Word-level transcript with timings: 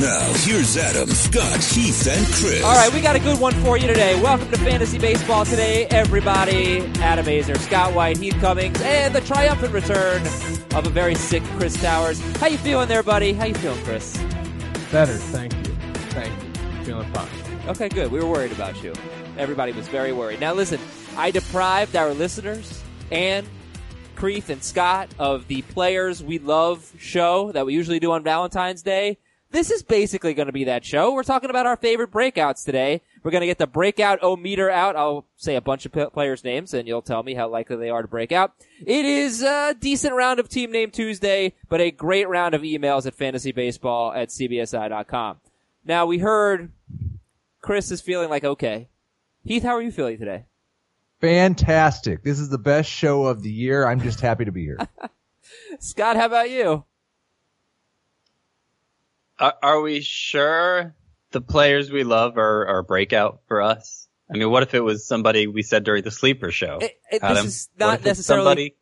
Now, 0.00 0.32
here's 0.36 0.78
Adam, 0.78 1.06
Scott, 1.10 1.62
Heath, 1.62 2.08
and 2.08 2.26
Chris. 2.28 2.64
All 2.64 2.74
right, 2.74 2.90
we 2.94 3.02
got 3.02 3.14
a 3.14 3.18
good 3.18 3.38
one 3.38 3.52
for 3.62 3.76
you 3.76 3.86
today. 3.86 4.18
Welcome 4.22 4.50
to 4.50 4.56
Fantasy 4.56 4.98
Baseball 4.98 5.44
today, 5.44 5.84
everybody. 5.90 6.78
Adam 7.00 7.26
Aizer, 7.26 7.58
Scott 7.58 7.92
White, 7.92 8.16
Heath 8.16 8.34
Cummings, 8.40 8.80
and 8.80 9.14
the 9.14 9.20
triumphant 9.20 9.74
return 9.74 10.22
of 10.74 10.86
a 10.86 10.88
very 10.88 11.14
sick 11.14 11.42
Chris 11.58 11.78
Towers. 11.78 12.18
How 12.38 12.46
you 12.46 12.56
feeling 12.56 12.88
there, 12.88 13.02
buddy? 13.02 13.34
How 13.34 13.44
you 13.44 13.54
feeling, 13.54 13.84
Chris? 13.84 14.16
Better, 14.90 15.12
thank 15.12 15.52
you. 15.52 15.74
Thank 16.08 16.32
you. 16.42 16.84
Feeling 16.84 17.12
fine. 17.12 17.28
Okay, 17.68 17.90
good. 17.90 18.10
We 18.10 18.18
were 18.18 18.26
worried 18.26 18.52
about 18.52 18.82
you. 18.82 18.94
Everybody 19.36 19.72
was 19.72 19.88
very 19.88 20.14
worried. 20.14 20.40
Now, 20.40 20.54
listen, 20.54 20.80
I 21.18 21.30
deprived 21.30 21.96
our 21.96 22.14
listeners 22.14 22.82
and 23.10 23.46
Creeth 24.16 24.48
and 24.48 24.64
Scott 24.64 25.10
of 25.18 25.48
the 25.48 25.60
Players 25.60 26.22
We 26.22 26.38
Love 26.38 26.90
show 26.98 27.52
that 27.52 27.66
we 27.66 27.74
usually 27.74 28.00
do 28.00 28.12
on 28.12 28.22
Valentine's 28.22 28.80
Day 28.80 29.18
this 29.52 29.70
is 29.70 29.82
basically 29.82 30.34
going 30.34 30.46
to 30.46 30.52
be 30.52 30.64
that 30.64 30.84
show. 30.84 31.12
We're 31.12 31.22
talking 31.22 31.50
about 31.50 31.66
our 31.66 31.76
favorite 31.76 32.10
breakouts 32.10 32.64
today. 32.64 33.02
We're 33.22 33.30
going 33.30 33.42
to 33.42 33.46
get 33.46 33.58
the 33.58 33.66
breakout 33.66 34.18
o 34.22 34.34
meter 34.34 34.70
out. 34.70 34.96
I'll 34.96 35.26
say 35.36 35.54
a 35.54 35.60
bunch 35.60 35.86
of 35.86 35.92
players' 36.12 36.42
names 36.42 36.74
and 36.74 36.88
you'll 36.88 37.02
tell 37.02 37.22
me 37.22 37.34
how 37.34 37.48
likely 37.48 37.76
they 37.76 37.90
are 37.90 38.02
to 38.02 38.08
break 38.08 38.32
out. 38.32 38.54
It 38.84 39.04
is 39.04 39.42
a 39.42 39.76
decent 39.78 40.14
round 40.14 40.40
of 40.40 40.48
Team 40.48 40.72
Name 40.72 40.90
Tuesday, 40.90 41.54
but 41.68 41.80
a 41.80 41.90
great 41.90 42.28
round 42.28 42.54
of 42.54 42.62
emails 42.62 43.06
at 43.06 43.16
fantasybaseball 43.16 44.16
at 44.16 44.30
cbsi.com. 44.30 45.36
Now 45.84 46.06
we 46.06 46.18
heard 46.18 46.72
Chris 47.60 47.90
is 47.90 48.00
feeling 48.00 48.30
like 48.30 48.44
okay. 48.44 48.88
Heath, 49.44 49.62
how 49.62 49.76
are 49.76 49.82
you 49.82 49.92
feeling 49.92 50.18
today? 50.18 50.46
Fantastic. 51.20 52.24
This 52.24 52.40
is 52.40 52.48
the 52.48 52.58
best 52.58 52.90
show 52.90 53.26
of 53.26 53.42
the 53.42 53.50
year. 53.50 53.86
I'm 53.86 54.00
just 54.00 54.20
happy 54.20 54.44
to 54.44 54.52
be 54.52 54.62
here. 54.62 54.78
Scott, 55.78 56.16
how 56.16 56.26
about 56.26 56.50
you? 56.50 56.84
Are, 59.38 59.54
are 59.62 59.80
we 59.80 60.00
sure 60.00 60.94
the 61.30 61.40
players 61.40 61.90
we 61.90 62.04
love 62.04 62.36
are, 62.38 62.66
are 62.66 62.82
breakout 62.82 63.40
for 63.46 63.62
us? 63.62 64.08
I 64.32 64.38
mean, 64.38 64.50
what 64.50 64.62
if 64.62 64.74
it 64.74 64.80
was 64.80 65.06
somebody 65.06 65.46
we 65.46 65.62
said 65.62 65.84
during 65.84 66.02
the 66.02 66.10
sleeper 66.10 66.50
show? 66.50 66.78
It, 66.80 66.98
it, 67.10 67.22
this 67.22 67.44
is 67.44 67.68
not 67.78 68.04
necessarily 68.04 68.44
somebody... 68.44 68.76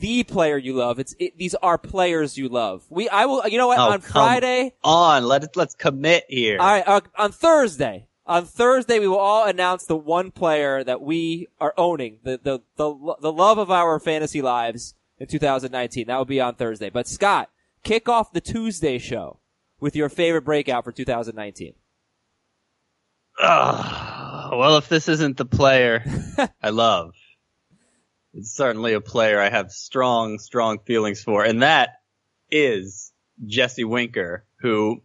the 0.00 0.24
player 0.24 0.58
you 0.58 0.74
love. 0.74 0.98
It's 0.98 1.14
it, 1.18 1.38
these 1.38 1.54
are 1.54 1.78
players 1.78 2.36
you 2.36 2.48
love. 2.48 2.84
We, 2.90 3.08
I 3.08 3.26
will. 3.26 3.46
You 3.48 3.56
know 3.56 3.68
what? 3.68 3.78
Oh, 3.78 3.92
on 3.92 4.00
Friday, 4.00 4.74
on 4.84 5.24
let 5.24 5.56
let's 5.56 5.74
commit 5.74 6.24
here. 6.28 6.58
All 6.58 6.66
right. 6.66 6.86
Uh, 6.86 7.00
on 7.16 7.32
Thursday, 7.32 8.08
on 8.26 8.44
Thursday, 8.44 8.98
we 8.98 9.08
will 9.08 9.18
all 9.18 9.46
announce 9.46 9.86
the 9.86 9.96
one 9.96 10.30
player 10.30 10.84
that 10.84 11.00
we 11.00 11.48
are 11.60 11.72
owning, 11.78 12.18
the 12.22 12.38
the 12.42 12.60
the 12.76 13.16
the 13.20 13.32
love 13.32 13.56
of 13.56 13.70
our 13.70 13.98
fantasy 13.98 14.42
lives 14.42 14.94
in 15.18 15.28
2019. 15.28 16.08
That 16.08 16.18
will 16.18 16.24
be 16.26 16.40
on 16.40 16.56
Thursday. 16.56 16.90
But 16.90 17.08
Scott, 17.08 17.48
kick 17.84 18.08
off 18.08 18.32
the 18.32 18.40
Tuesday 18.42 18.98
show 18.98 19.38
with 19.80 19.96
your 19.96 20.08
favorite 20.08 20.42
breakout 20.42 20.84
for 20.84 20.92
2019? 20.92 21.74
Uh, 23.38 24.50
well, 24.52 24.76
if 24.76 24.88
this 24.88 25.08
isn't 25.08 25.36
the 25.36 25.46
player 25.46 26.04
I 26.62 26.70
love, 26.70 27.14
it's 28.34 28.52
certainly 28.52 28.92
a 28.92 29.00
player 29.00 29.40
I 29.40 29.48
have 29.48 29.72
strong, 29.72 30.38
strong 30.38 30.78
feelings 30.80 31.22
for, 31.22 31.44
and 31.44 31.62
that 31.62 32.00
is 32.50 33.12
Jesse 33.46 33.84
Winker, 33.84 34.44
who 34.60 35.02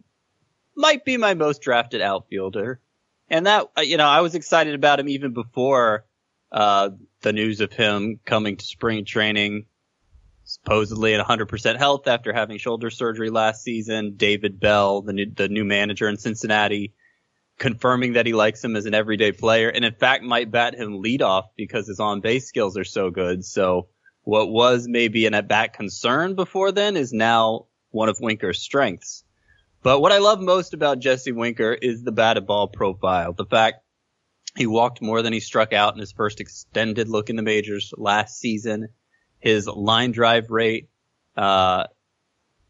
might 0.76 1.04
be 1.04 1.16
my 1.16 1.34
most 1.34 1.62
drafted 1.62 2.02
outfielder. 2.02 2.80
And 3.28 3.46
that, 3.46 3.68
uh, 3.76 3.80
you 3.80 3.96
know, 3.96 4.06
I 4.06 4.20
was 4.20 4.34
excited 4.34 4.74
about 4.74 5.00
him 5.00 5.08
even 5.08 5.32
before, 5.32 6.04
uh, 6.52 6.90
the 7.22 7.32
news 7.32 7.60
of 7.60 7.72
him 7.72 8.20
coming 8.24 8.56
to 8.56 8.64
spring 8.64 9.04
training 9.04 9.66
supposedly 10.46 11.12
at 11.12 11.26
100% 11.26 11.76
health 11.76 12.06
after 12.06 12.32
having 12.32 12.56
shoulder 12.56 12.88
surgery 12.88 13.30
last 13.30 13.62
season. 13.62 14.14
David 14.16 14.60
Bell, 14.60 15.02
the 15.02 15.12
new, 15.12 15.26
the 15.30 15.48
new 15.48 15.64
manager 15.64 16.08
in 16.08 16.16
Cincinnati, 16.16 16.94
confirming 17.58 18.14
that 18.14 18.26
he 18.26 18.32
likes 18.32 18.62
him 18.62 18.76
as 18.76 18.86
an 18.86 18.94
everyday 18.94 19.32
player 19.32 19.68
and 19.68 19.84
in 19.84 19.92
fact 19.92 20.22
might 20.22 20.50
bat 20.50 20.74
him 20.74 21.02
leadoff 21.02 21.44
because 21.56 21.88
his 21.88 22.00
on 22.00 22.20
base 22.20 22.46
skills 22.46 22.76
are 22.76 22.84
so 22.84 23.10
good. 23.10 23.44
So 23.44 23.88
what 24.22 24.48
was 24.48 24.86
maybe 24.88 25.26
an 25.26 25.34
at 25.34 25.48
bat 25.48 25.72
concern 25.72 26.36
before 26.36 26.70
then 26.70 26.96
is 26.96 27.12
now 27.12 27.66
one 27.90 28.08
of 28.08 28.20
Winker's 28.20 28.62
strengths. 28.62 29.24
But 29.82 30.00
what 30.00 30.12
I 30.12 30.18
love 30.18 30.40
most 30.40 30.74
about 30.74 31.00
Jesse 31.00 31.32
Winker 31.32 31.72
is 31.72 32.02
the 32.02 32.12
batted 32.12 32.46
ball 32.46 32.68
profile. 32.68 33.32
The 33.32 33.46
fact 33.46 33.82
he 34.56 34.66
walked 34.66 35.02
more 35.02 35.22
than 35.22 35.32
he 35.32 35.40
struck 35.40 35.72
out 35.72 35.94
in 35.94 36.00
his 36.00 36.12
first 36.12 36.40
extended 36.40 37.08
look 37.08 37.30
in 37.30 37.36
the 37.36 37.42
majors 37.42 37.92
last 37.96 38.38
season 38.38 38.88
his 39.40 39.66
line 39.66 40.12
drive 40.12 40.50
rate, 40.50 40.88
uh, 41.36 41.84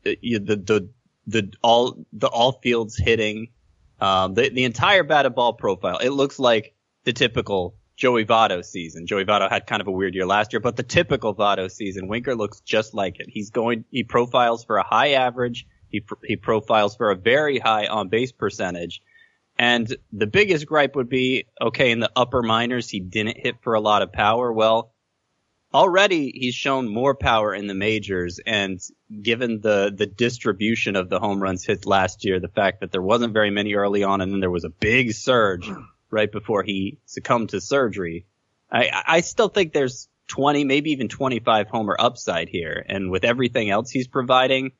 the, 0.02 0.16
the, 0.22 0.88
the, 1.26 1.52
all, 1.62 2.04
the 2.12 2.28
all 2.28 2.52
fields 2.52 2.96
hitting, 2.96 3.48
um, 4.00 4.34
the, 4.34 4.50
the 4.50 4.64
entire 4.64 5.02
batted 5.02 5.34
ball 5.34 5.54
profile. 5.54 5.98
It 5.98 6.10
looks 6.10 6.38
like 6.38 6.74
the 7.04 7.12
typical 7.12 7.74
Joey 7.96 8.26
Votto 8.26 8.64
season. 8.64 9.06
Joey 9.06 9.24
Votto 9.24 9.48
had 9.48 9.66
kind 9.66 9.80
of 9.80 9.88
a 9.88 9.90
weird 9.90 10.14
year 10.14 10.26
last 10.26 10.52
year, 10.52 10.60
but 10.60 10.76
the 10.76 10.82
typical 10.82 11.34
Votto 11.34 11.70
season, 11.70 12.08
Winker 12.08 12.34
looks 12.34 12.60
just 12.60 12.92
like 12.92 13.18
it. 13.20 13.28
He's 13.30 13.50
going, 13.50 13.84
he 13.90 14.04
profiles 14.04 14.64
for 14.64 14.76
a 14.76 14.84
high 14.84 15.12
average. 15.12 15.66
He, 15.88 16.04
he 16.24 16.36
profiles 16.36 16.96
for 16.96 17.10
a 17.10 17.16
very 17.16 17.58
high 17.58 17.86
on 17.86 18.08
base 18.08 18.32
percentage. 18.32 19.02
And 19.58 19.96
the 20.12 20.26
biggest 20.26 20.66
gripe 20.66 20.94
would 20.96 21.08
be, 21.08 21.46
okay, 21.58 21.90
in 21.90 22.00
the 22.00 22.10
upper 22.14 22.42
minors, 22.42 22.90
he 22.90 23.00
didn't 23.00 23.38
hit 23.38 23.56
for 23.62 23.72
a 23.72 23.80
lot 23.80 24.02
of 24.02 24.12
power. 24.12 24.52
Well, 24.52 24.92
already 25.76 26.32
he's 26.34 26.54
shown 26.54 26.88
more 26.88 27.14
power 27.14 27.54
in 27.54 27.66
the 27.66 27.74
majors 27.74 28.40
and 28.46 28.80
given 29.20 29.60
the 29.60 29.92
the 29.94 30.06
distribution 30.06 30.96
of 30.96 31.10
the 31.10 31.20
home 31.20 31.42
runs 31.42 31.66
hit 31.66 31.84
last 31.84 32.24
year, 32.24 32.40
the 32.40 32.48
fact 32.48 32.80
that 32.80 32.92
there 32.92 33.02
wasn't 33.02 33.34
very 33.34 33.50
many 33.50 33.74
early 33.74 34.02
on 34.02 34.22
and 34.22 34.32
then 34.32 34.40
there 34.40 34.50
was 34.50 34.64
a 34.64 34.70
big 34.70 35.12
surge 35.12 35.70
right 36.10 36.32
before 36.32 36.62
he 36.62 36.98
succumbed 37.04 37.50
to 37.50 37.60
surgery. 37.60 38.24
I 38.72 39.02
I 39.06 39.20
still 39.20 39.48
think 39.48 39.74
there's 39.74 40.08
20, 40.28 40.64
maybe 40.64 40.92
even 40.92 41.08
25 41.08 41.68
homer 41.68 41.94
upside 41.98 42.48
here. 42.48 42.84
And 42.88 43.10
with 43.10 43.24
everything 43.24 43.68
else 43.68 43.90
he's 43.90 44.08
providing, 44.08 44.72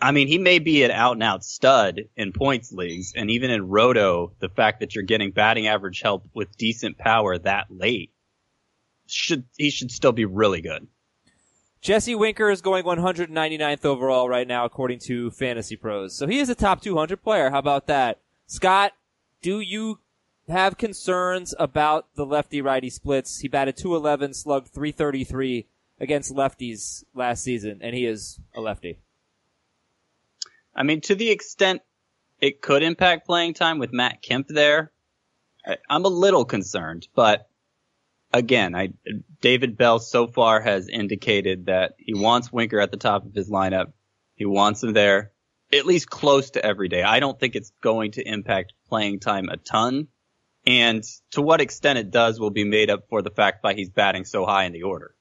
I 0.00 0.12
mean, 0.12 0.26
he 0.26 0.38
may 0.38 0.58
be 0.58 0.84
an 0.84 0.90
out 0.90 1.12
and 1.12 1.22
out 1.22 1.44
stud 1.44 2.00
in 2.16 2.32
points 2.32 2.72
leagues. 2.72 3.12
And 3.14 3.30
even 3.30 3.50
in 3.50 3.68
roto, 3.68 4.32
the 4.40 4.48
fact 4.48 4.80
that 4.80 4.94
you're 4.94 5.04
getting 5.04 5.32
batting 5.32 5.66
average 5.66 6.00
help 6.00 6.24
with 6.32 6.56
decent 6.56 6.96
power 6.96 7.36
that 7.38 7.66
late 7.68 8.10
should 9.10 9.44
he 9.56 9.70
should 9.70 9.90
still 9.90 10.12
be 10.12 10.24
really 10.24 10.60
good. 10.60 10.86
Jesse 11.80 12.14
Winker 12.14 12.50
is 12.50 12.60
going 12.60 12.84
199th 12.84 13.84
overall 13.86 14.28
right 14.28 14.46
now, 14.46 14.66
according 14.66 14.98
to 15.00 15.30
Fantasy 15.30 15.76
Pros. 15.76 16.14
So 16.14 16.26
he 16.26 16.38
is 16.38 16.50
a 16.50 16.54
top 16.54 16.82
200 16.82 17.22
player. 17.22 17.50
How 17.50 17.58
about 17.58 17.86
that? 17.86 18.18
Scott, 18.46 18.92
do 19.40 19.60
you 19.60 19.98
have 20.48 20.76
concerns 20.76 21.54
about 21.58 22.06
the 22.16 22.26
lefty 22.26 22.60
righty 22.60 22.90
splits? 22.90 23.38
He 23.38 23.48
batted 23.48 23.78
211, 23.78 24.34
slugged 24.34 24.68
333 24.68 25.66
against 25.98 26.34
lefties 26.34 27.04
last 27.14 27.42
season, 27.42 27.78
and 27.82 27.94
he 27.94 28.04
is 28.04 28.38
a 28.54 28.60
lefty. 28.60 28.98
I 30.74 30.82
mean, 30.82 31.00
to 31.02 31.14
the 31.14 31.30
extent 31.30 31.82
it 32.40 32.62
could 32.62 32.82
impact 32.82 33.26
playing 33.26 33.54
time 33.54 33.78
with 33.78 33.92
Matt 33.92 34.22
Kemp 34.22 34.48
there, 34.48 34.92
I'm 35.88 36.04
a 36.04 36.08
little 36.08 36.44
concerned, 36.44 37.08
but 37.14 37.49
again, 38.32 38.74
I, 38.74 38.90
David 39.40 39.76
Bell 39.76 39.98
so 39.98 40.26
far 40.26 40.60
has 40.60 40.88
indicated 40.88 41.66
that 41.66 41.94
he 41.98 42.14
wants 42.14 42.52
Winker 42.52 42.80
at 42.80 42.90
the 42.90 42.96
top 42.96 43.26
of 43.26 43.34
his 43.34 43.50
lineup. 43.50 43.92
He 44.34 44.46
wants 44.46 44.82
him 44.82 44.92
there 44.92 45.32
at 45.72 45.86
least 45.86 46.10
close 46.10 46.50
to 46.50 46.64
every 46.64 46.88
day. 46.88 47.02
I 47.02 47.20
don't 47.20 47.38
think 47.38 47.54
it's 47.54 47.72
going 47.82 48.12
to 48.12 48.26
impact 48.26 48.72
playing 48.88 49.20
time 49.20 49.48
a 49.48 49.56
ton. 49.56 50.08
And 50.66 51.04
to 51.32 51.42
what 51.42 51.60
extent 51.60 51.98
it 51.98 52.10
does 52.10 52.38
will 52.38 52.50
be 52.50 52.64
made 52.64 52.90
up 52.90 53.08
for 53.08 53.22
the 53.22 53.30
fact 53.30 53.62
by 53.62 53.74
he's 53.74 53.88
batting 53.88 54.24
so 54.24 54.44
high 54.44 54.64
in 54.64 54.72
the 54.72 54.82
order. 54.82 55.14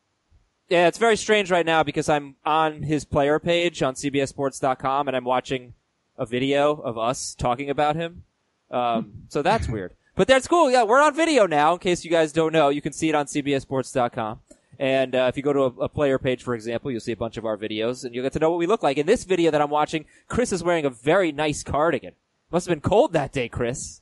Yeah, 0.68 0.88
it's 0.88 0.98
very 0.98 1.18
strange 1.18 1.50
right 1.50 1.66
now 1.66 1.84
because 1.84 2.10
I'm 2.10 2.36
on 2.46 2.84
his 2.84 3.06
player 3.06 3.40
page 3.40 3.82
on 3.82 3.96
CBSSports.com 3.96 5.08
and 5.08 5.18
I'm 5.18 5.24
watching 5.24 5.74
a 6.18 6.26
video 6.26 6.74
of 6.76 6.98
us 6.98 7.36
talking 7.36 7.70
about 7.70 7.96
him. 7.96 8.24
Um, 8.70 9.24
so 9.30 9.42
that's 9.42 9.68
weird. 9.68 9.94
But 10.20 10.28
that's 10.28 10.50
cool. 10.50 10.70
Yeah, 10.70 10.84
we're 10.84 11.02
on 11.02 11.16
video 11.16 11.48
now. 11.48 11.72
In 11.72 11.80
case 11.80 12.04
you 12.04 12.12
guys 12.12 12.34
don't 12.34 12.52
know, 12.52 12.68
you 12.68 12.82
can 12.82 12.92
see 12.92 13.08
it 13.08 13.16
on 13.16 13.26
CBSSports.com. 13.28 14.42
And 14.78 15.16
uh, 15.16 15.28
if 15.30 15.38
you 15.38 15.44
go 15.44 15.54
to 15.54 15.62
a, 15.62 15.84
a, 15.84 15.88
player 15.88 16.20
page, 16.20 16.44
for 16.44 16.56
example, 16.56 16.92
you'll 16.92 17.00
see 17.00 17.14
a 17.14 17.16
bunch 17.16 17.38
of 17.38 17.46
our 17.46 17.58
videos, 17.58 18.04
and 18.04 18.14
you'll 18.14 18.26
get 18.26 18.34
to 18.34 18.40
know 18.40 18.50
what 18.50 18.60
we 18.60 18.68
look 18.68 18.84
like. 18.84 18.98
In 18.98 19.06
this 19.06 19.24
video 19.24 19.50
that 19.50 19.62
I'm 19.62 19.70
watching, 19.70 20.04
Chris 20.28 20.52
is 20.52 20.62
wearing 20.62 20.84
a 20.84 20.90
very 20.90 21.32
nice 21.32 21.64
cardigan. 21.64 22.16
Must 22.52 22.68
have 22.68 22.76
been 22.76 22.82
cold 22.82 23.14
that 23.14 23.32
day, 23.32 23.48
Chris. 23.48 24.02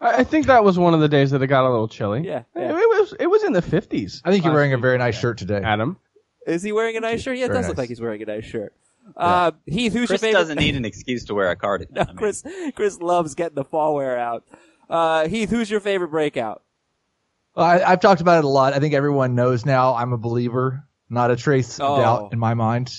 I, 0.00 0.18
I 0.18 0.24
think 0.24 0.46
that 0.46 0.62
was 0.62 0.78
one 0.78 0.94
of 0.94 1.00
the 1.00 1.08
days 1.08 1.32
that 1.32 1.42
it 1.42 1.48
got 1.48 1.68
a 1.68 1.70
little 1.70 1.88
chilly. 1.88 2.24
Yeah, 2.24 2.44
It, 2.54 2.60
yeah. 2.60 2.68
it 2.68 2.72
was 2.72 3.14
it 3.18 3.26
was 3.26 3.42
in 3.42 3.54
the 3.54 3.62
fifties. 3.62 4.22
I 4.24 4.30
think 4.30 4.44
you're 4.44 4.54
wearing 4.54 4.72
a 4.72 4.78
very 4.78 4.98
nice 4.98 5.18
shirt 5.18 5.38
today. 5.38 5.62
Adam. 5.64 5.96
Is 6.46 6.62
he 6.62 6.70
wearing 6.70 6.96
a 6.96 7.00
nice 7.00 7.22
shirt? 7.22 7.38
Yeah, 7.38 7.46
it 7.46 7.48
Very 7.48 7.58
does 7.58 7.68
look 7.70 7.78
like 7.78 7.88
he's 7.88 8.00
wearing 8.00 8.22
a 8.22 8.26
nice 8.26 8.44
shirt. 8.44 8.72
Uh, 9.16 9.50
Heath, 9.66 9.94
who's 9.94 10.08
Chris 10.08 10.22
your 10.22 10.28
favorite? 10.28 10.42
doesn't 10.42 10.58
need 10.60 10.76
an 10.76 10.84
excuse 10.84 11.24
to 11.24 11.34
wear 11.34 11.50
a 11.50 11.56
cardigan. 11.56 11.92
No, 11.96 12.02
I 12.02 12.06
mean, 12.06 12.16
Chris, 12.16 12.44
Chris 12.76 13.00
loves 13.00 13.34
getting 13.34 13.56
the 13.56 13.64
fall 13.64 13.96
wear 13.96 14.16
out. 14.16 14.44
Uh, 14.94 15.26
Heath, 15.28 15.50
who's 15.50 15.68
your 15.68 15.80
favorite 15.80 16.10
breakout? 16.12 16.62
Well, 17.56 17.66
I, 17.66 17.82
I've 17.82 18.00
talked 18.00 18.20
about 18.20 18.38
it 18.38 18.44
a 18.44 18.48
lot. 18.48 18.74
I 18.74 18.78
think 18.78 18.94
everyone 18.94 19.34
knows 19.34 19.66
now. 19.66 19.94
I'm 19.96 20.12
a 20.12 20.16
believer, 20.18 20.84
not 21.10 21.32
a 21.32 21.36
trace 21.36 21.80
Oh. 21.80 21.94
of 21.96 21.98
doubt 22.00 22.32
in 22.32 22.38
my 22.38 22.54
mind. 22.54 22.92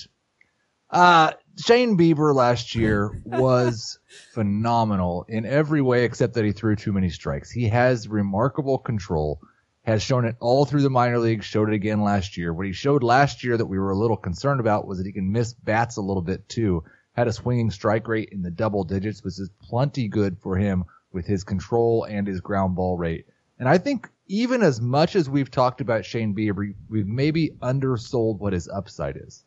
Uh, 0.90 1.32
Shane 1.58 1.96
Bieber 1.96 2.34
last 2.34 2.74
year 2.74 3.10
was 3.24 3.98
phenomenal 4.34 5.24
in 5.26 5.46
every 5.46 5.80
way 5.80 6.04
except 6.04 6.34
that 6.34 6.44
he 6.44 6.52
threw 6.52 6.76
too 6.76 6.92
many 6.92 7.08
strikes. 7.08 7.50
He 7.50 7.68
has 7.68 8.08
remarkable 8.08 8.76
control, 8.76 9.40
has 9.82 10.02
shown 10.02 10.26
it 10.26 10.36
all 10.38 10.66
through 10.66 10.82
the 10.82 10.90
minor 10.90 11.18
leagues, 11.18 11.46
showed 11.46 11.70
it 11.70 11.74
again 11.74 12.02
last 12.02 12.36
year. 12.36 12.52
What 12.52 12.66
he 12.66 12.72
showed 12.72 13.02
last 13.02 13.42
year 13.42 13.56
that 13.56 13.64
we 13.66 13.78
were 13.78 13.90
a 13.90 13.96
little 13.98 14.18
concerned 14.18 14.60
about 14.60 14.86
was 14.86 14.98
that 14.98 15.06
he 15.06 15.12
can 15.12 15.32
miss 15.32 15.54
bats 15.54 15.96
a 15.96 16.02
little 16.02 16.22
bit 16.22 16.46
too. 16.46 16.84
Had 17.12 17.26
a 17.28 17.32
swinging 17.32 17.70
strike 17.70 18.06
rate 18.06 18.28
in 18.32 18.42
the 18.42 18.50
double 18.50 18.84
digits, 18.84 19.24
which 19.24 19.38
is 19.40 19.48
plenty 19.62 20.08
good 20.08 20.36
for 20.42 20.58
him 20.58 20.84
with 21.16 21.26
his 21.26 21.44
control 21.44 22.04
and 22.04 22.26
his 22.26 22.42
ground 22.42 22.76
ball 22.76 22.98
rate. 22.98 23.26
And 23.58 23.66
I 23.66 23.78
think 23.78 24.10
even 24.28 24.62
as 24.62 24.82
much 24.82 25.16
as 25.16 25.30
we've 25.30 25.50
talked 25.50 25.80
about 25.80 26.04
Shane 26.04 26.34
Bieber, 26.34 26.74
we've 26.90 27.06
maybe 27.06 27.56
undersold 27.62 28.38
what 28.38 28.52
his 28.52 28.68
upside 28.68 29.16
is. 29.16 29.42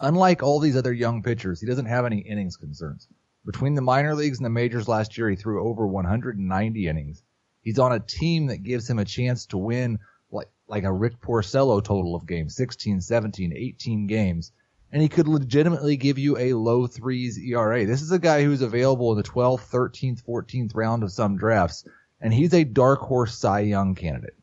Unlike 0.00 0.44
all 0.44 0.60
these 0.60 0.76
other 0.76 0.92
young 0.92 1.24
pitchers, 1.24 1.60
he 1.60 1.66
doesn't 1.66 1.86
have 1.86 2.06
any 2.06 2.18
innings 2.18 2.56
concerns. 2.56 3.08
Between 3.44 3.74
the 3.74 3.82
minor 3.82 4.14
leagues 4.14 4.38
and 4.38 4.46
the 4.46 4.50
majors 4.50 4.86
last 4.86 5.18
year, 5.18 5.28
he 5.28 5.34
threw 5.34 5.68
over 5.68 5.88
190 5.88 6.86
innings. 6.86 7.24
He's 7.62 7.80
on 7.80 7.92
a 7.92 7.98
team 7.98 8.46
that 8.46 8.62
gives 8.62 8.88
him 8.88 9.00
a 9.00 9.04
chance 9.04 9.46
to 9.46 9.58
win 9.58 9.98
like, 10.30 10.50
like 10.68 10.84
a 10.84 10.92
Rick 10.92 11.20
Porcello 11.20 11.82
total 11.82 12.14
of 12.14 12.26
games, 12.26 12.54
16, 12.54 13.00
17, 13.00 13.52
18 13.56 14.06
games. 14.06 14.52
And 14.92 15.00
he 15.00 15.08
could 15.08 15.28
legitimately 15.28 15.96
give 15.96 16.18
you 16.18 16.36
a 16.36 16.52
low 16.54 16.86
threes 16.86 17.38
ERA. 17.38 17.86
This 17.86 18.02
is 18.02 18.10
a 18.10 18.18
guy 18.18 18.42
who's 18.42 18.60
available 18.62 19.12
in 19.12 19.18
the 19.18 19.22
12th, 19.22 19.70
13th, 19.70 20.24
14th 20.24 20.74
round 20.74 21.02
of 21.04 21.12
some 21.12 21.36
drafts. 21.36 21.84
And 22.20 22.34
he's 22.34 22.52
a 22.52 22.64
dark 22.64 23.00
horse 23.00 23.36
Cy 23.38 23.60
Young 23.60 23.94
candidate. 23.94 24.34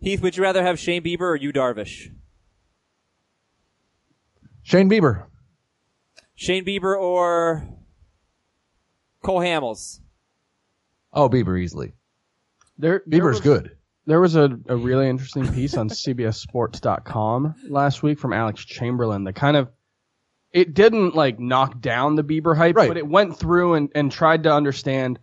Heath, 0.00 0.22
would 0.22 0.36
you 0.36 0.42
rather 0.42 0.62
have 0.62 0.78
Shane 0.78 1.02
Bieber 1.02 1.20
or 1.20 1.36
Yu 1.36 1.52
Darvish? 1.52 2.10
Shane 4.62 4.90
Bieber. 4.90 5.24
Shane 6.34 6.64
Bieber 6.64 6.98
or 6.98 7.66
Cole 9.22 9.40
Hamels? 9.40 10.00
Oh, 11.12 11.28
Bieber 11.28 11.60
easily. 11.60 11.92
There, 12.78 13.02
there 13.06 13.20
Bieber's 13.20 13.36
was- 13.36 13.40
good. 13.40 13.76
There 14.06 14.20
was 14.20 14.36
a, 14.36 14.48
a 14.68 14.76
really 14.76 15.08
interesting 15.08 15.52
piece 15.52 15.76
on 15.76 15.88
CBSSports.com 15.88 17.54
last 17.68 18.02
week 18.02 18.18
from 18.18 18.32
Alex 18.32 18.64
Chamberlain 18.64 19.24
that 19.24 19.34
kind 19.34 19.56
of 19.56 19.68
it 20.52 20.74
didn't 20.74 21.14
like 21.14 21.38
knock 21.40 21.80
down 21.80 22.14
the 22.14 22.22
Bieber 22.22 22.56
hype, 22.56 22.76
Right. 22.76 22.88
but 22.88 22.96
it 22.96 23.06
went 23.06 23.36
through 23.36 23.74
and, 23.74 23.90
and 23.94 24.10
tried 24.10 24.44
to 24.44 24.52
understand 24.52 25.18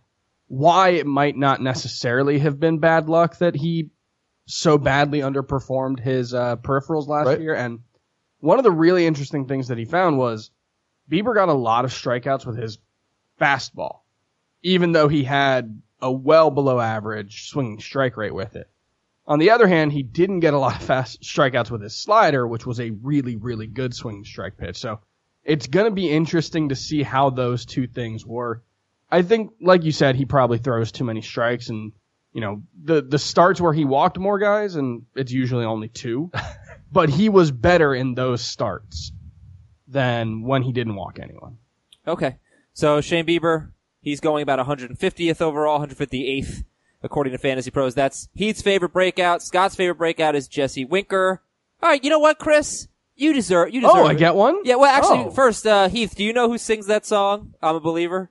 why 0.48 0.90
it 0.90 1.06
might 1.06 1.36
not 1.36 1.60
necessarily 1.62 2.38
have 2.40 2.60
been 2.60 2.78
bad 2.78 3.08
luck 3.08 3.38
that 3.38 3.56
he 3.56 3.90
so 4.46 4.76
badly 4.76 5.20
underperformed 5.20 5.98
his 5.98 6.34
uh, 6.34 6.56
peripherals 6.56 7.08
last 7.08 7.26
Right. 7.26 7.40
year. 7.40 7.54
And 7.54 7.80
one 8.40 8.58
of 8.58 8.64
the 8.64 8.70
really 8.70 9.06
interesting 9.06 9.46
things 9.48 9.68
that 9.68 9.78
he 9.78 9.86
found 9.86 10.18
was 10.18 10.50
Bieber 11.10 11.34
got 11.34 11.48
a 11.48 11.54
lot 11.54 11.86
of 11.86 11.90
strikeouts 11.90 12.44
with 12.46 12.58
his 12.58 12.78
fastball, 13.40 14.00
even 14.62 14.92
though 14.92 15.08
he 15.08 15.24
had 15.24 15.80
a 16.00 16.12
well 16.12 16.50
below 16.50 16.78
average 16.78 17.48
swinging 17.48 17.80
strike 17.80 18.18
rate 18.18 18.34
with 18.34 18.54
it. 18.56 18.68
On 19.26 19.38
the 19.38 19.50
other 19.50 19.66
hand, 19.66 19.92
he 19.92 20.02
didn't 20.02 20.40
get 20.40 20.54
a 20.54 20.58
lot 20.58 20.76
of 20.76 20.82
fast 20.82 21.22
strikeouts 21.22 21.70
with 21.70 21.82
his 21.82 21.96
slider, 21.96 22.46
which 22.46 22.66
was 22.66 22.78
a 22.78 22.90
really, 22.90 23.36
really 23.36 23.66
good 23.66 23.94
swinging 23.94 24.24
strike 24.24 24.58
pitch. 24.58 24.76
So 24.76 25.00
it's 25.44 25.66
going 25.66 25.86
to 25.86 25.90
be 25.90 26.10
interesting 26.10 26.68
to 26.68 26.76
see 26.76 27.02
how 27.02 27.30
those 27.30 27.64
two 27.64 27.86
things 27.86 28.26
work. 28.26 28.64
I 29.10 29.22
think, 29.22 29.52
like 29.60 29.84
you 29.84 29.92
said, 29.92 30.16
he 30.16 30.26
probably 30.26 30.58
throws 30.58 30.92
too 30.92 31.04
many 31.04 31.22
strikes 31.22 31.70
and, 31.70 31.92
you 32.32 32.40
know, 32.40 32.62
the, 32.82 33.00
the 33.00 33.18
starts 33.18 33.60
where 33.60 33.72
he 33.72 33.84
walked 33.84 34.18
more 34.18 34.38
guys 34.38 34.74
and 34.74 35.06
it's 35.14 35.32
usually 35.32 35.64
only 35.64 35.88
two, 35.88 36.30
but 36.92 37.08
he 37.08 37.28
was 37.28 37.50
better 37.50 37.94
in 37.94 38.14
those 38.14 38.42
starts 38.42 39.12
than 39.88 40.42
when 40.42 40.62
he 40.62 40.72
didn't 40.72 40.96
walk 40.96 41.18
anyone. 41.18 41.58
Okay. 42.06 42.36
So 42.74 43.00
Shane 43.00 43.24
Bieber, 43.24 43.70
he's 44.00 44.20
going 44.20 44.42
about 44.42 44.58
150th 44.66 45.40
overall, 45.40 45.86
158th 45.86 46.64
according 47.04 47.32
to 47.32 47.38
Fantasy 47.38 47.70
Pros. 47.70 47.94
That's 47.94 48.28
Heath's 48.34 48.62
favorite 48.62 48.92
breakout. 48.92 49.42
Scott's 49.42 49.76
favorite 49.76 49.98
breakout 49.98 50.34
is 50.34 50.48
Jesse 50.48 50.84
Winker. 50.84 51.40
All 51.82 51.88
right, 51.88 52.02
you 52.02 52.10
know 52.10 52.18
what, 52.18 52.38
Chris? 52.40 52.88
You 53.14 53.32
deserve. 53.32 53.72
You 53.72 53.80
deserve. 53.82 53.96
Oh, 53.96 54.06
I 54.06 54.14
get 54.14 54.34
one? 54.34 54.58
Yeah. 54.64 54.74
Well, 54.74 54.90
actually, 54.92 55.26
Oh. 55.26 55.30
first, 55.30 55.64
uh, 55.66 55.88
Heath, 55.88 56.16
do 56.16 56.24
you 56.24 56.32
know 56.32 56.48
who 56.48 56.58
sings 56.58 56.86
that 56.86 57.06
song? 57.06 57.54
I'm 57.62 57.76
a 57.76 57.80
believer. 57.80 58.30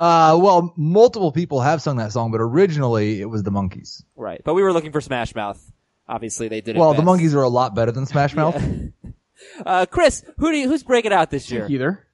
Uh, 0.00 0.36
well, 0.42 0.74
multiple 0.76 1.30
people 1.30 1.60
have 1.60 1.80
sung 1.80 1.98
that 1.98 2.10
song, 2.10 2.32
but 2.32 2.40
originally 2.40 3.20
it 3.20 3.26
was 3.26 3.44
the 3.44 3.52
Monkees. 3.52 4.02
Right. 4.16 4.40
But 4.44 4.54
we 4.54 4.62
were 4.64 4.72
looking 4.72 4.90
for 4.90 5.00
Smash 5.00 5.34
Mouth. 5.36 5.62
Obviously, 6.08 6.48
they 6.48 6.60
did 6.60 6.74
it. 6.74 6.78
Well, 6.80 6.92
the 6.94 7.02
best. 7.02 7.06
Monkees 7.06 7.34
are 7.34 7.42
a 7.42 7.48
lot 7.48 7.76
better 7.76 7.92
than 7.92 8.04
Smash 8.06 8.34
Mouth. 8.36 8.60
Uh, 9.66 9.84
Chris, 9.84 10.24
who 10.38 10.52
do 10.52 10.56
you, 10.56 10.68
who's 10.68 10.84
breaking 10.84 11.12
out 11.12 11.28
this 11.30 11.50
year? 11.50 11.66
Either. 11.68 12.06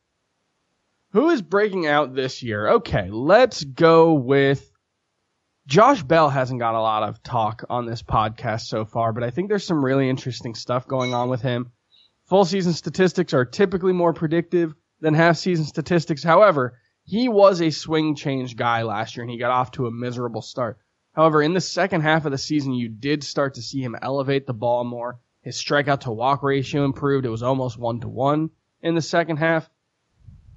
Who 1.12 1.28
is 1.30 1.42
breaking 1.42 1.86
out 1.86 2.14
this 2.14 2.42
year? 2.42 2.66
Okay, 2.68 3.08
let's 3.10 3.62
go 3.62 4.14
with 4.14 4.69
Josh 5.70 6.02
Bell 6.02 6.28
hasn't 6.28 6.58
got 6.58 6.74
a 6.74 6.80
lot 6.80 7.04
of 7.04 7.22
talk 7.22 7.62
on 7.70 7.86
this 7.86 8.02
podcast 8.02 8.62
so 8.62 8.84
far, 8.84 9.12
but 9.12 9.22
I 9.22 9.30
think 9.30 9.48
there's 9.48 9.64
some 9.64 9.84
really 9.84 10.10
interesting 10.10 10.56
stuff 10.56 10.88
going 10.88 11.14
on 11.14 11.28
with 11.28 11.42
him. 11.42 11.70
Full 12.24 12.44
season 12.44 12.72
statistics 12.72 13.34
are 13.34 13.44
typically 13.44 13.92
more 13.92 14.12
predictive 14.12 14.74
than 14.98 15.14
half 15.14 15.36
season 15.36 15.64
statistics. 15.64 16.24
However, 16.24 16.76
he 17.04 17.28
was 17.28 17.62
a 17.62 17.70
swing 17.70 18.16
change 18.16 18.56
guy 18.56 18.82
last 18.82 19.16
year 19.16 19.22
and 19.22 19.30
he 19.30 19.38
got 19.38 19.52
off 19.52 19.70
to 19.72 19.86
a 19.86 19.92
miserable 19.92 20.42
start. 20.42 20.80
However, 21.12 21.40
in 21.40 21.54
the 21.54 21.60
second 21.60 22.00
half 22.00 22.24
of 22.24 22.32
the 22.32 22.38
season, 22.38 22.74
you 22.74 22.88
did 22.88 23.22
start 23.22 23.54
to 23.54 23.62
see 23.62 23.80
him 23.80 23.94
elevate 24.02 24.48
the 24.48 24.52
ball 24.52 24.82
more. 24.82 25.20
His 25.42 25.56
strikeout 25.56 26.00
to 26.00 26.10
walk 26.10 26.42
ratio 26.42 26.84
improved. 26.84 27.26
It 27.26 27.30
was 27.30 27.44
almost 27.44 27.78
one 27.78 28.00
to 28.00 28.08
one 28.08 28.50
in 28.82 28.96
the 28.96 29.02
second 29.02 29.36
half. 29.36 29.70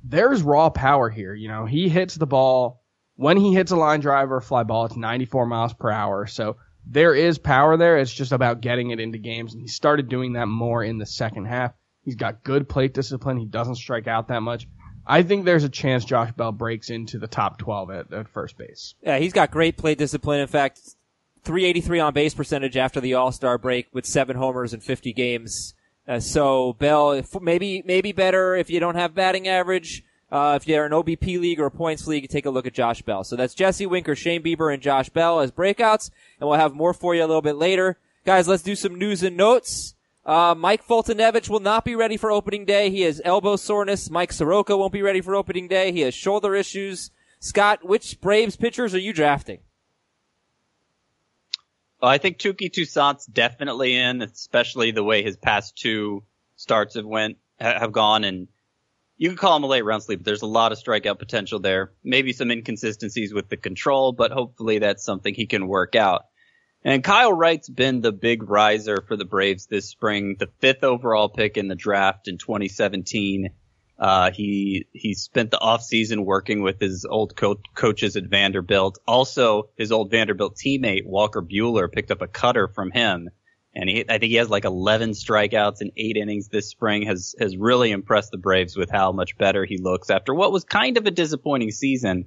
There's 0.03 0.41
raw 0.41 0.71
power 0.71 1.11
here. 1.11 1.35
You 1.35 1.49
know, 1.49 1.67
he 1.67 1.87
hits 1.87 2.15
the 2.15 2.25
ball 2.25 2.82
when 3.15 3.37
he 3.37 3.53
hits 3.53 3.71
a 3.71 3.75
line 3.75 3.99
drive 3.99 4.31
or 4.31 4.37
a 4.37 4.41
fly 4.41 4.63
ball, 4.63 4.85
it's 4.85 4.95
94 4.95 5.45
miles 5.45 5.73
per 5.73 5.89
hour. 5.91 6.25
So 6.27 6.57
there 6.85 7.13
is 7.13 7.37
power 7.37 7.77
there. 7.77 7.97
It's 7.97 8.13
just 8.13 8.31
about 8.31 8.61
getting 8.61 8.91
it 8.91 8.99
into 8.99 9.17
games. 9.17 9.53
And 9.53 9.61
he 9.61 9.67
started 9.67 10.09
doing 10.09 10.33
that 10.33 10.47
more 10.47 10.83
in 10.83 10.97
the 10.97 11.05
second 11.05 11.45
half. 11.45 11.73
He's 12.03 12.15
got 12.15 12.43
good 12.43 12.67
plate 12.67 12.93
discipline. 12.93 13.37
He 13.37 13.45
doesn't 13.45 13.75
strike 13.75 14.07
out 14.07 14.27
that 14.27 14.41
much. 14.41 14.67
I 15.05 15.23
think 15.23 15.45
there's 15.45 15.63
a 15.63 15.69
chance 15.69 16.05
Josh 16.05 16.31
Bell 16.31 16.51
breaks 16.51 16.89
into 16.89 17.19
the 17.19 17.27
top 17.27 17.57
12 17.57 17.91
at, 17.91 18.13
at 18.13 18.27
first 18.29 18.57
base. 18.57 18.95
Yeah, 19.01 19.19
he's 19.19 19.33
got 19.33 19.51
great 19.51 19.77
plate 19.77 19.97
discipline. 19.97 20.39
In 20.39 20.47
fact, 20.47 20.79
383 21.43 21.99
on 21.99 22.13
base 22.13 22.33
percentage 22.33 22.77
after 22.77 23.01
the 23.01 23.13
All 23.13 23.31
Star 23.31 23.57
break 23.57 23.87
with 23.93 24.05
seven 24.05 24.37
homers 24.37 24.73
in 24.73 24.79
50 24.79 25.13
games. 25.13 25.73
Uh, 26.07 26.19
so 26.19 26.73
Bell, 26.73 27.21
maybe 27.41 27.81
maybe 27.85 28.11
better 28.11 28.55
if 28.55 28.69
you 28.69 28.79
don't 28.79 28.95
have 28.95 29.15
batting 29.15 29.47
average. 29.47 30.03
Uh, 30.33 30.57
if 30.59 30.67
you're 30.67 30.83
an 30.83 30.91
OBP 30.91 31.39
league 31.39 31.59
or 31.59 31.67
a 31.67 31.71
points 31.71 32.07
league, 32.07 32.27
take 32.27 32.47
a 32.47 32.49
look 32.49 32.65
at 32.65 32.73
Josh 32.73 33.03
Bell. 33.03 33.23
So 33.23 33.35
that's 33.35 33.53
Jesse 33.53 33.85
Winker, 33.85 34.15
Shane 34.15 34.41
Bieber, 34.41 34.73
and 34.73 34.81
Josh 34.81 35.09
Bell 35.09 35.39
as 35.39 35.51
breakouts, 35.51 36.09
and 36.39 36.49
we'll 36.49 36.57
have 36.57 36.73
more 36.73 36.91
for 36.91 37.13
you 37.13 37.23
a 37.23 37.27
little 37.27 37.43
bit 37.43 37.55
later. 37.55 37.99
Guys, 38.25 38.47
let's 38.47 38.63
do 38.63 38.75
some 38.75 38.97
news 38.97 39.21
and 39.21 39.37
notes. 39.37 39.93
Uh, 40.25 40.55
Mike 40.57 40.83
Foltynewicz 40.87 41.49
will 41.49 41.59
not 41.59 41.85
be 41.85 41.95
ready 41.95 42.17
for 42.17 42.31
opening 42.31 42.65
day. 42.65 42.89
He 42.89 43.01
has 43.01 43.21
elbow 43.23 43.57
soreness. 43.57 44.09
Mike 44.09 44.33
Soroka 44.33 44.75
won't 44.75 44.91
be 44.91 45.03
ready 45.03 45.21
for 45.21 45.35
opening 45.35 45.67
day. 45.67 45.91
He 45.91 45.99
has 45.99 46.15
shoulder 46.15 46.55
issues. 46.55 47.11
Scott, 47.39 47.87
which 47.87 48.19
Braves 48.19 48.55
pitchers 48.55 48.95
are 48.95 48.99
you 48.99 49.13
drafting? 49.13 49.59
Well, 52.01 52.09
I 52.09 52.17
think 52.17 52.39
Touki 52.39 52.73
Toussaint's 52.73 53.27
definitely 53.27 53.95
in, 53.95 54.23
especially 54.23 54.89
the 54.89 55.03
way 55.03 55.21
his 55.21 55.37
past 55.37 55.77
two 55.77 56.23
starts 56.55 56.95
have 56.95 57.05
went 57.05 57.37
have 57.59 57.91
gone. 57.91 58.23
And 58.23 58.47
you 59.17 59.29
could 59.29 59.37
call 59.37 59.55
him 59.55 59.63
a 59.63 59.67
late 59.67 59.85
round 59.85 60.03
sleep. 60.03 60.23
There's 60.23 60.41
a 60.41 60.47
lot 60.47 60.71
of 60.71 60.77
strikeout 60.77 61.19
potential 61.19 61.59
there. 61.59 61.93
Maybe 62.03 62.33
some 62.33 62.51
inconsistencies 62.51 63.33
with 63.33 63.49
the 63.49 63.57
control, 63.57 64.11
but 64.11 64.31
hopefully 64.31 64.79
that's 64.79 65.03
something 65.03 65.33
he 65.33 65.45
can 65.45 65.67
work 65.67 65.95
out. 65.95 66.23
And 66.83 67.03
Kyle 67.03 67.31
Wright's 67.31 67.69
been 67.69 68.01
the 68.01 68.11
big 68.11 68.49
riser 68.49 69.03
for 69.07 69.15
the 69.15 69.25
Braves 69.25 69.67
this 69.67 69.89
spring, 69.89 70.35
the 70.37 70.49
fifth 70.59 70.83
overall 70.83 71.29
pick 71.29 71.57
in 71.57 71.69
the 71.69 71.75
draft 71.75 72.27
in 72.27 72.37
2017. 72.37 73.51
Uh, 73.97 74.31
he, 74.31 74.85
he 74.91 75.13
spent 75.13 75.51
the 75.51 75.59
offseason 75.59 76.25
working 76.25 76.61
with 76.61 76.81
his 76.81 77.05
old 77.09 77.37
co- 77.37 77.61
coaches 77.73 78.17
at 78.17 78.25
Vanderbilt. 78.25 78.97
Also, 79.07 79.69
his 79.77 79.93
old 79.93 80.11
Vanderbilt 80.11 80.57
teammate, 80.57 81.05
Walker 81.05 81.41
Buehler, 81.41 81.89
picked 81.89 82.11
up 82.11 82.21
a 82.21 82.27
cutter 82.27 82.67
from 82.67 82.91
him. 82.91 83.29
And 83.75 83.89
he, 83.89 84.05
I 84.07 84.19
think 84.19 84.29
he 84.29 84.35
has 84.35 84.49
like 84.49 84.65
11 84.65 85.11
strikeouts 85.11 85.81
in 85.81 85.91
eight 85.97 86.15
innings 86.15 86.47
this 86.47 86.69
spring, 86.69 87.03
has, 87.07 87.35
has 87.39 87.57
really 87.57 87.91
impressed 87.91 88.31
the 88.31 88.37
Braves 88.37 88.77
with 88.77 88.91
how 88.91 89.11
much 89.11 89.37
better 89.37 89.65
he 89.65 89.77
looks 89.77 90.09
after 90.09 90.33
what 90.33 90.51
was 90.51 90.63
kind 90.63 90.97
of 90.97 91.05
a 91.07 91.11
disappointing 91.11 91.71
season. 91.71 92.25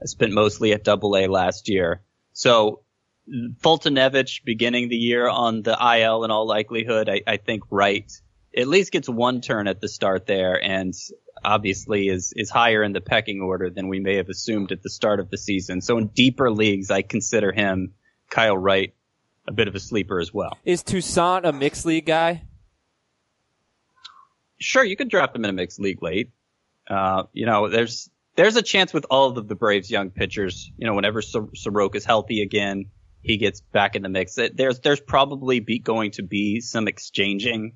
Uh, 0.00 0.06
spent 0.06 0.32
mostly 0.32 0.72
at 0.72 0.84
Double 0.84 1.16
A 1.16 1.26
last 1.26 1.68
year. 1.68 2.02
So 2.32 2.82
Foltynewicz 3.28 4.44
beginning 4.44 4.88
the 4.88 4.96
year 4.96 5.28
on 5.28 5.62
the 5.62 5.72
IL 5.72 6.24
in 6.24 6.30
all 6.30 6.46
likelihood, 6.46 7.08
I, 7.08 7.22
I 7.26 7.36
think 7.38 7.64
Wright 7.70 8.10
at 8.56 8.68
least 8.68 8.92
gets 8.92 9.08
one 9.08 9.40
turn 9.40 9.68
at 9.68 9.80
the 9.80 9.88
start 9.88 10.26
there, 10.26 10.62
and 10.62 10.94
obviously 11.44 12.08
is 12.08 12.32
is 12.36 12.50
higher 12.50 12.82
in 12.82 12.92
the 12.92 13.00
pecking 13.00 13.40
order 13.40 13.70
than 13.70 13.88
we 13.88 14.00
may 14.00 14.16
have 14.16 14.28
assumed 14.28 14.72
at 14.72 14.82
the 14.82 14.90
start 14.90 15.20
of 15.20 15.30
the 15.30 15.38
season. 15.38 15.80
So 15.80 15.98
in 15.98 16.08
deeper 16.08 16.50
leagues, 16.50 16.90
I 16.90 17.02
consider 17.02 17.52
him 17.52 17.94
Kyle 18.30 18.56
Wright 18.56 18.94
a 19.48 19.52
bit 19.52 19.68
of 19.68 19.74
a 19.74 19.80
sleeper 19.80 20.20
as 20.20 20.32
well. 20.32 20.58
Is 20.64 20.82
Toussaint 20.82 21.44
a 21.44 21.52
mixed 21.52 21.86
league 21.86 22.06
guy? 22.06 22.42
Sure, 24.58 24.84
you 24.84 24.96
could 24.96 25.10
drop 25.10 25.36
him 25.36 25.44
in 25.44 25.50
a 25.50 25.52
mixed 25.52 25.80
league 25.80 26.02
late. 26.02 26.30
Uh, 26.88 27.24
you 27.32 27.46
know, 27.46 27.68
there's 27.68 28.10
there's 28.36 28.56
a 28.56 28.62
chance 28.62 28.92
with 28.92 29.06
all 29.10 29.36
of 29.36 29.48
the 29.48 29.54
Braves' 29.54 29.90
young 29.90 30.10
pitchers. 30.10 30.70
You 30.76 30.86
know, 30.86 30.94
whenever 30.94 31.22
Sor- 31.22 31.50
Soroka's 31.54 32.04
healthy 32.04 32.42
again, 32.42 32.86
he 33.22 33.36
gets 33.38 33.60
back 33.60 33.96
in 33.96 34.02
the 34.02 34.08
mix. 34.08 34.36
There's 34.54 34.80
there's 34.80 35.00
probably 35.00 35.60
be, 35.60 35.78
going 35.78 36.12
to 36.12 36.22
be 36.22 36.60
some 36.60 36.88
exchanging 36.88 37.74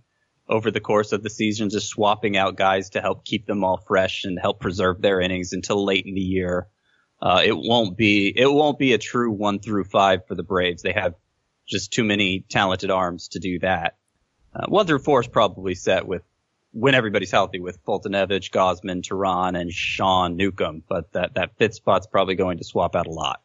over 0.48 0.70
the 0.70 0.80
course 0.80 1.12
of 1.12 1.22
the 1.22 1.30
season, 1.30 1.70
just 1.70 1.88
swapping 1.88 2.36
out 2.36 2.56
guys 2.56 2.90
to 2.90 3.00
help 3.00 3.24
keep 3.24 3.46
them 3.46 3.64
all 3.64 3.76
fresh 3.76 4.24
and 4.24 4.38
help 4.38 4.60
preserve 4.60 5.00
their 5.00 5.20
innings 5.20 5.52
until 5.52 5.84
late 5.84 6.06
in 6.06 6.14
the 6.14 6.20
year. 6.20 6.68
Uh, 7.20 7.42
it 7.44 7.56
won't 7.56 7.96
be 7.96 8.32
it 8.34 8.50
won't 8.50 8.78
be 8.78 8.92
a 8.92 8.98
true 8.98 9.30
one 9.30 9.58
through 9.60 9.84
five 9.84 10.26
for 10.26 10.34
the 10.34 10.42
Braves. 10.42 10.82
They 10.82 10.92
have 10.92 11.14
just 11.70 11.92
too 11.92 12.04
many 12.04 12.44
talented 12.48 12.90
arms 12.90 13.28
to 13.28 13.38
do 13.38 13.58
that. 13.60 13.96
Uh, 14.54 14.66
one 14.68 14.86
threw 14.86 14.98
four 14.98 15.20
is 15.20 15.28
probably 15.28 15.74
set 15.74 16.06
with 16.06 16.22
when 16.72 16.94
everybody's 16.94 17.30
healthy 17.30 17.58
with 17.58 17.84
Foltynewicz, 17.84 18.50
Gausman, 18.50 19.02
Teheran, 19.02 19.58
and 19.58 19.72
Sean 19.72 20.36
Newcomb. 20.36 20.82
But 20.88 21.12
that, 21.12 21.34
that 21.34 21.56
fifth 21.56 21.74
spot's 21.74 22.06
probably 22.06 22.34
going 22.34 22.58
to 22.58 22.64
swap 22.64 22.94
out 22.94 23.06
a 23.06 23.10
lot. 23.10 23.42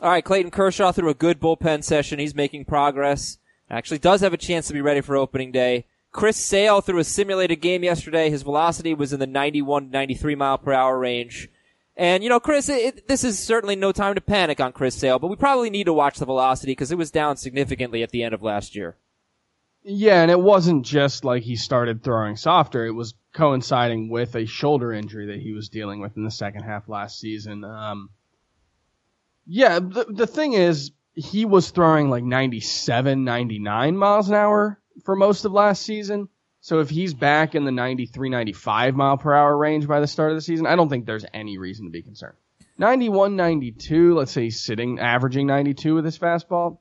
All 0.00 0.10
right, 0.10 0.24
Clayton 0.24 0.50
Kershaw 0.50 0.92
through 0.92 1.10
a 1.10 1.14
good 1.14 1.40
bullpen 1.40 1.84
session. 1.84 2.18
He's 2.18 2.34
making 2.34 2.64
progress. 2.64 3.38
Actually 3.70 3.98
does 3.98 4.20
have 4.20 4.32
a 4.32 4.38
chance 4.38 4.66
to 4.66 4.72
be 4.72 4.80
ready 4.80 5.00
for 5.00 5.16
opening 5.16 5.52
day. 5.52 5.86
Chris 6.10 6.36
Sale 6.36 6.80
threw 6.80 6.98
a 6.98 7.04
simulated 7.04 7.60
game 7.60 7.82
yesterday. 7.82 8.30
His 8.30 8.42
velocity 8.42 8.94
was 8.94 9.12
in 9.12 9.20
the 9.20 9.26
91 9.26 9.90
93 9.90 10.34
mile 10.34 10.58
per 10.58 10.72
hour 10.72 10.98
range. 10.98 11.48
And, 11.96 12.24
you 12.24 12.28
know, 12.28 12.40
Chris, 12.40 12.68
it, 12.68 12.82
it, 12.82 13.08
this 13.08 13.22
is 13.22 13.38
certainly 13.38 13.76
no 13.76 13.92
time 13.92 14.16
to 14.16 14.20
panic 14.20 14.60
on 14.60 14.72
Chris 14.72 14.96
Sale, 14.96 15.20
but 15.20 15.28
we 15.28 15.36
probably 15.36 15.70
need 15.70 15.84
to 15.84 15.92
watch 15.92 16.18
the 16.18 16.26
velocity 16.26 16.72
because 16.72 16.90
it 16.90 16.98
was 16.98 17.10
down 17.10 17.36
significantly 17.36 18.02
at 18.02 18.10
the 18.10 18.22
end 18.22 18.34
of 18.34 18.42
last 18.42 18.74
year. 18.74 18.96
Yeah, 19.84 20.22
and 20.22 20.30
it 20.30 20.40
wasn't 20.40 20.86
just 20.86 21.24
like 21.24 21.42
he 21.42 21.56
started 21.56 22.02
throwing 22.02 22.36
softer. 22.36 22.86
It 22.86 22.92
was 22.92 23.14
coinciding 23.34 24.08
with 24.08 24.34
a 24.34 24.46
shoulder 24.46 24.92
injury 24.92 25.26
that 25.26 25.40
he 25.40 25.52
was 25.52 25.68
dealing 25.68 26.00
with 26.00 26.16
in 26.16 26.24
the 26.24 26.30
second 26.30 26.62
half 26.62 26.88
last 26.88 27.20
season. 27.20 27.64
Um, 27.64 28.08
yeah, 29.46 29.78
the, 29.80 30.06
the 30.08 30.26
thing 30.26 30.54
is, 30.54 30.92
he 31.14 31.44
was 31.44 31.70
throwing 31.70 32.10
like 32.10 32.24
97, 32.24 33.24
99 33.24 33.96
miles 33.96 34.28
an 34.28 34.34
hour 34.34 34.80
for 35.04 35.14
most 35.14 35.44
of 35.44 35.52
last 35.52 35.82
season. 35.82 36.28
So 36.64 36.80
if 36.80 36.88
he's 36.88 37.12
back 37.12 37.54
in 37.54 37.66
the 37.66 37.70
93, 37.70 38.30
95 38.30 38.96
mile 38.96 39.18
per 39.18 39.34
hour 39.34 39.54
range 39.54 39.86
by 39.86 40.00
the 40.00 40.06
start 40.06 40.30
of 40.30 40.38
the 40.38 40.40
season, 40.40 40.66
I 40.66 40.76
don't 40.76 40.88
think 40.88 41.04
there's 41.04 41.26
any 41.34 41.58
reason 41.58 41.84
to 41.84 41.90
be 41.90 42.00
concerned. 42.00 42.38
91, 42.78 43.36
92, 43.36 44.14
let's 44.14 44.32
say 44.32 44.48
sitting, 44.48 44.98
averaging 44.98 45.46
92 45.46 45.94
with 45.94 46.06
his 46.06 46.18
fastball. 46.18 46.78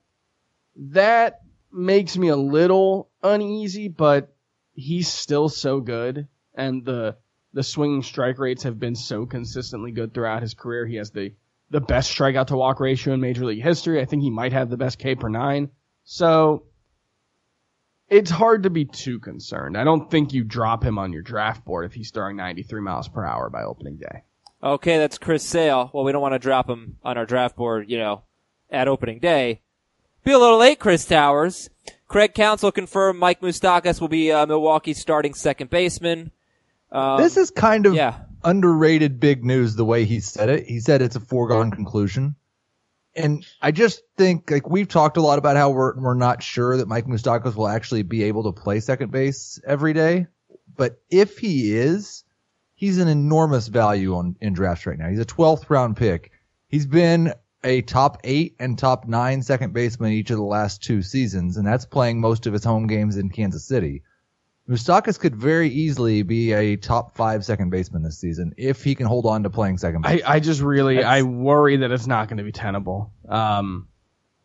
That 0.78 1.42
makes 1.70 2.18
me 2.18 2.30
a 2.30 2.36
little 2.38 3.10
uneasy, 3.22 3.90
but 3.90 4.34
he's 4.72 5.10
still 5.10 5.50
so 5.50 5.82
good, 5.82 6.30
and 6.56 6.86
the 6.86 7.18
the 7.52 7.62
swinging 7.62 8.04
strike 8.04 8.40
rates 8.40 8.64
have 8.64 8.80
been 8.80 8.96
so 8.96 9.26
consistently 9.26 9.92
good 9.92 10.14
throughout 10.14 10.44
his 10.44 10.54
career. 10.54 10.86
He 10.86 10.96
has 10.96 11.12
the 11.12 11.34
the 11.72 11.82
best 11.82 12.18
strikeout 12.18 12.48
to 12.48 12.56
walk 12.56 12.80
ratio 12.80 13.16
in 13.16 13.20
major 13.20 13.44
league 13.44 13.62
history. 13.62 14.00
I 14.00 14.06
think 14.06 14.24
he 14.24 14.30
might 14.30 14.54
have 14.54 14.70
the 14.70 14.78
best 14.78 14.98
K 14.98 15.16
per 15.16 15.28
nine. 15.28 15.72
So 16.06 16.68
it's 18.14 18.30
hard 18.30 18.64
to 18.64 18.70
be 18.70 18.86
too 18.86 19.20
concerned. 19.20 19.76
I 19.76 19.84
don't 19.84 20.10
think 20.12 20.34
you 20.34 20.44
drop 20.44 20.84
him 20.84 21.00
on 21.00 21.12
your 21.12 21.24
draft 21.24 21.66
board 21.66 21.86
if 21.86 21.94
he's 21.94 22.12
throwing 22.12 22.38
93 22.38 22.80
miles 22.82 23.08
per 23.08 23.26
hour 23.26 23.50
by 23.50 23.64
opening 23.64 23.98
day. 23.98 24.24
Okay, 24.62 24.98
that's 25.00 25.18
Chris 25.18 25.44
Sale. 25.44 25.90
Well, 25.92 26.04
we 26.04 26.12
don't 26.12 26.22
want 26.22 26.34
to 26.34 26.40
drop 26.40 26.70
him 26.70 26.98
on 27.04 27.18
our 27.18 27.26
draft 27.26 27.56
board, 27.56 27.90
you 27.90 27.98
know, 27.98 28.24
at 28.70 28.88
opening 28.88 29.20
day. 29.20 29.62
Be 30.24 30.32
a 30.32 30.38
little 30.38 30.60
late, 30.60 30.80
Chris 30.80 31.06
Towers. 31.06 31.70
Craig 32.08 32.36
Counsell 32.36 32.72
confirmed 32.72 33.20
Mike 33.20 33.42
Moustakas 33.42 34.00
will 34.00 34.08
be 34.08 34.32
uh, 34.32 34.46
Milwaukee's 34.46 35.00
starting 35.00 35.34
second 35.34 35.72
baseman. 35.72 36.32
Um, 36.92 37.20
this 37.20 37.36
is 37.36 37.50
kind 37.50 37.88
of 37.88 37.96
yeah. 37.96 38.20
underrated 38.44 39.20
big 39.20 39.44
news 39.44 39.76
the 39.76 39.84
way 39.84 40.06
he 40.06 40.20
said 40.20 40.50
it. 40.50 40.68
He 40.68 40.80
said 40.80 41.02
it's 41.02 41.16
a 41.16 41.20
foregone 41.20 41.72
conclusion. 41.72 42.36
And 43.16 43.46
I 43.62 43.72
just 43.72 44.02
think 44.18 44.50
like 44.50 44.70
we've 44.70 44.88
talked 44.88 45.18
a 45.18 45.22
lot 45.22 45.38
about 45.38 45.56
how 45.56 45.70
we're 45.70 45.96
we're 46.00 46.14
not 46.16 46.42
sure 46.42 46.78
that 46.78 46.88
Mike 46.88 47.06
Moustakas 47.06 47.56
will 47.56 47.68
actually 47.68 48.04
be 48.04 48.24
able 48.24 48.44
to 48.44 48.52
play 48.52 48.80
second 48.80 49.12
base 49.12 49.60
every 49.66 49.94
day. 49.94 50.28
But 50.76 51.00
if 51.10 51.38
he 51.38 51.76
is, 51.76 52.24
he's 52.74 52.98
an 52.98 53.08
enormous 53.08 53.68
value 53.68 54.16
on 54.16 54.36
in 54.42 54.54
drafts 54.54 54.86
right 54.86 54.98
now. 54.98 55.10
He's 55.10 55.20
a 55.20 55.26
12th 55.26 55.70
round 55.70 55.98
pick. 55.98 56.32
He's 56.68 56.88
been 56.88 57.34
a 57.64 57.82
top 57.82 58.22
eight 58.24 58.56
and 58.60 58.78
top 58.78 59.08
nine 59.08 59.42
second 59.42 59.74
baseman 59.74 60.12
each 60.12 60.32
of 60.32 60.38
the 60.38 60.44
last 60.44 60.84
two 60.84 61.02
seasons, 61.02 61.58
and 61.58 61.66
that's 61.66 61.86
playing 61.86 62.20
most 62.20 62.48
of 62.48 62.54
his 62.54 62.64
home 62.64 62.88
games 62.88 63.16
in 63.18 63.30
Kansas 63.30 63.66
City. 63.66 64.02
Moustakas 64.70 65.20
could 65.20 65.36
very 65.36 65.68
easily 65.70 66.24
be 66.24 66.54
a 66.54 66.78
top 66.78 67.16
five 67.16 67.44
second 67.44 67.70
baseman 67.70 68.02
this 68.04 68.18
season 68.18 68.54
if 68.58 68.84
he 68.84 68.96
can 68.96 69.08
hold 69.08 69.26
on 69.26 69.44
to 69.44 69.50
playing 69.50 69.78
second 69.78 70.04
base. 70.04 70.22
I, 70.26 70.36
I 70.36 70.40
just 70.40 70.62
really 70.62 71.04
I 71.04 71.22
worry 71.24 71.78
that 71.78 71.92
it's 71.92 72.08
not 72.08 72.30
going 72.30 72.38
to 72.38 72.44
be 72.44 72.54
tenable. 72.54 73.12
Um, 73.28 73.90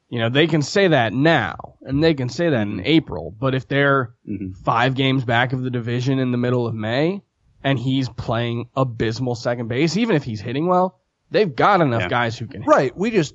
you 0.08 0.18
know, 0.18 0.28
they 0.28 0.46
can 0.48 0.62
say 0.62 0.88
that 0.88 1.12
now 1.12 1.76
and 1.82 2.02
they 2.02 2.14
can 2.14 2.28
say 2.28 2.48
that 2.50 2.62
in 2.62 2.80
April, 2.84 3.30
but 3.38 3.54
if 3.54 3.68
they're 3.68 4.14
Mhm. 4.28 4.56
five 4.56 4.94
games 4.94 5.25
back 5.25 5.52
of 5.52 5.62
the 5.62 5.70
division 5.70 6.18
in 6.18 6.32
the 6.32 6.38
middle 6.38 6.66
of 6.66 6.75
May 6.75 7.22
and 7.62 7.78
he's 7.78 8.08
playing 8.08 8.70
abysmal 8.75 9.37
second 9.37 9.68
base, 9.68 9.96
even 9.96 10.16
if 10.16 10.25
he's 10.25 10.40
hitting 10.40 10.66
well, 10.66 10.98
they've 11.30 11.54
got 11.54 11.80
enough 11.80 12.02
Yeah. 12.02 12.08
guys 12.08 12.37
who 12.37 12.46
can 12.46 12.62
hit. 12.62 12.68
Right. 12.68 12.96
We 12.96 13.10
just 13.12 13.34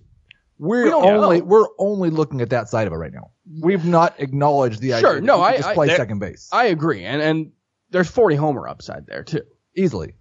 we're 0.59 0.83
We 0.85 0.91
only 0.91 1.39
know. 1.39 1.45
we're 1.45 1.67
only 1.79 2.09
looking 2.09 2.41
at 2.41 2.49
that 2.49 2.67
side 2.67 2.87
of 2.87 2.93
it 2.93 2.97
right 2.97 3.13
now. 3.13 3.31
We've 3.61 3.85
not 3.85 4.15
acknowledged 4.19 4.79
the 4.81 4.93
idea. 4.93 5.07
Sure, 5.07 5.15
that 5.15 5.23
no, 5.23 5.37
he 5.37 5.43
I- 5.43 5.57
just 5.57 5.69
I- 5.69 5.73
play 5.73 5.87
there- 5.87 5.97
second 5.97 6.19
base 6.19 6.49
I 6.51 6.65
agree. 6.65 7.03
And, 7.03 7.21
and 7.21 7.51
there's 7.91 8.09
40 8.09 8.35
homer 8.35 8.67
upside 8.67 9.05
there 9.07 9.23
too. 9.23 9.41
easily. 9.75 10.13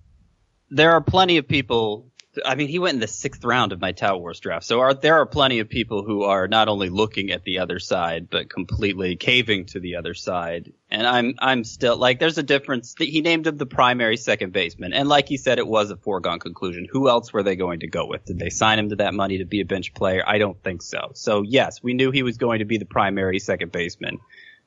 there 0.71 0.93
are 0.93 1.01
plenty 1.03 1.37
of 1.37 1.47
people. 1.47 2.11
I 2.45 2.55
mean, 2.55 2.69
he 2.69 2.79
went 2.79 2.95
in 2.95 3.01
the 3.01 3.07
sixth 3.07 3.45
round 3.45 3.73
of 3.73 3.81
my 3.81 3.93
Tout 3.93 4.21
Wars 4.21 4.41
draft, 4.41 4.65
so 4.65 4.81
are, 4.81 4.95
there 4.95 5.17
are 5.17 5.27
plenty 5.27 5.59
of 5.59 5.69
people 5.69 6.03
who 6.03 6.25
are 6.25 6.49
not 6.49 6.69
only 6.69 6.89
looking 6.89 7.31
at 7.31 7.45
the 7.45 7.59
other 7.59 7.79
side, 7.79 8.31
but 8.31 8.49
completely 8.49 9.17
caving 9.17 9.67
to 9.67 9.81
the 9.81 9.97
other 9.97 10.15
side. 10.15 10.73
And 10.91 11.07
I'm, 11.07 11.35
I'm 11.39 11.65
still 11.65 11.97
like, 11.97 12.19
there's 12.19 12.39
a 12.39 12.43
difference. 12.43 12.95
He 12.99 13.21
named 13.21 13.47
him 13.47 13.57
the 13.57 13.67
primary 13.67 14.17
second 14.17 14.53
baseman, 14.53 14.93
and 14.93 15.09
like 15.09 15.29
he 15.29 15.37
said, 15.37 15.59
it 15.59 15.67
was 15.67 15.91
a 15.91 15.97
foregone 15.97 16.39
conclusion. 16.39 16.87
Who 16.91 17.09
else 17.09 17.33
were 17.33 17.43
they 17.43 17.57
going 17.57 17.81
to 17.81 17.89
go 17.89 18.07
with? 18.07 18.25
Did 18.25 18.39
they 18.39 18.51
sign 18.51 18.79
him 18.79 18.89
to 18.91 18.97
that 18.97 19.15
money 19.15 19.39
to 19.39 19.45
be 19.45 19.61
a 19.61 19.67
bench 19.67 19.93
player? 19.93 20.23
I 20.27 20.39
don't 20.39 20.63
think 20.63 20.83
so. 20.83 21.13
So 21.15 21.43
yes, 21.43 21.83
we 21.83 21.95
knew 21.95 22.11
he 22.11 22.23
was 22.23 22.39
going 22.39 22.61
to 22.61 22.65
be 22.65 22.79
the 22.79 22.87
primary 22.87 23.41
second 23.41 23.73
baseman. 23.73 24.19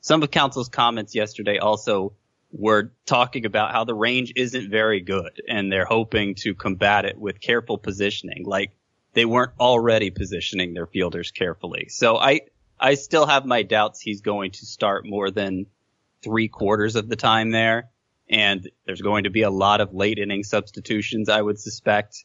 Some 0.01 0.21
of 0.21 0.29
Counsell's 0.29 0.69
comments 0.69 1.15
yesterday 1.15 1.57
also 1.57 2.13
were 2.57 2.93
talking 3.05 3.45
about 3.45 3.71
how 3.71 3.83
the 3.83 3.93
range 3.93 4.31
isn't 4.35 4.69
very 4.69 5.01
good 5.01 5.41
and 5.47 5.71
they're 5.71 5.85
hoping 5.85 6.35
to 6.35 6.55
combat 6.55 7.03
it 7.03 7.17
with 7.17 7.41
careful 7.41 7.77
positioning. 7.77 8.45
Like 8.45 8.71
they 9.13 9.25
weren't 9.25 9.51
already 9.59 10.09
positioning 10.09 10.73
their 10.73 10.87
fielders 10.87 11.31
carefully. 11.31 11.87
So 11.89 12.17
I, 12.17 12.41
I 12.79 12.95
still 12.95 13.25
have 13.25 13.45
my 13.45 13.63
doubts 13.63 13.99
he's 13.99 14.21
going 14.21 14.51
to 14.51 14.65
start 14.65 15.05
more 15.05 15.31
than 15.31 15.65
three 16.23 16.47
quarters 16.47 16.95
of 16.95 17.09
the 17.09 17.17
time 17.17 17.51
there. 17.51 17.89
And 18.29 18.69
there's 18.85 19.01
going 19.01 19.25
to 19.25 19.29
be 19.29 19.41
a 19.41 19.51
lot 19.51 19.81
of 19.81 19.93
late 19.93 20.17
inning 20.17 20.43
substitutions, 20.43 21.29
I 21.29 21.41
would 21.41 21.59
suspect. 21.59 22.23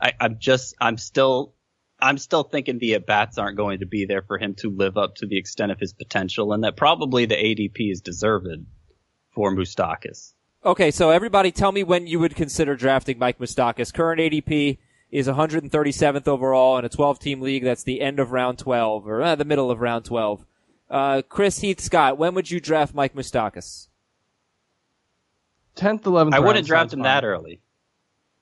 I, 0.00 0.14
I'm 0.18 0.38
just, 0.38 0.74
I'm 0.80 0.96
still, 0.96 1.54
I'm 2.00 2.18
still 2.18 2.42
thinking 2.42 2.78
the 2.78 2.94
at 2.94 3.06
bats 3.06 3.38
aren't 3.38 3.56
going 3.56 3.80
to 3.80 3.86
be 3.86 4.06
there 4.06 4.22
for 4.22 4.38
him 4.38 4.54
to 4.56 4.70
live 4.70 4.96
up 4.96 5.16
to 5.16 5.26
the 5.26 5.38
extent 5.38 5.70
of 5.70 5.78
his 5.78 5.92
potential 5.92 6.52
and 6.52 6.64
that 6.64 6.76
probably 6.76 7.26
the 7.26 7.36
ADP 7.36 7.92
is 7.92 8.00
deserved 8.00 8.48
for 9.36 9.52
Moustakas. 9.52 10.32
Okay, 10.64 10.90
so 10.90 11.10
everybody 11.10 11.52
tell 11.52 11.70
me 11.70 11.84
when 11.84 12.06
you 12.08 12.18
would 12.18 12.34
consider 12.34 12.74
drafting 12.74 13.18
Mike 13.18 13.38
Moustakas. 13.38 13.92
Current 13.94 14.18
ADP 14.18 14.78
is 15.12 15.28
137th 15.28 16.26
overall 16.26 16.78
in 16.78 16.84
a 16.86 16.88
12 16.88 17.18
team 17.20 17.40
league. 17.42 17.62
That's 17.62 17.84
the 17.84 18.00
end 18.00 18.18
of 18.18 18.32
round 18.32 18.58
12 18.58 19.06
or 19.06 19.22
uh, 19.22 19.34
the 19.36 19.44
middle 19.44 19.70
of 19.70 19.80
round 19.80 20.06
12. 20.06 20.44
Uh, 20.90 21.22
Chris 21.28 21.58
Heath 21.58 21.80
Scott, 21.80 22.16
when 22.16 22.34
would 22.34 22.50
you 22.50 22.58
draft 22.60 22.94
Mike 22.94 23.14
Moustakas? 23.14 23.88
10th, 25.76 26.02
11th. 26.02 26.32
I 26.32 26.36
round 26.36 26.46
wouldn't 26.46 26.66
draft 26.66 26.80
sounds 26.84 26.94
him 26.94 26.98
fine. 27.00 27.04
that 27.04 27.24
early. 27.24 27.60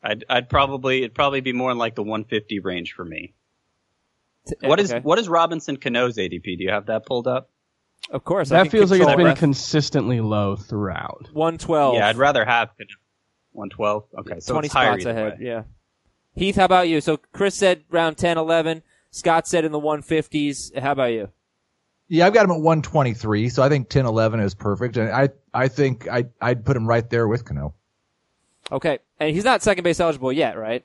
I'd, 0.02 0.24
I'd 0.30 0.48
probably, 0.48 0.98
it'd 0.98 1.14
probably 1.14 1.40
be 1.40 1.52
more 1.52 1.72
in 1.72 1.78
like 1.78 1.96
the 1.96 2.02
150 2.02 2.60
range 2.60 2.92
for 2.92 3.04
me. 3.04 3.34
T- 4.46 4.54
What 4.60 4.78
is, 4.78 4.92
okay. 4.92 5.00
what 5.00 5.18
is 5.18 5.28
Robinson 5.28 5.76
Cano's 5.76 6.16
ADP? 6.16 6.44
Do 6.58 6.62
you 6.64 6.70
have 6.70 6.86
that 6.86 7.04
pulled 7.04 7.26
up? 7.26 7.50
Of 8.10 8.24
course. 8.24 8.50
That 8.50 8.64
can 8.64 8.70
feels 8.70 8.90
like 8.90 9.00
it's 9.00 9.14
been 9.14 9.24
that. 9.26 9.38
consistently 9.38 10.20
low 10.20 10.56
throughout. 10.56 11.28
112. 11.32 11.94
Yeah, 11.94 12.08
I'd 12.08 12.16
rather 12.16 12.44
have 12.44 12.70
112? 13.52 14.04
Okay, 14.20 14.40
so 14.40 14.52
20 14.54 14.66
it's 14.66 14.74
higher 14.74 14.92
spots 14.92 15.04
ahead. 15.06 15.38
way. 15.38 15.46
Yeah. 15.46 15.62
Heath, 16.36 16.56
how 16.56 16.64
about 16.64 16.88
you? 16.88 17.00
So 17.00 17.16
Chris 17.16 17.54
said 17.54 17.84
round 17.90 18.18
10, 18.18 18.38
11. 18.38 18.82
Scott 19.10 19.46
said 19.46 19.64
in 19.64 19.72
the 19.72 19.80
150s. 19.80 20.76
How 20.78 20.92
about 20.92 21.12
you? 21.12 21.28
Yeah, 22.08 22.26
I've 22.26 22.34
got 22.34 22.44
him 22.44 22.50
at 22.50 22.60
123, 22.60 23.48
so 23.48 23.62
I 23.62 23.68
think 23.68 23.88
10, 23.88 24.04
11 24.04 24.40
is 24.40 24.54
perfect, 24.54 24.96
and 24.96 25.10
I 25.10 25.30
I 25.54 25.68
think 25.68 26.06
I 26.06 26.26
I'd 26.40 26.64
put 26.64 26.76
him 26.76 26.86
right 26.86 27.08
there 27.08 27.26
with 27.26 27.44
Cano. 27.44 27.74
Okay. 28.70 28.98
And 29.20 29.34
he's 29.34 29.44
not 29.44 29.62
second 29.62 29.84
base 29.84 30.00
eligible 30.00 30.32
yet, 30.32 30.58
right? 30.58 30.84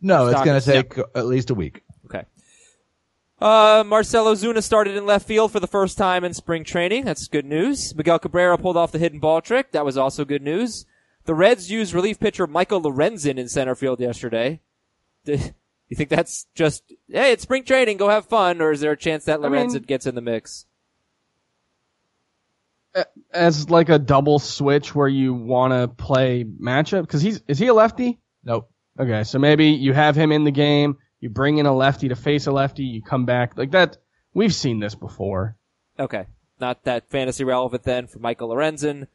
No, 0.00 0.28
it's 0.28 0.42
going 0.44 0.60
to 0.60 0.64
take 0.64 0.98
at 1.16 1.26
least 1.26 1.50
a 1.50 1.54
week. 1.54 1.82
Uh, 3.40 3.84
Marcell 3.86 4.26
Ozuna 4.26 4.62
started 4.62 4.96
in 4.96 5.06
left 5.06 5.26
field 5.26 5.52
for 5.52 5.60
the 5.60 5.66
first 5.68 5.96
time 5.96 6.24
in 6.24 6.34
spring 6.34 6.64
training. 6.64 7.04
That's 7.04 7.28
good 7.28 7.44
news. 7.44 7.94
Miguel 7.94 8.18
Cabrera 8.18 8.58
pulled 8.58 8.76
off 8.76 8.90
the 8.90 8.98
hidden 8.98 9.20
ball 9.20 9.40
trick. 9.40 9.70
That 9.72 9.84
was 9.84 9.96
also 9.96 10.24
good 10.24 10.42
news. 10.42 10.86
The 11.24 11.34
Reds 11.34 11.70
used 11.70 11.94
relief 11.94 12.18
pitcher 12.18 12.46
Michael 12.46 12.82
Lorenzen 12.82 13.38
in 13.38 13.48
center 13.48 13.74
field 13.74 14.00
yesterday. 14.00 14.60
You 15.24 15.96
think 15.96 16.08
that's 16.10 16.46
just, 16.54 16.82
hey, 17.10 17.32
it's 17.32 17.42
spring 17.42 17.64
training, 17.64 17.96
go 17.96 18.08
have 18.08 18.26
fun, 18.26 18.60
or 18.60 18.72
is 18.72 18.80
there 18.80 18.92
a 18.92 18.96
chance 18.96 19.24
that 19.26 19.42
I 19.44 19.48
mean- 19.48 19.68
Lorenzen 19.68 19.86
gets 19.86 20.06
in 20.06 20.14
the 20.14 20.20
mix? 20.20 20.66
As 23.32 23.70
like 23.70 23.90
a 23.90 23.98
double 23.98 24.38
switch 24.38 24.94
where 24.94 25.06
you 25.06 25.32
want 25.32 25.72
to 25.72 25.86
play 26.02 26.44
matchup 26.44 27.02
because 27.02 27.20
he's 27.22 27.40
is 27.46 27.58
he 27.58 27.68
a 27.68 27.74
lefty? 27.74 28.18
Nope. 28.42 28.70
Okay, 28.98 29.22
so 29.22 29.38
maybe 29.38 29.66
you 29.66 29.92
have 29.92 30.16
him 30.16 30.32
in 30.32 30.42
the 30.42 30.50
game, 30.50 30.96
you 31.20 31.28
bring 31.28 31.58
in 31.58 31.66
a 31.66 31.74
lefty 31.74 32.08
to 32.08 32.16
face 32.16 32.46
a 32.46 32.52
lefty, 32.52 32.84
you 32.84 33.02
come 33.02 33.24
back 33.24 33.56
like 33.56 33.72
that. 33.72 33.98
We've 34.34 34.54
seen 34.54 34.80
this 34.80 34.94
before. 34.94 35.56
Okay. 35.98 36.26
Not 36.60 36.84
that 36.84 37.08
fantasy 37.08 37.44
relevant 37.44 37.84
then 37.84 38.06
for 38.06 38.18
Michael 38.18 38.50
Lorenzen. 38.50 39.06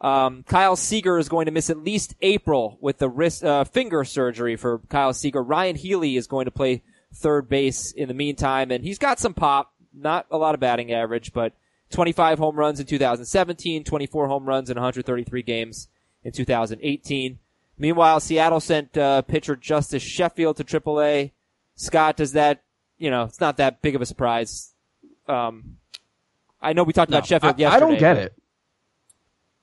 Um, 0.00 0.44
Kyle 0.48 0.76
Seager 0.76 1.18
is 1.18 1.28
going 1.28 1.46
to 1.46 1.52
miss 1.52 1.70
at 1.70 1.78
least 1.78 2.14
April 2.20 2.76
with 2.80 2.98
the 2.98 3.08
wrist, 3.08 3.44
uh, 3.44 3.64
finger 3.64 4.04
surgery 4.04 4.56
for 4.56 4.80
Kyle 4.88 5.12
Seager. 5.12 5.42
Ryan 5.42 5.76
Healy 5.76 6.16
is 6.16 6.26
going 6.26 6.46
to 6.46 6.50
play 6.50 6.82
third 7.14 7.48
base 7.48 7.92
in 7.92 8.08
the 8.08 8.14
meantime, 8.14 8.70
and 8.70 8.82
he's 8.82 8.98
got 8.98 9.20
some 9.20 9.34
pop. 9.34 9.72
Not 9.94 10.26
a 10.30 10.38
lot 10.38 10.54
of 10.54 10.60
batting 10.60 10.92
average, 10.92 11.32
but 11.32 11.52
25 11.90 12.38
home 12.38 12.56
runs 12.56 12.80
in 12.80 12.86
2017, 12.86 13.84
24 13.84 14.26
home 14.26 14.44
runs 14.44 14.70
in 14.70 14.76
133 14.76 15.42
games 15.42 15.88
in 16.24 16.32
2018. 16.32 17.38
Meanwhile, 17.78 18.20
Seattle 18.20 18.60
sent 18.60 18.96
uh, 18.96 19.22
pitcher 19.22 19.54
Justus 19.54 20.02
Sheffield 20.02 20.56
to 20.56 20.64
AAA. 20.64 21.32
Scott, 21.74 22.16
does 22.16 22.32
that, 22.32 22.62
you 22.98 23.10
know, 23.10 23.24
it's 23.24 23.40
not 23.40 23.56
that 23.56 23.82
big 23.82 23.94
of 23.94 24.02
a 24.02 24.06
surprise. 24.06 24.72
Um, 25.26 25.76
I 26.60 26.72
know 26.72 26.84
we 26.84 26.92
talked 26.92 27.10
about 27.10 27.26
Sheffield 27.26 27.54
I, 27.56 27.58
yesterday. 27.58 27.84
I 27.84 27.88
don't 27.88 27.98
get 27.98 28.16
it. 28.18 28.34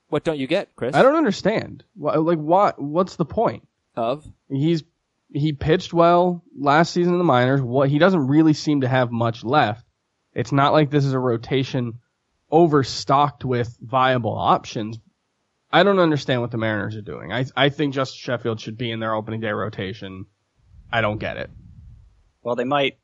What 0.08 0.24
don't 0.24 0.38
you 0.38 0.46
get, 0.46 0.74
Chris? 0.74 0.94
I 0.94 1.02
don't 1.02 1.14
understand. 1.14 1.84
Like 1.96 2.38
what? 2.38 2.80
What's 2.80 3.16
the 3.16 3.24
point? 3.24 3.66
Of 3.96 4.26
He's 4.48 4.82
he 5.32 5.52
pitched 5.52 5.92
well 5.92 6.42
last 6.58 6.92
season 6.92 7.12
in 7.14 7.18
the 7.18 7.24
minors. 7.24 7.62
What 7.62 7.88
he 7.88 7.98
doesn't 7.98 8.26
really 8.26 8.52
seem 8.52 8.80
to 8.80 8.88
have 8.88 9.12
much 9.12 9.44
left. 9.44 9.86
It's 10.34 10.52
not 10.52 10.72
like 10.72 10.90
this 10.90 11.04
is 11.04 11.12
a 11.12 11.18
rotation 11.18 12.00
overstocked 12.50 13.44
with 13.44 13.76
viable 13.80 14.36
options. 14.36 14.98
I 15.72 15.84
don't 15.84 16.00
understand 16.00 16.40
what 16.40 16.50
the 16.50 16.58
Mariners 16.58 16.96
are 16.96 17.02
doing. 17.02 17.32
I 17.32 17.46
I 17.56 17.68
think 17.68 17.94
Justus 17.94 18.18
Sheffield 18.18 18.60
should 18.60 18.76
be 18.76 18.90
in 18.90 18.98
their 18.98 19.14
opening 19.14 19.40
day 19.40 19.50
rotation. 19.50 20.26
I 20.92 21.00
don't 21.00 21.18
get 21.18 21.36
it. 21.36 21.50
Well, 22.42 22.56
they 22.56 22.64
might. 22.64 22.98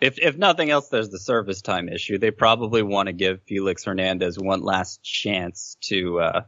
If 0.00 0.18
if 0.18 0.36
nothing 0.36 0.70
else, 0.70 0.88
there's 0.88 1.08
the 1.08 1.18
service 1.18 1.62
time 1.62 1.88
issue. 1.88 2.18
They 2.18 2.30
probably 2.30 2.82
want 2.82 3.06
to 3.06 3.12
give 3.12 3.42
Felix 3.42 3.84
Hernandez 3.84 4.38
one 4.38 4.62
last 4.62 5.02
chance 5.02 5.76
to 5.82 6.20
uh, 6.20 6.42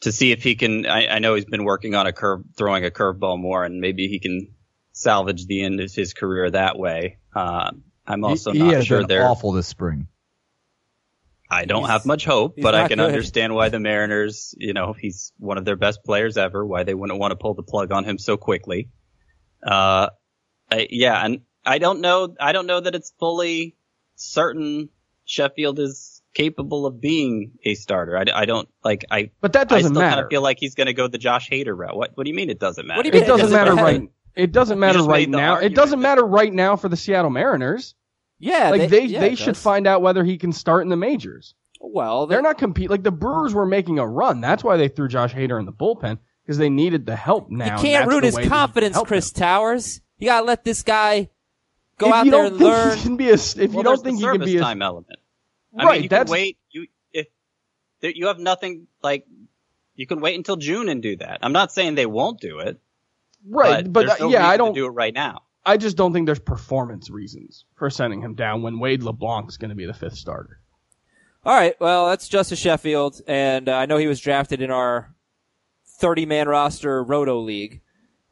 to 0.00 0.12
see 0.12 0.32
if 0.32 0.42
he 0.42 0.56
can. 0.56 0.86
I, 0.86 1.06
I 1.06 1.18
know 1.20 1.34
he's 1.34 1.44
been 1.44 1.64
working 1.64 1.94
on 1.94 2.06
a 2.06 2.12
curve, 2.12 2.42
throwing 2.56 2.84
a 2.84 2.90
curveball 2.90 3.38
more, 3.40 3.64
and 3.64 3.80
maybe 3.80 4.08
he 4.08 4.18
can 4.18 4.48
salvage 4.92 5.46
the 5.46 5.62
end 5.62 5.80
of 5.80 5.92
his 5.92 6.12
career 6.14 6.50
that 6.50 6.78
way. 6.78 7.18
Uh, 7.34 7.70
I'm 8.06 8.24
also 8.24 8.52
he, 8.52 8.58
he 8.58 8.64
not 8.64 8.74
has 8.74 8.86
sure 8.86 8.98
been 9.00 9.08
they're. 9.08 9.26
awful 9.26 9.52
this 9.52 9.66
spring. 9.68 10.08
I 11.50 11.64
don't 11.66 11.82
He's- 11.82 11.90
have 11.90 12.06
much 12.06 12.24
hope, 12.24 12.56
but 12.60 12.74
I 12.74 12.88
can 12.88 12.98
good. 12.98 13.06
understand 13.06 13.54
why 13.54 13.68
the 13.68 13.78
Mariners, 13.78 14.54
you 14.58 14.72
know, 14.72 14.92
he's 14.98 15.32
one 15.38 15.58
of 15.58 15.64
their 15.64 15.76
best 15.76 16.02
players 16.04 16.36
ever, 16.36 16.66
why 16.66 16.82
they 16.82 16.94
wouldn't 16.94 17.18
want 17.18 17.30
to 17.30 17.36
pull 17.36 17.54
the 17.54 17.62
plug 17.62 17.92
on 17.92 18.04
him 18.04 18.18
so 18.18 18.36
quickly. 18.36 18.88
Uh, 19.64 20.08
I, 20.70 20.86
yeah, 20.90 21.24
and 21.24 21.42
I 21.64 21.78
don't 21.78 22.00
know, 22.00 22.34
I 22.40 22.52
don't 22.52 22.66
know 22.66 22.80
that 22.80 22.94
it's 22.94 23.12
fully 23.18 23.76
certain 24.16 24.88
Sheffield 25.24 25.78
is 25.78 26.22
capable 26.34 26.84
of 26.86 27.00
being 27.00 27.52
a 27.64 27.74
starter. 27.74 28.16
I, 28.18 28.24
I 28.34 28.44
don't, 28.44 28.68
like, 28.84 29.04
I, 29.10 29.30
But 29.40 29.54
that 29.54 29.68
doesn't 29.68 29.92
still 29.92 30.02
kind 30.02 30.10
matter. 30.10 30.24
of 30.24 30.30
feel 30.30 30.42
like 30.42 30.58
he's 30.58 30.74
going 30.74 30.86
to 30.88 30.92
go 30.92 31.08
the 31.08 31.18
Josh 31.18 31.48
Hader 31.48 31.76
route. 31.76 31.96
What, 31.96 32.16
what 32.16 32.24
do 32.24 32.30
you 32.30 32.36
mean 32.36 32.50
it 32.50 32.58
doesn't 32.58 32.86
matter? 32.86 32.98
What 32.98 33.02
do 33.04 33.08
you 33.08 33.12
mean 33.14 33.22
it 33.22 33.26
doesn't 33.26 33.40
doesn't 33.50 33.56
matter 33.56 33.74
matter. 33.74 33.98
right. 34.00 34.10
It 34.34 34.52
doesn't 34.52 34.78
matter 34.80 35.02
right 35.02 35.28
made 35.28 35.32
the 35.32 35.38
now. 35.38 35.56
It 35.58 35.74
doesn't 35.74 36.00
matter 36.00 36.24
right 36.24 36.52
now 36.52 36.76
for 36.76 36.88
the 36.88 36.96
Seattle 36.96 37.30
Mariners. 37.30 37.94
yeah, 38.40 38.70
Like 38.70 38.90
they 38.90 39.04
yeah, 39.04 39.20
they 39.20 39.36
should 39.36 39.56
find 39.56 39.86
out 39.86 40.02
whether 40.02 40.24
he 40.24 40.38
can 40.38 40.52
start 40.52 40.82
in 40.82 40.88
the 40.88 40.96
majors. 40.96 41.54
Well, 41.80 42.26
They're 42.26 42.42
not 42.42 42.58
compete 42.58 42.90
like 42.90 43.02
the 43.02 43.12
Brewers 43.12 43.54
were 43.54 43.66
making 43.66 43.98
a 43.98 44.06
run. 44.06 44.40
That's 44.40 44.64
why 44.64 44.76
they 44.76 44.88
threw 44.88 45.06
Josh 45.06 45.34
Hader 45.34 45.58
in 45.60 45.66
the 45.66 45.72
bullpen 45.72 46.18
because 46.42 46.58
they 46.58 46.70
needed 46.70 47.06
the 47.06 47.14
help 47.14 47.50
now. 47.50 47.76
You 47.76 47.82
can't 47.82 48.08
root 48.08 48.24
his 48.24 48.34
way 48.34 48.42
that 48.42 48.44
you 48.46 48.50
can 48.50 48.58
confidence, 48.58 48.98
Chris 49.04 49.30
him. 49.30 49.38
Towers. 49.40 50.00
You 50.18 50.26
gotta 50.28 50.46
let 50.46 50.64
this 50.64 50.82
guy 50.82 51.28
go 51.98 52.08
if 52.08 52.14
out 52.14 52.24
you 52.26 52.30
there 52.30 52.42
don't 52.42 52.52
and 52.52 52.58
think 52.58 52.70
learn. 52.70 52.96
he 52.96 53.02
can 53.02 53.16
be 53.16 53.30
a, 53.30 53.34
if 53.34 53.56
you 53.58 53.82
don't 53.82 54.02
think 54.02 54.20
the 54.20 54.26
he 54.26 54.38
can 54.38 54.44
be 54.44 54.56
a, 54.56 54.60
time 54.60 54.82
element. 54.82 55.18
I 55.76 55.84
right, 55.84 55.92
mean, 55.94 56.02
you 56.04 56.08
that's 56.08 56.30
can 56.30 56.32
wait. 56.32 56.58
You 56.70 56.86
if 57.12 57.26
there, 58.00 58.10
you 58.12 58.28
have 58.28 58.38
nothing 58.38 58.86
like 59.02 59.26
you 59.94 60.06
can 60.06 60.20
wait 60.20 60.36
until 60.36 60.56
June 60.56 60.88
and 60.88 61.02
do 61.02 61.16
that. 61.16 61.38
I'm 61.42 61.52
not 61.52 61.72
saying 61.72 61.94
they 61.94 62.06
won't 62.06 62.40
do 62.40 62.60
it, 62.60 62.80
right. 63.48 63.84
but, 63.84 63.92
But, 63.92 64.06
there's 64.06 64.20
uh, 64.20 64.24
no 64.24 64.30
yeah, 64.30 64.46
I 64.48 64.56
don't. 64.56 64.74
to 64.74 64.80
do 64.80 64.86
it 64.86 64.90
right 64.90 65.14
now. 65.14 65.42
I 65.66 65.76
just 65.78 65.96
don't 65.96 66.12
think 66.12 66.26
there's 66.26 66.38
performance 66.40 67.08
reasons 67.10 67.64
for 67.76 67.88
sending 67.88 68.20
him 68.20 68.34
down 68.34 68.62
when 68.62 68.78
Wade 68.78 69.02
LeBlanc's 69.02 69.56
going 69.56 69.70
to 69.70 69.74
be 69.74 69.86
the 69.86 69.94
fifth 69.94 70.16
starter. 70.16 70.60
All 71.44 71.54
right, 71.54 71.74
well, 71.80 72.08
that's 72.08 72.28
Justus 72.28 72.58
Sheffield, 72.58 73.20
and 73.26 73.68
uh, 73.68 73.74
I 73.76 73.86
know 73.86 73.96
he 73.98 74.06
was 74.06 74.20
drafted 74.20 74.62
in 74.62 74.70
our 74.70 75.14
30-man 76.00 76.48
roster 76.48 77.02
Roto 77.02 77.40
League. 77.40 77.80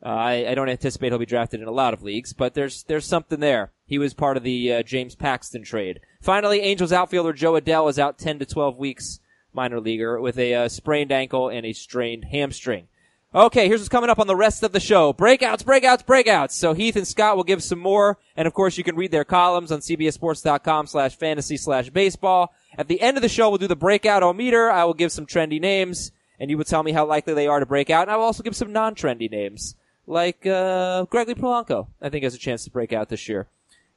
Uh, 0.05 0.09
I, 0.09 0.51
I 0.51 0.55
don't 0.55 0.69
anticipate 0.69 1.13
he'll 1.13 1.19
be 1.19 1.27
drafted 1.27 1.61
in 1.61 1.69
a 1.69 1.73
lot 1.73 1.95
of 1.95 2.03
leagues, 2.03 2.33
but 2.33 2.55
there's 2.55 2.83
there's 2.85 3.07
something 3.07 3.41
there. 3.41 3.73
He 3.87 3.99
was 3.99 4.15
part 4.15 4.37
of 4.37 4.43
the 4.43 4.73
uh, 4.73 4.83
James 4.83 5.15
Paxton 5.15 5.63
trade. 5.63 6.01
Finally, 6.21 6.61
Angels 6.61 6.93
outfielder 6.93 7.33
Jo 7.33 7.53
Adell 7.53 7.89
is 7.89 7.99
out 7.99 8.19
10 8.19 8.41
to 8.41 8.47
12 8.47 8.77
weeks, 8.77 9.21
minor 9.53 9.81
leaguer, 9.81 10.21
with 10.21 10.39
a 10.39 10.55
uh, 10.55 10.69
sprained 10.69 11.13
ankle 11.13 11.49
and 11.49 11.65
a 11.65 11.73
strained 11.73 12.25
hamstring. 12.25 12.89
Okay, 13.35 13.67
here's 13.67 13.81
what's 13.81 13.89
coming 13.89 14.11
up 14.11 14.19
on 14.19 14.27
the 14.27 14.37
rest 14.37 14.63
of 14.63 14.73
the 14.73 14.81
show. 14.81 15.15
Breakouts, 15.15 15.63
breakouts, 15.63 16.05
breakouts. 16.05 16.51
So 16.51 16.75
Heath 16.75 16.97
and 16.97 17.09
Scott 17.09 17.35
will 17.35 17.45
give 17.45 17.63
some 17.63 17.79
more. 17.79 18.19
And 18.37 18.47
of 18.47 18.53
course, 18.53 18.77
you 18.77 18.85
can 18.85 18.95
read 18.95 19.11
their 19.11 19.25
columns 19.25 19.73
on 19.73 19.81
cbsports.com 19.81 20.87
slash 20.87 21.17
fantasy 21.17 21.57
slash 21.57 21.89
baseball. 21.89 22.53
At 22.77 22.89
the 22.89 23.01
end 23.01 23.17
of 23.17 23.23
the 23.23 23.31
show, 23.31 23.49
we'll 23.49 23.57
do 23.57 23.69
the 23.69 23.75
breakout 23.77 24.23
o-meter. 24.23 24.71
I 24.71 24.85
will 24.85 24.93
give 24.93 25.13
some 25.13 25.25
trendy 25.25 25.59
names 25.59 26.13
and 26.39 26.51
you 26.51 26.59
will 26.59 26.65
tell 26.65 26.83
me 26.83 26.93
how 26.93 27.07
likely 27.07 27.33
they 27.33 27.47
are 27.47 27.61
to 27.61 27.65
break 27.65 27.89
out. 27.89 28.03
And 28.03 28.11
I 28.11 28.17
will 28.17 28.25
also 28.25 28.43
give 28.43 28.57
some 28.57 28.71
non-trendy 28.71 29.31
names 29.31 29.77
like, 30.07 30.47
uh, 30.47 31.05
Gregory 31.05 31.35
Polanco. 31.35 31.89
I 32.01 32.09
think 32.09 32.25
has 32.25 32.35
a 32.35 32.39
chance 32.39 32.65
to 32.65 32.71
break 32.71 32.93
out 32.93 33.09
this 33.09 33.29
year. 33.29 33.49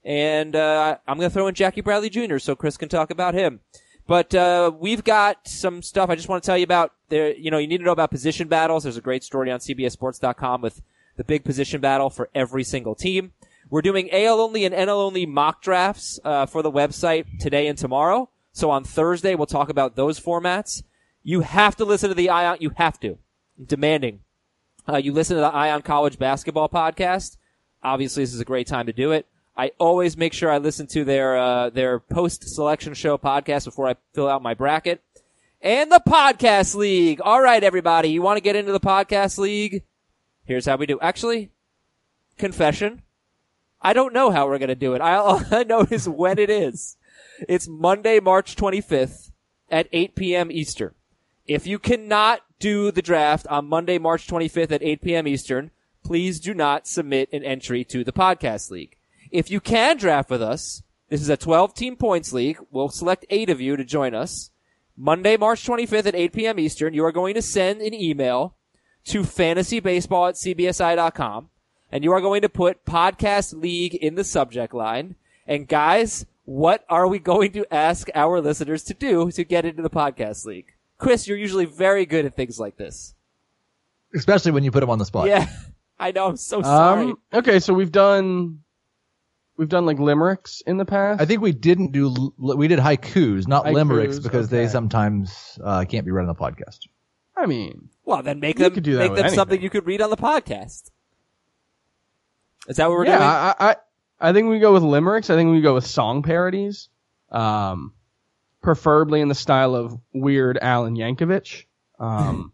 And, 0.03 0.55
uh, 0.55 0.97
I'm 1.07 1.17
going 1.17 1.29
to 1.29 1.33
throw 1.33 1.47
in 1.47 1.55
Jackie 1.55 1.81
Bradley 1.81 2.09
Jr. 2.09 2.37
so 2.37 2.55
Chris 2.55 2.77
can 2.77 2.89
talk 2.89 3.09
about 3.09 3.33
him. 3.33 3.61
But 4.07 4.35
uh, 4.35 4.71
we've 4.77 5.03
got 5.03 5.47
some 5.47 5.81
stuff 5.81 6.09
I 6.09 6.15
just 6.15 6.29
want 6.29 6.43
to 6.43 6.45
tell 6.45 6.57
you 6.57 6.63
about. 6.63 6.93
There, 7.09 7.33
you 7.35 7.49
know, 7.49 7.57
you 7.57 7.67
need 7.67 7.79
to 7.79 7.83
know 7.83 7.91
about 7.91 8.11
position 8.11 8.47
battles. 8.47 8.83
There's 8.83 8.97
a 8.97 9.01
great 9.01 9.23
story 9.23 9.51
on 9.51 9.59
CBSSports.com 9.59 10.61
with 10.61 10.81
the 11.17 11.23
big 11.23 11.43
position 11.43 11.81
battle 11.81 12.09
for 12.09 12.29
every 12.35 12.63
single 12.63 12.93
team. 12.93 13.33
We're 13.69 13.81
doing 13.81 14.11
AL 14.11 14.39
only 14.39 14.63
and 14.63 14.75
NL 14.75 14.89
only 14.89 15.25
mock 15.25 15.61
drafts 15.61 16.19
uh, 16.23 16.45
for 16.45 16.61
the 16.61 16.71
website 16.71 17.39
today 17.39 17.67
and 17.67 17.77
tomorrow. 17.77 18.29
So 18.51 18.69
on 18.69 18.83
Thursday 18.83 19.33
we'll 19.33 19.47
talk 19.47 19.69
about 19.69 19.95
those 19.95 20.19
formats. 20.19 20.83
You 21.23 21.41
have 21.41 21.75
to 21.77 21.85
listen 21.85 22.09
to 22.09 22.15
the 22.15 22.29
Eye 22.29 22.45
On. 22.45 22.57
You 22.59 22.71
have 22.75 22.99
to. 22.99 23.17
I'm 23.57 23.65
demanding. 23.65 24.19
Uh, 24.87 24.97
you 24.97 25.11
listen 25.11 25.35
to 25.35 25.41
the 25.41 25.47
Eye 25.47 25.71
On 25.71 25.81
College 25.81 26.19
Basketball 26.19 26.69
podcast. 26.69 27.37
Obviously, 27.83 28.23
this 28.23 28.33
is 28.33 28.39
a 28.39 28.45
great 28.45 28.67
time 28.67 28.85
to 28.85 28.93
do 28.93 29.11
it. 29.11 29.25
I 29.57 29.71
always 29.79 30.17
make 30.17 30.33
sure 30.33 30.51
I 30.51 30.57
listen 30.57 30.85
to 30.87 31.03
their 31.03 31.37
uh, 31.37 31.69
their 31.69 31.99
post 31.99 32.47
selection 32.47 32.93
show 32.93 33.17
podcast 33.17 33.65
before 33.65 33.87
I 33.87 33.95
fill 34.13 34.27
out 34.27 34.41
my 34.41 34.53
bracket. 34.53 35.01
And 35.61 35.91
the 35.91 36.01
podcast 36.05 36.75
league. 36.75 37.21
All 37.21 37.41
right, 37.41 37.63
everybody, 37.63 38.09
you 38.09 38.21
want 38.21 38.37
to 38.37 38.41
get 38.41 38.55
into 38.55 38.71
the 38.71 38.79
podcast 38.79 39.37
league? 39.37 39.83
Here's 40.43 40.65
how 40.65 40.75
we 40.75 40.85
do. 40.85 40.99
Actually, 40.99 41.49
confession. 42.37 43.01
I 43.81 43.93
don't 43.93 44.13
know 44.13 44.29
how 44.29 44.47
we're 44.47 44.59
gonna 44.59 44.75
do 44.75 44.93
it. 44.93 45.01
I, 45.01 45.15
all 45.15 45.41
I 45.51 45.63
know 45.63 45.87
is 45.89 46.07
when 46.07 46.37
it 46.37 46.49
is. 46.49 46.97
It's 47.47 47.67
Monday, 47.67 48.19
March 48.19 48.55
25th 48.55 49.31
at 49.69 49.87
8 49.91 50.15
p.m. 50.15 50.51
Eastern. 50.51 50.93
If 51.47 51.67
you 51.67 51.77
cannot 51.77 52.41
do 52.59 52.91
the 52.91 53.01
draft 53.01 53.45
on 53.47 53.67
Monday, 53.67 53.97
March 53.97 54.27
25th 54.27 54.71
at 54.71 54.83
8 54.83 55.01
p.m. 55.01 55.27
Eastern, 55.27 55.71
please 56.03 56.39
do 56.39 56.53
not 56.53 56.87
submit 56.87 57.29
an 57.31 57.43
entry 57.43 57.83
to 57.85 58.03
the 58.03 58.13
podcast 58.13 58.71
league. 58.71 58.97
If 59.31 59.51
you 59.51 59.59
can 59.59 59.97
draft 59.97 60.29
with 60.29 60.41
us, 60.41 60.81
this 61.09 61.21
is 61.21 61.29
a 61.29 61.37
12 61.37 61.75
team 61.75 61.95
points 61.97 62.33
league. 62.33 62.57
We'll 62.71 62.89
select 62.89 63.25
eight 63.29 63.49
of 63.49 63.61
you 63.61 63.75
to 63.75 63.83
join 63.83 64.15
us. 64.15 64.49
Monday, 64.97 65.37
March 65.37 65.65
25th 65.65 66.07
at 66.07 66.15
8 66.15 66.33
p.m. 66.33 66.59
Eastern, 66.59 66.93
you 66.93 67.05
are 67.05 67.11
going 67.11 67.35
to 67.35 67.41
send 67.41 67.81
an 67.81 67.93
email 67.93 68.55
to 69.05 69.21
fantasybaseball 69.21 70.29
at 70.29 70.35
cbsi.com 70.35 71.49
and 71.91 72.03
you 72.03 72.11
are 72.11 72.21
going 72.21 72.41
to 72.41 72.49
put 72.49 72.85
podcast 72.85 73.61
league 73.61 73.93
in 73.95 74.15
the 74.15 74.23
subject 74.23 74.73
line. 74.73 75.15
And 75.45 75.67
guys, 75.67 76.25
what 76.45 76.85
are 76.89 77.07
we 77.07 77.19
going 77.19 77.51
to 77.51 77.71
ask 77.71 78.09
our 78.15 78.41
listeners 78.41 78.83
to 78.85 78.93
do 78.93 79.31
to 79.31 79.43
get 79.43 79.65
into 79.65 79.83
the 79.83 79.89
podcast 79.89 80.45
league? 80.45 80.74
Chris, 80.97 81.27
you're 81.27 81.37
usually 81.37 81.65
very 81.65 82.05
good 82.05 82.25
at 82.25 82.35
things 82.35 82.59
like 82.59 82.77
this. 82.77 83.13
Especially 84.13 84.51
when 84.51 84.63
you 84.63 84.71
put 84.71 84.81
him 84.81 84.89
on 84.89 84.99
the 84.99 85.05
spot. 85.05 85.27
Yeah. 85.27 85.47
I 85.99 86.11
know. 86.11 86.27
I'm 86.27 86.37
so 86.37 86.61
sorry. 86.61 87.05
Um, 87.05 87.17
okay, 87.33 87.59
so 87.59 87.73
we've 87.73 87.91
done 87.91 88.59
we've 89.57 89.69
done 89.69 89.85
like 89.85 89.99
limericks 89.99 90.61
in 90.65 90.77
the 90.77 90.85
past. 90.85 91.21
I 91.21 91.25
think 91.25 91.41
we 91.41 91.51
didn't 91.51 91.91
do, 91.91 92.33
we 92.37 92.67
did 92.67 92.79
haikus, 92.79 93.47
not 93.47 93.65
Haikus, 93.65 93.73
limericks, 93.73 94.19
because 94.19 94.49
they 94.49 94.67
sometimes 94.67 95.57
uh, 95.63 95.85
can't 95.85 96.05
be 96.05 96.11
read 96.11 96.23
on 96.23 96.27
the 96.27 96.35
podcast. 96.35 96.79
I 97.37 97.45
mean, 97.45 97.89
well, 98.05 98.23
then 98.23 98.39
make 98.39 98.57
them 98.57 98.73
could 98.73 98.83
do 98.83 98.95
that 98.95 98.99
make 98.99 99.11
with 99.11 99.19
them 99.23 99.29
something 99.33 99.61
you 99.61 99.69
could 99.69 99.85
read 99.85 100.01
on 100.01 100.09
the 100.09 100.17
podcast. 100.17 100.91
Is 102.67 102.77
that 102.77 102.89
what 102.89 102.97
we're 102.97 103.05
yeah, 103.05 103.17
doing? 103.17 103.23
I, 103.23 103.55
I 103.59 103.75
I 104.29 104.33
think 104.33 104.49
we 104.49 104.59
go 104.59 104.73
with 104.73 104.83
limericks. 104.83 105.29
I 105.29 105.35
think 105.35 105.51
we 105.51 105.61
go 105.61 105.75
with 105.75 105.85
song 105.85 106.23
parodies, 106.23 106.89
um, 107.31 107.93
preferably 108.65 109.21
in 109.21 109.27
the 109.29 109.35
style 109.35 109.75
of 109.75 109.97
Weird 110.11 110.57
Alan 110.61 110.95
Yankovic. 110.97 111.65
Um, 111.99 112.51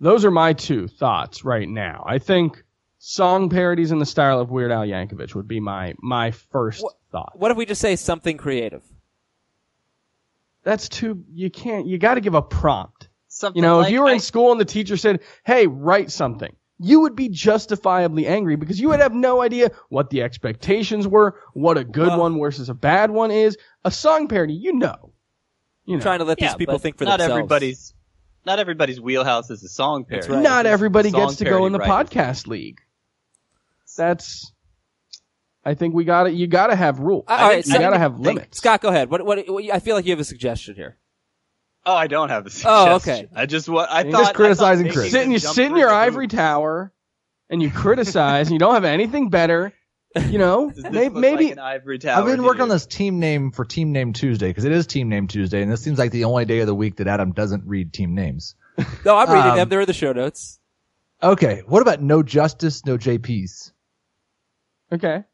those 0.00 0.24
are 0.24 0.30
my 0.30 0.54
two 0.54 0.88
thoughts 0.88 1.44
right 1.44 1.68
now. 1.68 2.02
I 2.06 2.18
think 2.18 2.64
song 2.98 3.50
parodies 3.50 3.92
in 3.92 3.98
the 3.98 4.06
style 4.06 4.40
of 4.40 4.50
Weird 4.50 4.72
Al 4.72 4.84
Yankovic 4.86 5.34
would 5.34 5.46
be 5.46 5.60
my 5.60 5.94
my 6.00 6.30
first 6.32 6.82
What- 6.82 6.94
thought. 7.12 7.34
what 7.38 7.50
if 7.50 7.56
we 7.58 7.66
just 7.66 7.80
say 7.82 7.96
something 7.96 8.38
creative? 8.38 8.82
That's 10.62 10.88
too. 10.88 11.22
You 11.32 11.50
can't. 11.50 11.86
You 11.86 11.98
got 11.98 12.14
to 12.14 12.22
give 12.22 12.34
a 12.34 12.40
prompt. 12.42 13.08
Something 13.28 13.58
You 13.58 13.62
know, 13.68 13.78
like 13.78 13.88
if 13.88 13.92
you 13.92 14.00
were 14.00 14.08
I- 14.08 14.12
in 14.14 14.20
school 14.20 14.52
and 14.52 14.60
the 14.60 14.64
teacher 14.64 14.96
said, 14.96 15.20
"Hey, 15.44 15.66
write 15.66 16.10
something," 16.10 16.56
you 16.84 17.00
would 17.00 17.16
be 17.16 17.28
justifiably 17.28 18.26
angry 18.26 18.56
because 18.56 18.78
you 18.80 18.88
would 18.88 19.00
have 19.00 19.14
no 19.14 19.40
idea 19.40 19.70
what 19.88 20.10
the 20.10 20.22
expectations 20.22 21.08
were, 21.08 21.40
what 21.54 21.78
a 21.78 21.84
good 21.84 22.08
Well- 22.08 22.20
one 22.20 22.38
versus 22.38 22.68
a 22.68 22.74
bad 22.74 23.10
one 23.10 23.30
is. 23.30 23.56
A 23.84 23.90
song 23.90 24.28
parody, 24.28 24.54
you 24.54 24.72
know, 24.74 25.12
you 25.84 25.96
know. 25.96 26.02
Trying 26.02 26.18
to 26.20 26.24
let 26.24 26.40
yeah, 26.40 26.48
these 26.48 26.56
people 26.56 26.78
think 26.78 26.98
for 26.98 27.04
not 27.04 27.18
themselves. 27.18 27.38
everybody's 27.38 27.94
not 28.46 28.58
everybody's 28.58 29.00
wheelhouse 29.00 29.50
is 29.50 29.62
a 29.64 29.68
song 29.68 30.04
parody. 30.04 30.28
right. 30.28 30.42
Not 30.42 30.66
everybody 30.66 31.10
gets 31.10 31.36
to 31.36 31.44
go 31.44 31.66
in 31.66 31.72
the 31.72 31.78
parody 31.78 32.10
podcast 32.10 32.46
league. 32.46 32.80
That's. 33.96 34.52
I 35.64 35.74
think 35.74 35.94
we 35.94 36.04
got 36.04 36.24
to 36.24 36.30
You 36.32 36.46
got 36.46 36.66
to 36.66 36.76
have 36.76 36.98
rules. 36.98 37.24
All 37.28 37.36
right, 37.38 37.64
you 37.64 37.72
so- 37.72 37.78
got 37.78 37.90
to 37.90 37.98
have 37.98 38.18
limits. 38.20 38.58
Scott, 38.58 38.82
go 38.82 38.88
ahead. 38.88 39.08
What, 39.10 39.24
what, 39.24 39.48
what? 39.48 39.64
I 39.72 39.78
feel 39.78 39.96
like 39.96 40.04
you 40.04 40.12
have 40.12 40.20
a 40.20 40.24
suggestion 40.24 40.74
here. 40.74 40.98
Oh, 41.86 41.94
I 41.94 42.06
don't 42.06 42.30
have 42.30 42.46
a 42.46 42.50
suggestion. 42.50 42.72
Oh, 42.90 42.94
okay. 42.96 43.28
I 43.34 43.46
just 43.46 43.68
what 43.68 43.90
I 43.90 44.02
You're 44.02 44.12
thought. 44.12 44.18
just 44.18 44.22
I 44.22 44.26
thought 44.32 44.34
criticizing 44.36 44.90
Chris. 44.90 45.04
you 45.06 45.10
sit 45.10 45.22
in, 45.24 45.30
you 45.32 45.38
sit 45.38 45.66
in 45.66 45.76
your 45.76 45.90
ivory 45.90 46.24
hoops. 46.24 46.34
tower, 46.34 46.92
and 47.50 47.62
you 47.62 47.70
criticize, 47.70 48.46
and 48.48 48.52
you 48.54 48.58
don't 48.58 48.74
have 48.74 48.84
anything 48.84 49.28
better. 49.28 49.72
You 50.28 50.38
know, 50.38 50.70
Does 50.74 50.84
May- 50.90 51.08
maybe 51.08 51.44
like 51.46 51.52
an 51.54 51.58
ivory 51.58 51.98
tower 51.98 52.20
I've 52.20 52.26
been 52.26 52.36
to 52.38 52.42
working 52.44 52.62
on 52.62 52.68
this 52.68 52.86
team 52.86 53.18
name 53.18 53.50
for 53.50 53.64
Team 53.64 53.92
Name 53.92 54.12
Tuesday 54.12 54.48
because 54.48 54.64
it 54.64 54.72
is 54.72 54.86
Team 54.86 55.08
Name 55.08 55.26
Tuesday, 55.26 55.60
and 55.60 55.70
this 55.70 55.82
seems 55.82 55.98
like 55.98 56.12
the 56.12 56.24
only 56.24 56.44
day 56.44 56.60
of 56.60 56.66
the 56.68 56.74
week 56.74 56.96
that 56.96 57.08
Adam 57.08 57.32
doesn't 57.32 57.64
read 57.66 57.92
team 57.92 58.14
names. 58.14 58.54
No, 59.04 59.16
I'm 59.16 59.28
reading 59.30 59.50
Um, 59.52 59.56
them. 59.56 59.68
They're 59.68 59.80
in 59.82 59.86
the 59.86 59.92
show 59.92 60.12
notes. 60.12 60.58
Okay, 61.22 61.62
what 61.66 61.82
about 61.82 62.00
no 62.02 62.22
justice, 62.22 62.84
no 62.86 62.96
JPs? 62.98 63.72
okay. 64.92 65.24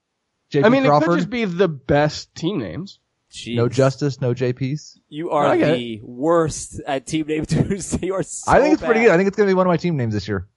JP 0.53 0.65
I 0.65 0.69
mean, 0.69 0.85
it 0.85 0.89
could 1.03 1.17
just 1.17 1.31
be 1.31 1.45
the 1.45 1.69
best 1.69 2.35
team 2.35 2.59
names. 2.59 2.99
Jeez. 3.33 3.55
no 3.57 3.69
justice, 3.69 4.21
no 4.21 4.35
JPs. 4.35 4.99
You 5.09 5.31
are 5.31 5.47
I 5.47 5.57
get 5.57 5.77
the 5.77 6.01
worst 6.03 6.81
at 6.87 7.07
Team 7.07 7.27
Name 7.27 7.47
Tuesday. 7.47 8.07
You 8.09 8.15
are 8.15 8.23
so 8.23 8.51
I 8.51 8.61
think 8.61 8.75
it's 8.75 8.83
pretty 8.83 9.01
good. 9.03 9.11
I 9.11 9.17
think 9.17 9.29
it's 9.29 9.37
going 9.37 9.47
to 9.47 9.51
be 9.51 9.55
one 9.57 9.67
of 9.67 9.71
my 9.71 9.77
team 9.77 9.97
names 9.97 10.15
this 10.15 10.27
year. 10.29 10.49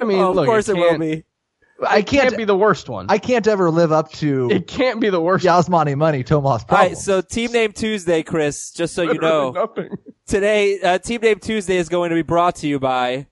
I 0.00 0.04
mean, 0.04 0.18
Oh, 0.18 0.30
of 0.30 0.36
look, 0.36 0.46
course 0.46 0.68
it, 0.68 0.76
it 0.76 0.80
will 0.80 0.88
can't- 0.90 1.00
be. 1.00 1.24
I 1.84 2.02
can't. 2.02 2.22
can't 2.28 2.36
be 2.36 2.44
the 2.44 2.56
worst 2.56 2.88
one. 2.88 3.06
I 3.08 3.18
can't 3.18 3.44
ever 3.48 3.68
live 3.68 3.90
up 3.90 4.12
to 4.12 4.48
it 4.52 4.68
can't 4.68 5.00
be 5.00 5.10
the 5.10 5.20
worst. 5.20 5.44
Yasmani 5.44 5.96
Money, 5.96 6.22
Tomas 6.22 6.62
All 6.62 6.68
problem. 6.68 6.88
right, 6.90 6.96
so 6.96 7.20
Team 7.22 7.50
Name 7.50 7.72
Tuesday, 7.72 8.22
Chris. 8.22 8.70
Just 8.70 8.94
so 8.94 9.02
you 9.02 9.14
know, 9.18 9.50
Nothing. 9.50 9.88
today 10.24 10.78
uh, 10.80 10.98
Team 10.98 11.20
Name 11.22 11.40
Tuesday 11.40 11.76
is 11.78 11.88
going 11.88 12.10
to 12.10 12.14
be 12.14 12.22
brought 12.22 12.54
to 12.56 12.68
you 12.68 12.78
by 12.78 13.26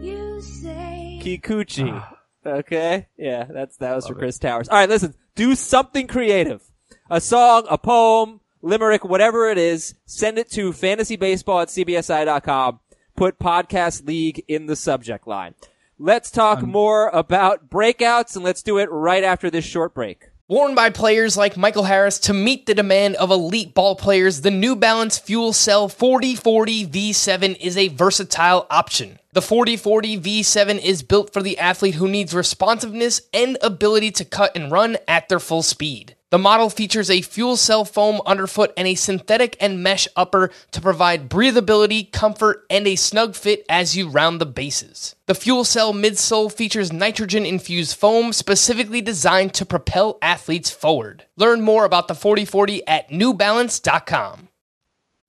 You 0.00 0.40
say 0.40 1.20
Kikuchi. 1.22 2.06
okay, 2.46 3.08
yeah, 3.18 3.44
that's 3.52 3.76
that 3.78 3.94
was 3.94 4.06
for 4.06 4.14
Chris 4.14 4.38
Towers. 4.38 4.70
All 4.70 4.78
right, 4.78 4.88
listen, 4.88 5.12
do 5.34 5.54
something 5.54 6.06
creative, 6.06 6.62
a 7.10 7.20
song, 7.20 7.66
a 7.70 7.78
poem, 7.78 8.40
limerick, 8.62 9.04
whatever 9.04 9.48
it 9.50 9.58
is. 9.58 9.94
Send 10.06 10.38
it 10.38 10.50
to 10.52 10.72
fantasybaseball 10.72 11.62
at 11.62 11.68
cbsi.com. 11.68 12.80
Put 13.16 13.38
podcast 13.38 14.06
league 14.06 14.44
in 14.48 14.66
the 14.66 14.76
subject 14.76 15.26
line. 15.26 15.54
Let's 15.98 16.30
talk 16.30 16.62
um, 16.62 16.70
more 16.70 17.08
about 17.08 17.68
breakouts, 17.68 18.36
and 18.36 18.44
let's 18.44 18.62
do 18.62 18.78
it 18.78 18.90
right 18.90 19.24
after 19.24 19.50
this 19.50 19.64
short 19.64 19.94
break. 19.94 20.28
Worn 20.46 20.74
by 20.74 20.90
players 20.90 21.36
like 21.36 21.56
Michael 21.56 21.82
Harris 21.82 22.18
to 22.20 22.32
meet 22.32 22.64
the 22.64 22.74
demand 22.74 23.16
of 23.16 23.30
elite 23.30 23.74
ball 23.74 23.96
players, 23.96 24.40
the 24.40 24.50
New 24.50 24.76
Balance 24.76 25.18
Fuel 25.18 25.52
Cell 25.52 25.88
4040 25.88 26.86
V7 26.86 27.58
is 27.60 27.76
a 27.76 27.88
versatile 27.88 28.66
option. 28.70 29.18
The 29.32 29.42
4040 29.42 30.20
V7 30.20 30.82
is 30.82 31.02
built 31.02 31.32
for 31.32 31.42
the 31.42 31.58
athlete 31.58 31.96
who 31.96 32.08
needs 32.08 32.32
responsiveness 32.32 33.20
and 33.34 33.58
ability 33.60 34.10
to 34.12 34.24
cut 34.24 34.56
and 34.56 34.72
run 34.72 34.96
at 35.06 35.28
their 35.28 35.38
full 35.38 35.62
speed. 35.62 36.16
The 36.30 36.38
model 36.38 36.68
features 36.68 37.08
a 37.08 37.22
fuel 37.22 37.56
cell 37.56 37.86
foam 37.86 38.20
underfoot 38.26 38.74
and 38.76 38.86
a 38.86 38.96
synthetic 38.96 39.56
and 39.60 39.82
mesh 39.82 40.06
upper 40.14 40.50
to 40.72 40.80
provide 40.82 41.30
breathability, 41.30 42.12
comfort, 42.12 42.66
and 42.68 42.86
a 42.86 42.96
snug 42.96 43.34
fit 43.34 43.64
as 43.66 43.96
you 43.96 44.10
round 44.10 44.38
the 44.38 44.44
bases. 44.44 45.16
The 45.24 45.34
fuel 45.34 45.64
cell 45.64 45.94
midsole 45.94 46.52
features 46.52 46.92
nitrogen 46.92 47.46
infused 47.46 47.96
foam 47.96 48.34
specifically 48.34 49.00
designed 49.00 49.54
to 49.54 49.64
propel 49.64 50.18
athletes 50.20 50.68
forward. 50.70 51.24
Learn 51.38 51.62
more 51.62 51.86
about 51.86 52.08
the 52.08 52.14
4040 52.14 52.86
at 52.86 53.08
newbalance.com. 53.08 54.48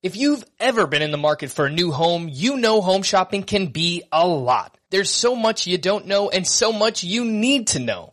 If 0.02 0.16
you've 0.16 0.44
ever 0.58 0.86
been 0.86 1.02
in 1.02 1.12
the 1.12 1.18
market 1.18 1.50
for 1.50 1.64
a 1.64 1.70
new 1.70 1.92
home, 1.92 2.28
you 2.30 2.58
know 2.58 2.82
home 2.82 3.02
shopping 3.02 3.42
can 3.42 3.68
be 3.68 4.02
a 4.12 4.26
lot. 4.26 4.76
There's 4.90 5.10
so 5.10 5.34
much 5.34 5.66
you 5.66 5.78
don't 5.78 6.06
know 6.06 6.28
and 6.28 6.46
so 6.46 6.72
much 6.72 7.04
you 7.04 7.24
need 7.24 7.68
to 7.68 7.78
know. 7.78 8.12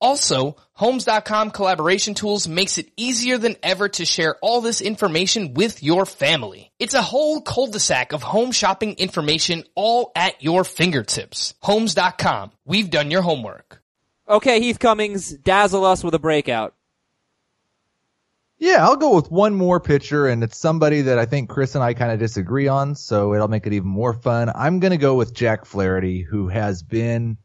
Also, 0.00 0.56
Homes.com 0.78 1.50
collaboration 1.50 2.14
tools 2.14 2.46
makes 2.46 2.78
it 2.78 2.92
easier 2.96 3.36
than 3.36 3.56
ever 3.64 3.88
to 3.88 4.04
share 4.04 4.36
all 4.40 4.60
this 4.60 4.80
information 4.80 5.54
with 5.54 5.82
your 5.82 6.06
family. 6.06 6.70
It's 6.78 6.94
a 6.94 7.02
whole 7.02 7.40
cul-de-sac 7.40 8.12
of 8.12 8.22
home 8.22 8.52
shopping 8.52 8.94
information 8.94 9.64
all 9.74 10.12
at 10.14 10.40
your 10.40 10.62
fingertips. 10.62 11.54
Homes.com. 11.62 12.52
We've 12.64 12.90
done 12.90 13.10
your 13.10 13.22
homework. 13.22 13.82
Okay, 14.28 14.60
Heath 14.60 14.78
Cummings, 14.78 15.32
dazzle 15.32 15.84
us 15.84 16.04
with 16.04 16.14
a 16.14 16.20
breakout. 16.20 16.76
Yeah, 18.58 18.84
I'll 18.84 18.94
go 18.94 19.16
with 19.16 19.32
one 19.32 19.56
more 19.56 19.80
pitcher, 19.80 20.28
and 20.28 20.44
it's 20.44 20.58
somebody 20.58 21.02
that 21.02 21.18
I 21.18 21.26
think 21.26 21.50
Chris 21.50 21.74
and 21.74 21.82
I 21.82 21.94
kind 21.94 22.12
of 22.12 22.20
disagree 22.20 22.68
on, 22.68 22.94
so 22.94 23.34
it'll 23.34 23.48
make 23.48 23.66
it 23.66 23.72
even 23.72 23.88
more 23.88 24.14
fun. 24.14 24.48
I'm 24.54 24.78
going 24.78 24.92
to 24.92 24.96
go 24.96 25.16
with 25.16 25.34
Jack 25.34 25.64
Flaherty, 25.64 26.22
who 26.22 26.46
has 26.46 26.84
been 26.84 27.36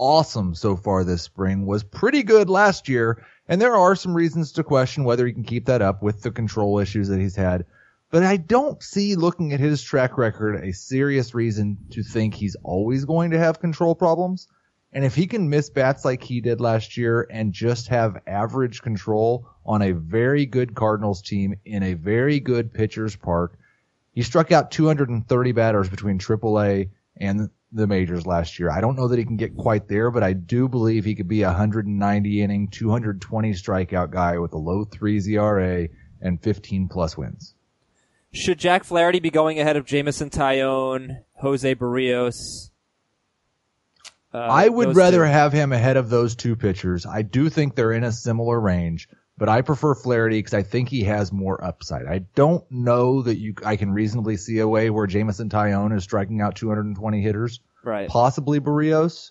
awesome 0.00 0.54
so 0.54 0.74
far 0.74 1.04
this 1.04 1.22
spring, 1.22 1.66
was 1.66 1.84
pretty 1.84 2.22
good 2.22 2.48
last 2.48 2.88
year, 2.88 3.24
and 3.46 3.60
there 3.60 3.76
are 3.76 3.94
some 3.94 4.14
reasons 4.14 4.52
to 4.52 4.64
question 4.64 5.04
whether 5.04 5.26
he 5.26 5.32
can 5.32 5.44
keep 5.44 5.66
that 5.66 5.82
up 5.82 6.02
with 6.02 6.22
the 6.22 6.30
control 6.30 6.78
issues 6.78 7.08
that 7.08 7.20
he's 7.20 7.36
had. 7.36 7.66
But 8.10 8.24
I 8.24 8.38
don't 8.38 8.82
see 8.82 9.14
looking 9.14 9.52
at 9.52 9.60
his 9.60 9.82
track 9.82 10.18
record 10.18 10.64
a 10.64 10.72
serious 10.72 11.34
reason 11.34 11.78
to 11.90 12.02
think 12.02 12.34
he's 12.34 12.56
always 12.64 13.04
going 13.04 13.30
to 13.30 13.38
have 13.38 13.60
control 13.60 13.94
problems. 13.94 14.48
And 14.92 15.04
if 15.04 15.14
he 15.14 15.28
can 15.28 15.48
miss 15.48 15.70
bats 15.70 16.04
like 16.04 16.24
he 16.24 16.40
did 16.40 16.60
last 16.60 16.96
year 16.96 17.28
and 17.30 17.52
just 17.52 17.86
have 17.88 18.22
average 18.26 18.82
control 18.82 19.46
on 19.64 19.82
a 19.82 19.92
very 19.92 20.46
good 20.46 20.74
Cardinals 20.74 21.22
team 21.22 21.54
in 21.64 21.84
a 21.84 21.94
very 21.94 22.40
good 22.40 22.74
pitcher's 22.74 23.14
park, 23.14 23.56
he 24.12 24.22
struck 24.22 24.50
out 24.50 24.72
230 24.72 25.52
batters 25.52 25.88
between 25.88 26.18
AAA 26.18 26.88
and 27.16 27.50
the 27.72 27.86
majors 27.86 28.26
last 28.26 28.58
year. 28.58 28.70
I 28.70 28.80
don't 28.80 28.96
know 28.96 29.08
that 29.08 29.18
he 29.18 29.24
can 29.24 29.36
get 29.36 29.56
quite 29.56 29.88
there, 29.88 30.10
but 30.10 30.22
I 30.22 30.32
do 30.32 30.68
believe 30.68 31.04
he 31.04 31.14
could 31.14 31.28
be 31.28 31.42
a 31.42 31.48
190 31.48 32.42
inning, 32.42 32.68
220 32.68 33.52
strikeout 33.52 34.10
guy 34.10 34.38
with 34.38 34.52
a 34.52 34.58
low 34.58 34.84
threes 34.84 35.28
ERA 35.28 35.88
and 36.20 36.42
15 36.42 36.88
plus 36.88 37.16
wins. 37.16 37.54
Should 38.32 38.58
Jack 38.58 38.84
Flaherty 38.84 39.20
be 39.20 39.30
going 39.30 39.58
ahead 39.58 39.76
of 39.76 39.86
Jameson 39.86 40.30
Taillon, 40.30 41.22
Jose 41.40 41.74
Berrios? 41.74 42.70
Uh, 44.32 44.38
I 44.38 44.68
would 44.68 44.94
rather 44.94 45.24
two? 45.24 45.32
have 45.32 45.52
him 45.52 45.72
ahead 45.72 45.96
of 45.96 46.08
those 46.08 46.36
two 46.36 46.54
pitchers. 46.54 47.04
I 47.06 47.22
do 47.22 47.48
think 47.48 47.74
they're 47.74 47.92
in 47.92 48.04
a 48.04 48.12
similar 48.12 48.60
range, 48.60 49.08
but 49.40 49.48
I 49.48 49.62
prefer 49.62 49.94
Flaherty 49.94 50.38
because 50.38 50.52
I 50.52 50.62
think 50.62 50.90
he 50.90 51.04
has 51.04 51.32
more 51.32 51.64
upside. 51.64 52.04
I 52.06 52.18
don't 52.34 52.62
know 52.70 53.22
that 53.22 53.38
you 53.38 53.54
I 53.64 53.76
can 53.76 53.90
reasonably 53.90 54.36
see 54.36 54.58
a 54.58 54.68
way 54.68 54.90
where 54.90 55.06
Jameson 55.06 55.48
Taillon 55.48 55.96
is 55.96 56.04
striking 56.04 56.42
out 56.42 56.56
220 56.56 57.22
hitters, 57.22 57.60
right. 57.82 58.06
possibly 58.06 58.60
Berrios, 58.60 59.30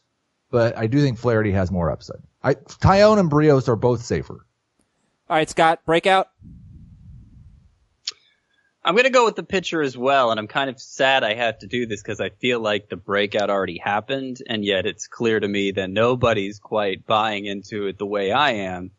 but 0.50 0.76
I 0.76 0.88
do 0.88 1.00
think 1.00 1.20
Flaherty 1.20 1.52
has 1.52 1.70
more 1.70 1.92
upside. 1.92 2.24
I 2.44 2.56
Taillon 2.56 3.20
and 3.20 3.30
Berrios 3.30 3.68
are 3.68 3.76
both 3.76 4.04
safer. 4.04 4.48
All 5.30 5.38
right, 5.38 5.48
Scott, 5.48 5.86
breakout. 5.86 6.28
I'm 8.84 8.96
going 8.96 9.04
to 9.04 9.12
go 9.12 9.26
with 9.26 9.36
the 9.36 9.44
pitcher 9.44 9.84
as 9.84 9.96
well, 9.96 10.32
and 10.32 10.40
I'm 10.40 10.48
kind 10.48 10.72
of 10.72 10.82
sad 10.82 11.24
I 11.24 11.36
have 11.36 11.60
to 11.60 11.68
do 11.68 11.86
this 11.86 12.02
because 12.02 12.20
I 12.20 12.30
feel 12.30 12.60
like 12.60 12.90
the 12.90 12.96
breakout 12.96 13.52
already 13.52 13.78
happened, 13.78 14.38
and 14.48 14.66
yet 14.66 14.88
it's 14.88 15.06
clear 15.06 15.40
to 15.40 15.48
me 15.48 15.70
that 15.72 15.92
nobody's 15.92 16.58
quite 16.58 17.06
buying 17.06 17.46
into 17.46 17.86
it 17.86 18.00
the 18.00 18.08
way 18.08 18.32
I 18.32 18.52
am, 18.52 18.90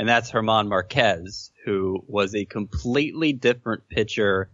and 0.00 0.08
that's 0.08 0.30
German 0.30 0.66
Marquez, 0.66 1.52
who 1.66 2.02
was 2.08 2.34
a 2.34 2.46
completely 2.46 3.34
different 3.34 3.86
pitcher 3.90 4.50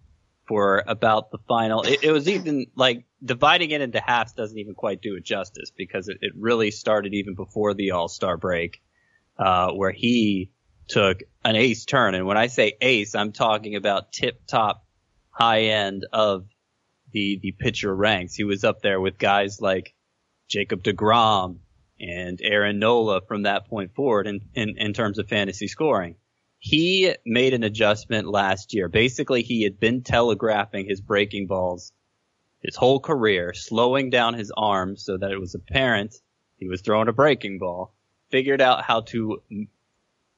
for 0.48 0.82
about 0.88 1.30
the 1.30 1.38
final. 1.46 1.82
It, 1.82 2.02
it 2.02 2.10
was 2.10 2.28
even 2.28 2.66
like 2.74 3.04
dividing 3.24 3.70
it 3.70 3.80
into 3.80 4.00
halves 4.00 4.32
doesn't 4.32 4.58
even 4.58 4.74
quite 4.74 5.00
do 5.00 5.14
it 5.14 5.24
justice 5.24 5.70
because 5.70 6.08
it, 6.08 6.18
it 6.20 6.32
really 6.34 6.72
started 6.72 7.14
even 7.14 7.36
before 7.36 7.74
the 7.74 7.92
All 7.92 8.08
Star 8.08 8.36
break, 8.36 8.82
uh, 9.38 9.70
where 9.70 9.92
he 9.92 10.50
took 10.88 11.22
an 11.44 11.54
ace 11.54 11.84
turn. 11.84 12.16
And 12.16 12.26
when 12.26 12.36
I 12.36 12.48
say 12.48 12.76
ace, 12.80 13.14
I'm 13.14 13.30
talking 13.30 13.76
about 13.76 14.10
tip 14.10 14.48
top 14.48 14.84
high 15.30 15.66
end 15.66 16.06
of 16.12 16.48
the, 17.12 17.38
the 17.40 17.52
pitcher 17.52 17.94
ranks. 17.94 18.34
He 18.34 18.42
was 18.42 18.64
up 18.64 18.82
there 18.82 19.00
with 19.00 19.16
guys 19.16 19.60
like 19.60 19.94
Jacob 20.48 20.82
DeGrom 20.82 21.58
and 22.00 22.40
Aaron 22.42 22.78
Nola 22.78 23.20
from 23.26 23.42
that 23.42 23.68
point 23.68 23.94
forward 23.94 24.26
in, 24.26 24.40
in, 24.54 24.76
in 24.78 24.92
terms 24.92 25.18
of 25.18 25.28
fantasy 25.28 25.68
scoring. 25.68 26.16
He 26.58 27.14
made 27.24 27.54
an 27.54 27.62
adjustment 27.62 28.26
last 28.26 28.74
year. 28.74 28.88
Basically, 28.88 29.42
he 29.42 29.62
had 29.62 29.78
been 29.78 30.02
telegraphing 30.02 30.86
his 30.86 31.00
breaking 31.00 31.46
balls 31.46 31.92
his 32.60 32.74
whole 32.74 32.98
career, 32.98 33.52
slowing 33.54 34.10
down 34.10 34.34
his 34.34 34.52
arm 34.56 34.96
so 34.96 35.16
that 35.16 35.30
it 35.30 35.38
was 35.38 35.54
apparent 35.54 36.16
he 36.56 36.68
was 36.68 36.80
throwing 36.80 37.08
a 37.08 37.12
breaking 37.12 37.58
ball, 37.58 37.94
figured 38.30 38.60
out 38.60 38.82
how 38.82 39.02
to 39.02 39.42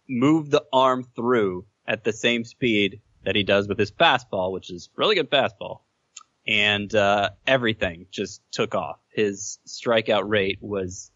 move 0.09 0.51
the 0.51 0.65
arm 0.73 1.05
through 1.15 1.67
at 1.87 2.05
the 2.05 2.13
same 2.13 2.45
speed 2.45 3.01
that 3.25 3.37
he 3.37 3.45
does 3.45 3.69
with 3.69 3.79
his 3.79 3.93
fastball, 3.93 4.53
which 4.53 4.71
is 4.71 4.91
really 4.97 5.15
good 5.15 5.31
fastball. 5.31 5.81
And 6.47 6.93
uh, 6.95 7.31
everything 7.47 8.07
just 8.11 8.41
took 8.51 8.75
off. 8.75 8.99
His 9.11 9.59
strikeout 9.67 10.29
rate 10.29 10.59
was 10.61 11.11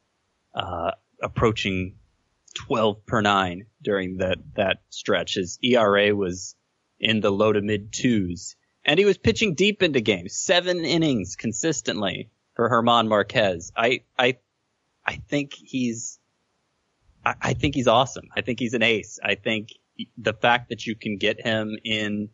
uh, 0.54 0.92
approaching 1.22 1.96
12 2.54 3.06
per 3.06 3.20
nine 3.20 3.66
during 3.82 4.18
that 4.18 4.38
that 4.54 4.82
stretch. 4.90 5.34
His 5.34 5.58
ERA 5.62 6.14
was 6.14 6.54
in 7.00 7.20
the 7.20 7.30
low 7.30 7.52
to 7.52 7.60
mid 7.60 7.92
twos, 7.92 8.56
and 8.84 8.98
he 8.98 9.04
was 9.04 9.18
pitching 9.18 9.54
deep 9.54 9.82
into 9.82 10.00
games, 10.00 10.36
seven 10.36 10.84
innings 10.84 11.36
consistently 11.36 12.30
for 12.54 12.68
German 12.68 13.08
Marquez. 13.08 13.72
I 13.76 14.02
I 14.18 14.38
I 15.04 15.16
think 15.16 15.52
he's 15.54 16.18
I, 17.24 17.34
I 17.40 17.54
think 17.54 17.74
he's 17.74 17.88
awesome. 17.88 18.28
I 18.34 18.42
think 18.42 18.60
he's 18.60 18.74
an 18.74 18.82
ace. 18.82 19.18
I 19.22 19.34
think 19.34 19.70
the 20.16 20.32
fact 20.32 20.70
that 20.70 20.86
you 20.86 20.94
can 20.94 21.16
get 21.18 21.40
him 21.40 21.76
in 21.84 22.30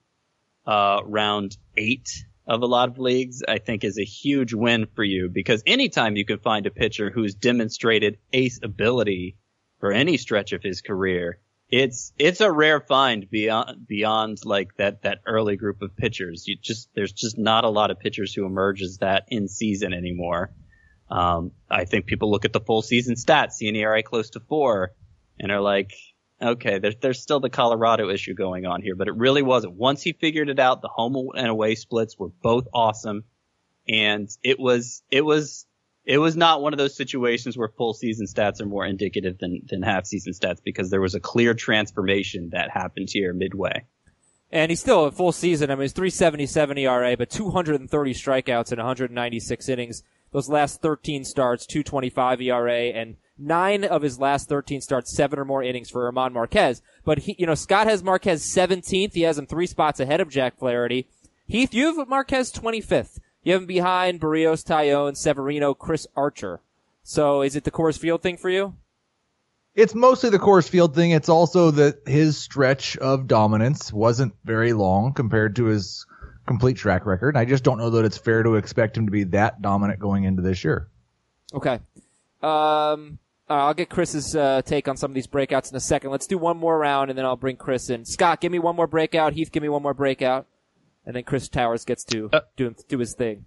uh, 0.66 1.00
round 1.04 1.56
eight 1.76 2.24
of 2.48 2.62
a 2.62 2.66
lot 2.66 2.88
of 2.88 2.98
leagues, 2.98 3.42
I 3.46 3.58
think 3.58 3.84
is 3.84 3.98
a 3.98 4.04
huge 4.04 4.54
win 4.54 4.86
for 4.94 5.04
you 5.04 5.28
because 5.28 5.62
anytime 5.66 6.16
you 6.16 6.24
can 6.24 6.38
find 6.38 6.66
a 6.66 6.70
pitcher 6.70 7.10
who's 7.10 7.34
demonstrated 7.34 8.18
ace 8.32 8.58
ability 8.62 9.36
for 9.80 9.92
any 9.92 10.16
stretch 10.16 10.52
of 10.52 10.62
his 10.62 10.80
career, 10.80 11.38
it's 11.70 12.14
it's 12.18 12.40
a 12.40 12.50
rare 12.50 12.80
find 12.80 13.30
beyond 13.30 13.86
beyond 13.86 14.38
like 14.44 14.74
that 14.78 15.02
that 15.02 15.18
early 15.26 15.56
group 15.56 15.82
of 15.82 15.94
pitchers. 15.94 16.48
You 16.48 16.56
just 16.56 16.88
there's 16.94 17.12
just 17.12 17.36
not 17.36 17.64
a 17.64 17.68
lot 17.68 17.90
of 17.90 18.00
pitchers 18.00 18.32
who 18.32 18.46
emerge 18.46 18.80
as 18.80 18.98
that 18.98 19.26
in 19.28 19.48
season 19.48 19.92
anymore. 19.92 20.50
Um, 21.10 21.52
I 21.70 21.84
think 21.84 22.06
people 22.06 22.30
look 22.30 22.46
at 22.46 22.54
the 22.54 22.60
full 22.60 22.82
season 22.82 23.14
stats, 23.14 23.52
see 23.52 23.68
an 23.68 23.76
ERA 23.76 24.02
close 24.02 24.30
to 24.30 24.40
four, 24.40 24.92
and 25.38 25.52
are 25.52 25.60
like, 25.60 25.92
okay, 26.40 26.78
there's 26.78 26.96
there's 27.00 27.20
still 27.20 27.40
the 27.40 27.50
Colorado 27.50 28.10
issue 28.10 28.34
going 28.34 28.66
on 28.66 28.82
here, 28.82 28.94
but 28.94 29.08
it 29.08 29.16
really 29.16 29.42
wasn't. 29.42 29.74
Once 29.74 30.02
he 30.02 30.12
figured 30.12 30.48
it 30.48 30.58
out, 30.58 30.82
the 30.82 30.88
home 30.88 31.30
and 31.36 31.48
away 31.48 31.74
splits 31.74 32.18
were 32.18 32.28
both 32.28 32.66
awesome, 32.72 33.24
and 33.88 34.28
it 34.42 34.58
was 34.58 35.02
it 35.10 35.24
was 35.24 35.66
it 36.04 36.18
was 36.18 36.36
not 36.36 36.62
one 36.62 36.72
of 36.72 36.78
those 36.78 36.96
situations 36.96 37.56
where 37.56 37.68
full 37.68 37.92
season 37.92 38.26
stats 38.26 38.60
are 38.60 38.66
more 38.66 38.86
indicative 38.86 39.38
than 39.38 39.62
than 39.68 39.82
half 39.82 40.06
season 40.06 40.32
stats 40.32 40.62
because 40.62 40.90
there 40.90 41.00
was 41.00 41.14
a 41.14 41.20
clear 41.20 41.54
transformation 41.54 42.50
that 42.52 42.70
happened 42.70 43.08
here 43.10 43.32
midway. 43.32 43.84
And 44.50 44.70
he's 44.70 44.80
still 44.80 45.04
a 45.04 45.12
full 45.12 45.32
season. 45.32 45.70
I 45.70 45.74
mean, 45.74 45.82
he's 45.82 45.92
377 45.92 46.78
ERA, 46.78 47.16
but 47.18 47.28
230 47.28 48.14
strikeouts 48.14 48.72
in 48.72 48.78
196 48.78 49.68
innings. 49.68 50.02
Those 50.32 50.48
last 50.48 50.80
13 50.80 51.24
starts, 51.24 51.66
225 51.66 52.40
ERA, 52.40 52.72
and 52.72 53.16
nine 53.38 53.84
of 53.84 54.02
his 54.02 54.18
last 54.18 54.48
13 54.48 54.80
starts, 54.80 55.14
seven 55.14 55.38
or 55.38 55.44
more 55.44 55.62
innings 55.62 55.90
for 55.90 56.06
German 56.06 56.32
Marquez. 56.32 56.82
But 57.04 57.20
he, 57.20 57.36
you 57.38 57.46
know, 57.46 57.54
Scott 57.54 57.86
has 57.86 58.02
Marquez 58.02 58.42
17th. 58.42 59.14
He 59.14 59.22
has 59.22 59.38
him 59.38 59.46
three 59.46 59.66
spots 59.66 60.00
ahead 60.00 60.20
of 60.20 60.28
Jack 60.28 60.58
Flaherty. 60.58 61.06
Heath, 61.46 61.72
you 61.72 61.96
have 61.96 62.08
Marquez 62.08 62.52
25th. 62.52 63.20
You 63.42 63.54
have 63.54 63.62
him 63.62 63.66
behind 63.66 64.20
Berrios, 64.20 64.64
Taillon, 64.64 65.16
Severino, 65.16 65.72
Chris 65.74 66.06
Archer. 66.14 66.60
So 67.02 67.42
is 67.42 67.56
it 67.56 67.64
the 67.64 67.70
Coors 67.70 67.98
Field 67.98 68.22
thing 68.22 68.36
for 68.36 68.50
you? 68.50 68.74
It's 69.74 69.94
mostly 69.94 70.28
the 70.30 70.38
Coors 70.38 70.68
Field 70.68 70.94
thing. 70.94 71.12
It's 71.12 71.28
also 71.28 71.70
that 71.70 72.06
his 72.06 72.36
stretch 72.36 72.96
of 72.96 73.26
dominance 73.26 73.92
wasn't 73.92 74.34
very 74.44 74.72
long 74.72 75.14
compared 75.14 75.56
to 75.56 75.66
his 75.66 76.04
complete 76.46 76.76
track 76.76 77.06
record. 77.06 77.36
I 77.36 77.44
just 77.44 77.62
don't 77.62 77.78
know 77.78 77.90
that 77.90 78.04
it's 78.04 78.18
fair 78.18 78.42
to 78.42 78.56
expect 78.56 78.96
him 78.96 79.06
to 79.06 79.12
be 79.12 79.24
that 79.24 79.62
dominant 79.62 80.00
going 80.00 80.24
into 80.24 80.42
this 80.42 80.64
year. 80.64 80.88
Okay. 81.54 81.78
Um, 82.42 83.18
uh, 83.50 83.54
I'll 83.54 83.74
get 83.74 83.88
Chris's 83.88 84.34
uh, 84.36 84.62
take 84.64 84.88
on 84.88 84.96
some 84.96 85.10
of 85.10 85.14
these 85.14 85.26
breakouts 85.26 85.70
in 85.70 85.76
a 85.76 85.80
second. 85.80 86.10
Let's 86.10 86.26
do 86.26 86.38
one 86.38 86.56
more 86.56 86.78
round, 86.78 87.10
and 87.10 87.18
then 87.18 87.24
I'll 87.24 87.36
bring 87.36 87.56
Chris 87.56 87.90
in. 87.90 88.04
Scott, 88.04 88.40
give 88.40 88.52
me 88.52 88.58
one 88.58 88.76
more 88.76 88.86
breakout. 88.86 89.32
Heath, 89.32 89.50
give 89.52 89.62
me 89.62 89.68
one 89.68 89.82
more 89.82 89.94
breakout, 89.94 90.46
and 91.06 91.16
then 91.16 91.24
Chris 91.24 91.48
Towers 91.48 91.84
gets 91.84 92.04
to 92.04 92.28
Uh, 92.32 92.40
do 92.56 92.74
do 92.88 92.98
his 92.98 93.14
thing. 93.14 93.46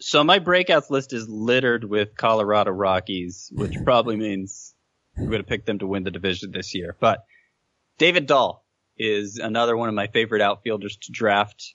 So 0.00 0.22
my 0.22 0.38
breakouts 0.38 0.90
list 0.90 1.12
is 1.12 1.28
littered 1.28 1.84
with 1.84 2.16
Colorado 2.16 2.70
Rockies, 2.70 3.50
which 3.52 3.74
probably 3.84 4.16
means 4.16 4.74
I'm 5.16 5.26
going 5.26 5.42
to 5.42 5.48
pick 5.48 5.64
them 5.64 5.80
to 5.80 5.86
win 5.86 6.04
the 6.04 6.10
division 6.12 6.52
this 6.52 6.74
year. 6.74 6.96
But 7.00 7.24
David 7.98 8.26
Dahl 8.26 8.64
is 8.96 9.38
another 9.38 9.76
one 9.76 9.88
of 9.88 9.94
my 9.94 10.06
favorite 10.06 10.40
outfielders 10.42 10.96
to 11.02 11.12
draft. 11.12 11.74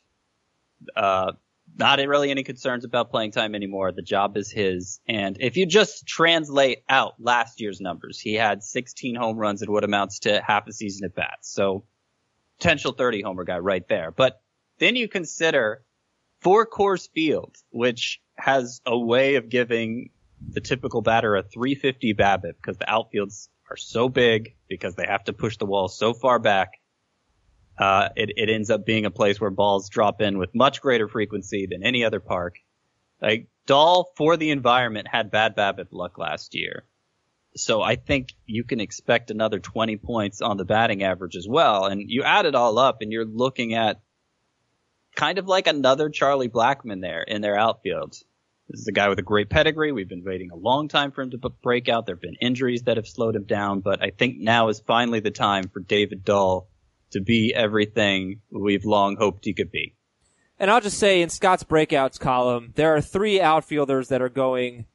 Uh, 0.96 1.34
not 1.78 2.00
really 2.00 2.30
any 2.32 2.44
concerns 2.44 2.86
about 2.86 3.10
playing 3.10 3.32
time 3.32 3.56
anymore. 3.56 3.92
The 3.92 4.02
job 4.02 4.38
is 4.38 4.52
his. 4.52 5.00
And 5.08 5.38
if 5.40 5.58
you 5.58 5.66
just 5.66 6.06
translate 6.06 6.84
out 6.88 7.16
last 7.20 7.62
year's 7.62 7.82
numbers, 7.82 8.20
he 8.20 8.36
had 8.36 8.64
16 8.64 9.16
home 9.16 9.38
runs 9.38 9.64
at 9.64 9.70
what 9.70 9.84
amounts 9.84 10.20
to 10.20 10.42
half 10.42 10.68
a 10.68 10.74
season 10.74 11.06
at 11.06 11.16
bats. 11.16 11.50
So 11.52 11.86
potential 12.60 12.94
30 12.94 13.22
homer 13.22 13.44
guy 13.44 13.60
right 13.60 13.88
there. 13.88 14.12
But 14.12 14.42
then 14.80 14.96
you 14.96 15.08
consider 15.08 15.84
for 16.42 16.66
Coors 16.68 17.10
Field, 17.10 17.56
which 17.72 18.22
has 18.38 18.82
a 18.86 18.98
way 18.98 19.36
of 19.36 19.50
giving 19.50 20.10
the 20.50 20.62
typical 20.62 21.02
batter 21.02 21.36
a 21.36 21.44
350 21.44 22.14
BABIP 22.14 22.56
because 22.58 22.78
the 22.78 22.86
outfields 22.86 23.48
are 23.70 23.78
so 23.78 24.10
big 24.10 24.56
because 24.68 24.96
they 24.96 25.06
have 25.08 25.24
to 25.26 25.34
push 25.34 25.58
the 25.58 25.66
wall 25.66 25.88
so 25.88 26.14
far 26.14 26.40
back. 26.40 26.74
Uh, 27.78 28.10
it, 28.16 28.32
it 28.38 28.50
ends 28.50 28.70
up 28.70 28.86
being 28.86 29.06
a 29.06 29.12
place 29.12 29.42
where 29.42 29.50
balls 29.50 29.90
drop 29.90 30.22
in 30.22 30.38
with 30.38 30.54
much 30.54 30.82
greater 30.82 31.08
frequency 31.08 31.66
than 31.66 31.84
any 31.84 32.04
other 32.04 32.20
park. 32.20 32.58
Like 33.22 33.48
Dahl 33.66 34.12
for 34.16 34.38
the 34.38 34.52
environment 34.52 35.08
had 35.08 35.32
bad 35.32 35.56
BABIP 35.56 35.88
luck 35.92 36.18
last 36.18 36.56
year. 36.56 36.84
So 37.56 37.82
I 37.82 37.96
think 37.96 38.34
you 38.46 38.64
can 38.64 38.80
expect 38.80 39.32
another 39.32 39.60
20 39.60 39.98
points 39.98 40.42
on 40.42 40.58
the 40.58 40.66
batting 40.66 41.04
average 41.04 41.36
as 41.36 41.48
well. 41.48 41.86
And 41.86 42.10
you 42.10 42.24
add 42.24 42.46
it 42.46 42.56
all 42.56 42.78
up 42.78 43.02
and 43.02 43.12
you're 43.12 43.26
looking 43.26 43.74
at 43.74 44.02
kind 45.16 45.38
of 45.38 45.48
like 45.48 45.68
another 45.68 46.10
Charlie 46.10 46.50
Blackmon 46.50 47.02
there 47.02 47.22
in 47.22 47.42
their 47.42 47.58
outfield. 47.58 48.18
This 48.70 48.82
is 48.82 48.88
a 48.88 48.94
guy 48.94 49.10
with 49.10 49.20
a 49.20 49.24
great 49.24 49.50
pedigree. 49.50 49.92
We've 49.92 50.10
been 50.10 50.24
waiting 50.24 50.50
a 50.52 50.56
long 50.56 50.88
time 50.88 51.12
for 51.12 51.22
him 51.22 51.32
to 51.32 51.38
break 51.38 51.90
out. 51.90 52.06
There 52.06 52.16
have 52.16 52.22
been 52.22 52.38
injuries 52.42 52.84
that 52.84 52.98
have 52.98 53.08
slowed 53.08 53.36
him 53.36 53.44
down, 53.44 53.82
but 53.82 54.02
I 54.02 54.10
think 54.10 54.40
now 54.40 54.70
is 54.70 54.80
finally 54.80 55.20
the 55.20 55.32
time 55.32 55.68
for 55.68 55.80
David 55.80 56.24
Dahl 56.24 56.68
to 57.14 57.22
be 57.22 57.54
everything 57.54 58.42
we've 58.52 58.86
long 58.86 59.16
hoped 59.18 59.46
he 59.46 59.54
could 59.54 59.72
be. 59.72 59.96
And 60.60 60.70
I'll 60.70 60.82
just 60.82 61.00
say 61.00 61.22
in 61.22 61.30
Scott's 61.30 61.64
breakouts 61.64 62.20
column, 62.20 62.74
there 62.76 62.96
are 62.96 63.02
three 63.02 63.42
outfielders 63.42 64.10
that 64.10 64.22
are 64.22 64.30
going, 64.30 64.86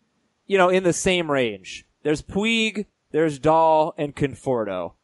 you 0.47 0.57
know, 0.57 0.69
in 0.69 0.85
the 0.85 0.93
same 0.93 1.31
range. 1.31 1.85
There's 2.03 2.23
Puig, 2.23 2.87
there's 3.11 3.39
Dahl, 3.39 3.95
and 3.99 4.15
Conforto. 4.15 4.95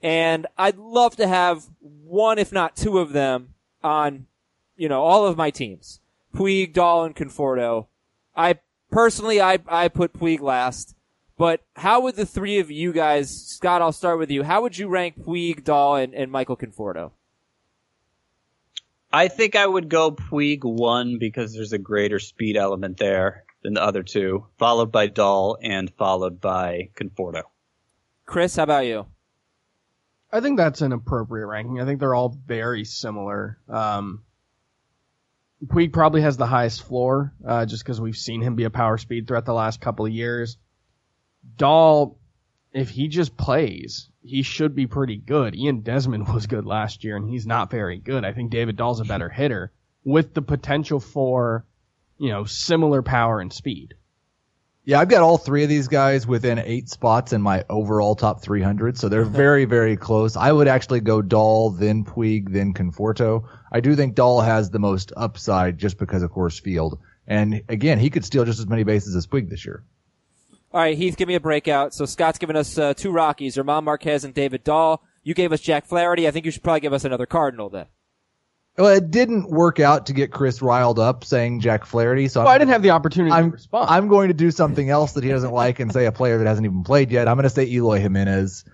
And 0.00 0.46
I'd 0.56 0.78
love 0.78 1.16
to 1.16 1.26
have 1.26 1.64
one, 1.80 2.38
if 2.38 2.52
not 2.52 2.76
two 2.76 2.98
of 2.98 3.12
them 3.12 3.54
on, 3.82 4.26
you 4.76 4.88
know, 4.88 5.02
all 5.02 5.26
of 5.26 5.36
my 5.36 5.50
teams. 5.50 6.00
Puig, 6.34 6.72
Dahl, 6.72 7.04
and 7.04 7.16
Conforto. 7.16 7.88
I 8.36 8.60
personally, 8.90 9.40
I, 9.40 9.58
I 9.66 9.88
put 9.88 10.12
Puig 10.12 10.40
last. 10.40 10.94
But 11.38 11.62
how 11.76 12.02
would 12.02 12.16
the 12.16 12.26
three 12.26 12.58
of 12.58 12.70
you 12.70 12.92
guys, 12.92 13.30
Scott, 13.30 13.80
I'll 13.80 13.92
start 13.92 14.18
with 14.18 14.30
you. 14.30 14.42
How 14.42 14.62
would 14.62 14.76
you 14.76 14.88
rank 14.88 15.20
Puig, 15.20 15.62
Dahl, 15.62 15.94
and, 15.94 16.12
and 16.12 16.32
Michael 16.32 16.56
Conforto? 16.56 17.12
I 19.12 19.28
think 19.28 19.54
I 19.54 19.64
would 19.64 19.88
go 19.88 20.10
Puig 20.10 20.64
one 20.64 21.18
because 21.18 21.54
there's 21.54 21.72
a 21.72 21.78
greater 21.78 22.18
speed 22.18 22.56
element 22.56 22.98
there 22.98 23.44
than 23.62 23.74
the 23.74 23.82
other 23.82 24.02
two, 24.02 24.46
followed 24.58 24.90
by 24.90 25.06
Dahl 25.06 25.56
and 25.62 25.90
followed 25.96 26.40
by 26.40 26.90
Conforto. 26.96 27.42
Chris, 28.26 28.56
how 28.56 28.64
about 28.64 28.86
you? 28.86 29.06
I 30.30 30.40
think 30.40 30.58
that's 30.58 30.82
an 30.82 30.92
appropriate 30.92 31.46
ranking. 31.46 31.80
I 31.80 31.86
think 31.86 32.00
they're 32.00 32.14
all 32.14 32.36
very 32.46 32.84
similar. 32.84 33.58
Um, 33.68 34.24
Puig 35.64 35.92
probably 35.92 36.22
has 36.22 36.36
the 36.36 36.46
highest 36.46 36.82
floor, 36.82 37.32
uh, 37.46 37.64
just 37.64 37.84
because 37.84 38.00
we've 38.00 38.16
seen 38.16 38.42
him 38.42 38.56
be 38.56 38.64
a 38.64 38.70
power 38.70 38.98
speed 38.98 39.26
throughout 39.26 39.46
the 39.46 39.54
last 39.54 39.80
couple 39.80 40.04
of 40.04 40.12
years. 40.12 40.58
Dahl, 41.56 42.18
if 42.72 42.90
he 42.90 43.08
just 43.08 43.36
plays, 43.36 44.08
he 44.22 44.42
should 44.42 44.74
be 44.74 44.86
pretty 44.86 45.16
good. 45.16 45.54
Ian 45.54 45.80
Desmond 45.80 46.28
was 46.34 46.46
good 46.46 46.66
last 46.66 47.04
year, 47.04 47.16
and 47.16 47.28
he's 47.28 47.46
not 47.46 47.70
very 47.70 47.98
good. 47.98 48.24
I 48.24 48.32
think 48.32 48.50
David 48.50 48.76
Dahl's 48.76 49.00
a 49.00 49.04
better 49.04 49.28
hitter 49.34 49.72
with 50.04 50.34
the 50.34 50.42
potential 50.42 51.00
for, 51.00 51.64
you 52.18 52.28
know, 52.28 52.44
similar 52.44 53.02
power 53.02 53.40
and 53.40 53.52
speed. 53.52 53.94
Yeah, 54.84 55.00
I've 55.00 55.10
got 55.10 55.20
all 55.20 55.36
three 55.36 55.64
of 55.64 55.68
these 55.68 55.86
guys 55.86 56.26
within 56.26 56.58
eight 56.58 56.88
spots 56.88 57.34
in 57.34 57.42
my 57.42 57.62
overall 57.68 58.14
top 58.14 58.40
300, 58.40 58.96
so 58.96 59.10
they're 59.10 59.24
very, 59.44 59.66
very 59.66 59.98
close. 59.98 60.34
I 60.34 60.50
would 60.50 60.66
actually 60.66 61.00
go 61.00 61.20
Dahl, 61.20 61.70
then 61.70 62.04
Puig, 62.04 62.50
then 62.52 62.72
Conforto. 62.72 63.46
I 63.70 63.80
do 63.80 63.94
think 63.94 64.14
Dahl 64.14 64.40
has 64.40 64.70
the 64.70 64.78
most 64.78 65.12
upside 65.14 65.76
just 65.76 65.98
because 65.98 66.22
of 66.22 66.32
Coors 66.32 66.58
Field. 66.58 66.98
And 67.26 67.62
again, 67.68 67.98
he 67.98 68.08
could 68.08 68.24
steal 68.24 68.46
just 68.46 68.60
as 68.60 68.66
many 68.66 68.82
bases 68.82 69.14
as 69.14 69.26
Puig 69.26 69.50
this 69.50 69.66
year. 69.66 69.84
All 70.72 70.80
right, 70.80 70.96
Heath, 70.96 71.16
give 71.16 71.28
me 71.28 71.34
a 71.34 71.40
breakout. 71.40 71.94
So 71.94 72.04
Scott's 72.04 72.38
given 72.38 72.56
us 72.56 72.76
uh, 72.76 72.92
two 72.94 73.10
Rockies, 73.10 73.54
German 73.54 73.84
Marquez 73.84 74.24
and 74.24 74.34
David 74.34 74.64
Dahl. 74.64 75.02
You 75.22 75.34
gave 75.34 75.52
us 75.52 75.60
Jack 75.60 75.86
Flaherty. 75.86 76.28
I 76.28 76.30
think 76.30 76.44
you 76.44 76.50
should 76.50 76.62
probably 76.62 76.80
give 76.80 76.92
us 76.92 77.04
another 77.04 77.26
Cardinal 77.26 77.70
then. 77.70 77.86
Well, 78.76 78.94
it 78.94 79.10
didn't 79.10 79.50
work 79.50 79.80
out 79.80 80.06
to 80.06 80.12
get 80.12 80.30
Chris 80.30 80.62
riled 80.62 81.00
up 81.00 81.24
saying 81.24 81.60
Jack 81.60 81.84
Flaherty, 81.84 82.28
so 82.28 82.40
Well, 82.40 82.48
I'm, 82.48 82.54
I 82.54 82.58
didn't 82.58 82.70
have 82.70 82.82
the 82.82 82.90
opportunity 82.90 83.32
I'm, 83.32 83.46
to 83.46 83.56
respond. 83.56 83.90
I'm 83.90 84.06
going 84.08 84.28
to 84.28 84.34
do 84.34 84.52
something 84.52 84.88
else 84.88 85.14
that 85.14 85.24
he 85.24 85.30
doesn't 85.30 85.52
like 85.52 85.80
and 85.80 85.92
say 85.92 86.06
a 86.06 86.12
player 86.12 86.38
that 86.38 86.46
hasn't 86.46 86.64
even 86.64 86.84
played 86.84 87.10
yet. 87.10 87.26
I'm 87.26 87.36
going 87.36 87.44
to 87.44 87.50
say 87.50 87.66
Eloy 87.66 87.98
Jimenez 87.98 88.64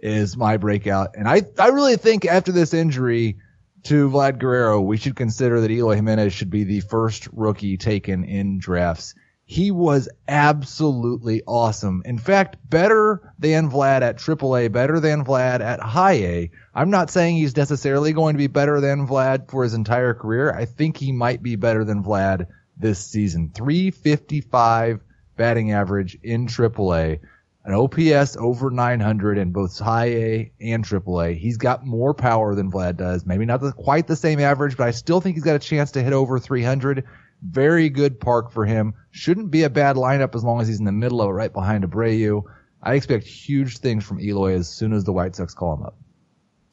is 0.00 0.36
my 0.36 0.56
breakout. 0.56 1.14
And 1.16 1.28
I, 1.28 1.42
I 1.60 1.68
really 1.68 1.96
think 1.96 2.24
after 2.24 2.50
this 2.50 2.74
injury 2.74 3.38
to 3.84 4.10
Vlad 4.10 4.38
Guerrero, 4.38 4.80
we 4.80 4.96
should 4.96 5.14
consider 5.14 5.60
that 5.60 5.70
Eloy 5.70 5.94
Jimenez 5.94 6.32
should 6.32 6.50
be 6.50 6.64
the 6.64 6.80
first 6.80 7.28
rookie 7.32 7.76
taken 7.76 8.24
in 8.24 8.58
drafts. 8.58 9.14
He 9.52 9.70
was 9.70 10.08
absolutely 10.28 11.42
awesome. 11.46 12.00
In 12.06 12.16
fact, 12.16 12.56
better 12.70 13.34
than 13.38 13.70
Vlad 13.70 14.00
at 14.00 14.16
AAA, 14.16 14.72
better 14.72 14.98
than 14.98 15.26
Vlad 15.26 15.60
at 15.60 15.78
high 15.78 16.14
A. 16.14 16.50
I'm 16.74 16.88
not 16.88 17.10
saying 17.10 17.36
he's 17.36 17.54
necessarily 17.54 18.14
going 18.14 18.32
to 18.32 18.38
be 18.38 18.46
better 18.46 18.80
than 18.80 19.06
Vlad 19.06 19.50
for 19.50 19.62
his 19.62 19.74
entire 19.74 20.14
career. 20.14 20.50
I 20.54 20.64
think 20.64 20.96
he 20.96 21.12
might 21.12 21.42
be 21.42 21.56
better 21.56 21.84
than 21.84 22.02
Vlad 22.02 22.46
this 22.78 23.04
season. 23.04 23.50
355 23.54 25.02
batting 25.36 25.72
average 25.72 26.18
in 26.22 26.46
AAA, 26.46 27.20
an 27.66 27.74
OPS 27.74 28.38
over 28.38 28.70
900 28.70 29.36
in 29.36 29.52
both 29.52 29.78
high 29.78 30.06
A 30.06 30.52
and 30.62 30.82
AAA. 30.82 31.36
He's 31.36 31.58
got 31.58 31.84
more 31.84 32.14
power 32.14 32.54
than 32.54 32.72
Vlad 32.72 32.96
does. 32.96 33.26
Maybe 33.26 33.44
not 33.44 33.60
the, 33.60 33.72
quite 33.72 34.06
the 34.06 34.16
same 34.16 34.40
average, 34.40 34.78
but 34.78 34.88
I 34.88 34.92
still 34.92 35.20
think 35.20 35.36
he's 35.36 35.44
got 35.44 35.56
a 35.56 35.58
chance 35.58 35.90
to 35.90 36.02
hit 36.02 36.14
over 36.14 36.38
300. 36.38 37.04
Very 37.44 37.88
good 37.88 38.20
park 38.20 38.50
for 38.52 38.64
him. 38.64 38.94
Shouldn't 39.10 39.50
be 39.50 39.64
a 39.64 39.70
bad 39.70 39.96
lineup 39.96 40.34
as 40.34 40.44
long 40.44 40.60
as 40.60 40.68
he's 40.68 40.78
in 40.78 40.84
the 40.84 40.92
middle 40.92 41.20
of 41.20 41.28
it, 41.28 41.32
right 41.32 41.52
behind 41.52 41.84
Abreu. 41.84 42.42
I 42.82 42.94
expect 42.94 43.26
huge 43.26 43.78
things 43.78 44.04
from 44.04 44.20
Eloy 44.20 44.54
as 44.54 44.68
soon 44.68 44.92
as 44.92 45.04
the 45.04 45.12
White 45.12 45.34
Sox 45.36 45.54
call 45.54 45.74
him 45.74 45.82
up. 45.82 45.96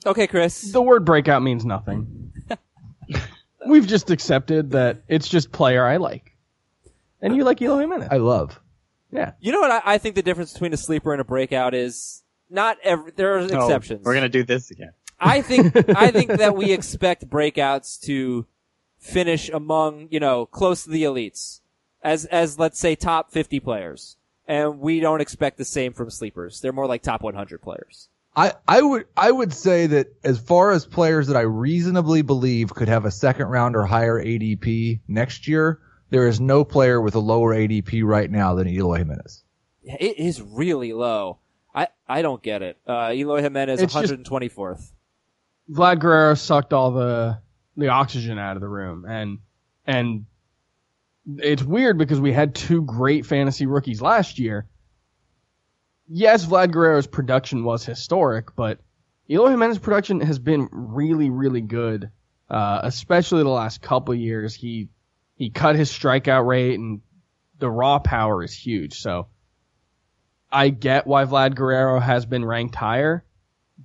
Okay, 0.05 0.27
Chris. 0.27 0.71
the 0.71 0.82
word 0.82 1.05
breakout 1.05 1.41
means 1.43 1.65
nothing. 1.65 2.32
We've 3.67 3.86
just 3.88 4.10
accepted 4.10 4.71
that 4.71 5.03
it's 5.08 5.27
just 5.27 5.51
player 5.51 5.86
I 5.86 5.97
like. 5.97 6.36
And 7.21 7.36
you 7.36 7.43
like 7.43 7.62
Eloy 7.62 7.82
Jimenez. 7.82 8.08
I 8.10 8.17
love. 8.17 8.60
yeah. 9.12 9.34
You 9.41 9.51
know 9.51 9.60
what 9.60 9.71
I, 9.71 9.82
I 9.86 9.97
think 9.97 10.15
the 10.15 10.21
difference 10.23 10.53
between 10.53 10.73
a 10.73 10.77
sleeper 10.77 11.12
and 11.12 11.19
a 11.19 11.25
breakout 11.25 11.73
is? 11.73 12.23
Not 12.49 12.77
every, 12.84 13.12
there 13.15 13.36
are 13.36 13.39
Oh, 13.39 13.45
exceptions. 13.45 14.03
we're 14.05 14.13
gonna 14.15 14.29
do 14.29 14.43
this 14.43 14.71
again. 14.71 14.91
I 15.19 15.41
think 15.41 15.75
I 15.95 16.10
think 16.12 16.32
that 16.32 16.55
we 16.55 16.71
expect 16.71 17.29
breakouts 17.29 17.99
to 18.05 18.47
finish 18.99 19.49
among 19.49 20.07
you 20.12 20.19
know 20.19 20.45
close 20.45 20.83
to 20.83 20.89
the 20.89 21.03
elites, 21.03 21.62
as 22.03 22.25
as 22.25 22.59
let's 22.59 22.79
say 22.79 22.95
top 22.95 23.31
fifty 23.31 23.59
players, 23.59 24.17
and 24.47 24.79
we 24.79 24.99
don't 24.99 25.21
expect 25.21 25.57
the 25.57 25.65
same 25.65 25.93
from 25.93 26.09
sleepers. 26.09 26.62
They're 26.62 26.73
more 26.73 26.88
like 26.88 27.01
top 27.01 27.21
one 27.21 27.33
hundred 27.35 27.62
players. 27.62 28.09
I, 28.35 28.53
I 28.67 28.81
would 28.81 29.05
I 29.17 29.31
would 29.31 29.53
say 29.53 29.88
that 29.88 30.07
as 30.23 30.39
far 30.39 30.71
as 30.71 30.85
players 30.85 31.27
that 31.27 31.35
I 31.35 31.41
reasonably 31.41 32.21
believe 32.21 32.73
could 32.73 32.88
have 32.88 33.05
a 33.05 33.12
second 33.12 33.47
round 33.47 33.75
or 33.75 33.85
higher 33.85 34.23
ADP 34.23 34.99
next 35.07 35.47
year, 35.47 35.79
there 36.12 36.27
is 36.27 36.39
no 36.39 36.63
player 36.63 37.01
with 37.01 37.15
a 37.15 37.19
lower 37.19 37.55
ADP 37.55 38.03
right 38.05 38.29
now 38.29 38.53
than 38.53 38.67
Eloy 38.67 38.99
Jimenez. 38.99 39.43
It 39.83 40.19
is 40.19 40.41
really 40.41 40.93
low. 40.93 41.39
I 41.73 41.88
I 42.07 42.21
don't 42.21 42.41
get 42.43 42.62
it. 42.62 42.77
Uh, 42.88 43.12
Eloy 43.13 43.41
Jimenez 43.41 43.81
It's 43.81 43.93
one 43.93 44.03
just- 44.03 44.12
hundred 44.12 44.19
and 44.19 44.25
twenty 44.27 44.47
fourth. 44.47 44.93
Vlad 45.69 45.99
Guerrero 45.99 46.33
sucked 46.35 46.71
all 46.71 46.91
the 46.91 47.39
the 47.80 47.89
oxygen 47.89 48.38
out 48.38 48.56
of 48.56 48.62
the 48.62 48.68
room 48.68 49.06
and 49.08 49.39
and 49.86 50.26
it's 51.38 51.63
weird 51.63 51.98
because 51.98 52.20
we 52.20 52.34
had 52.34 52.56
two 52.56 52.82
great 52.82 53.26
fantasy 53.26 53.65
rookies 53.65 54.02
last 54.02 54.39
year. 54.39 54.68
Yes, 56.08 56.46
Vlad 56.46 56.72
Guerrero's 56.72 57.06
production 57.06 57.63
was 57.63 57.86
historic, 57.86 58.56
but 58.56 58.80
Eloy 59.30 59.52
Jimenez's 59.52 59.80
production 59.80 60.22
has 60.22 60.39
been 60.39 60.68
really, 60.72 61.30
really 61.30 61.62
good, 61.62 62.10
uh, 62.50 62.80
especially 62.82 63.44
the 63.44 63.50
last 63.50 63.82
couple 63.82 64.15
years. 64.15 64.56
He 64.56 64.89
he 65.36 65.52
cut 65.52 65.76
his 65.76 65.92
strikeout 65.92 66.48
rate 66.48 66.80
and 66.80 67.02
the 67.60 67.70
raw 67.70 68.00
power 68.00 68.44
is 68.44 68.54
huge. 68.54 69.00
So 69.00 69.28
I 70.52 70.70
get 70.70 71.06
why 71.06 71.26
Vlad 71.26 71.54
Guerrero 71.54 72.00
has 72.00 72.26
been 72.26 72.44
ranked 72.44 72.76
higher 72.76 73.24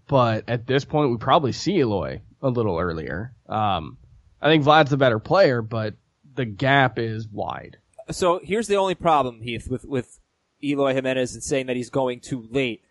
but 0.09 0.45
at 0.49 0.67
this 0.67 0.85
point, 0.85 1.11
we 1.11 1.17
probably 1.19 1.53
see 1.53 1.79
Eloy 1.79 2.21
a 2.45 2.49
little 2.49 2.79
earlier. 2.79 3.35
Um, 3.49 3.99
I 4.41 4.49
think 4.49 4.65
Vlad's 4.65 4.91
the 4.91 4.97
better 4.97 5.19
player, 5.19 5.63
but 5.63 5.95
the 6.35 6.45
gap 6.45 6.99
is 6.99 7.27
wide. 7.27 7.79
So 8.11 8.41
here's 8.43 8.69
the 8.69 8.77
only 8.77 8.95
problem, 8.95 9.41
Heath, 9.41 9.69
with 9.69 9.85
with 9.85 10.21
Eloy 10.63 10.95
Jimenez 10.95 11.35
and 11.35 11.43
saying 11.43 11.67
that 11.67 11.77
he's 11.77 11.91
going 11.91 12.21
too 12.21 12.47
late. 12.51 12.83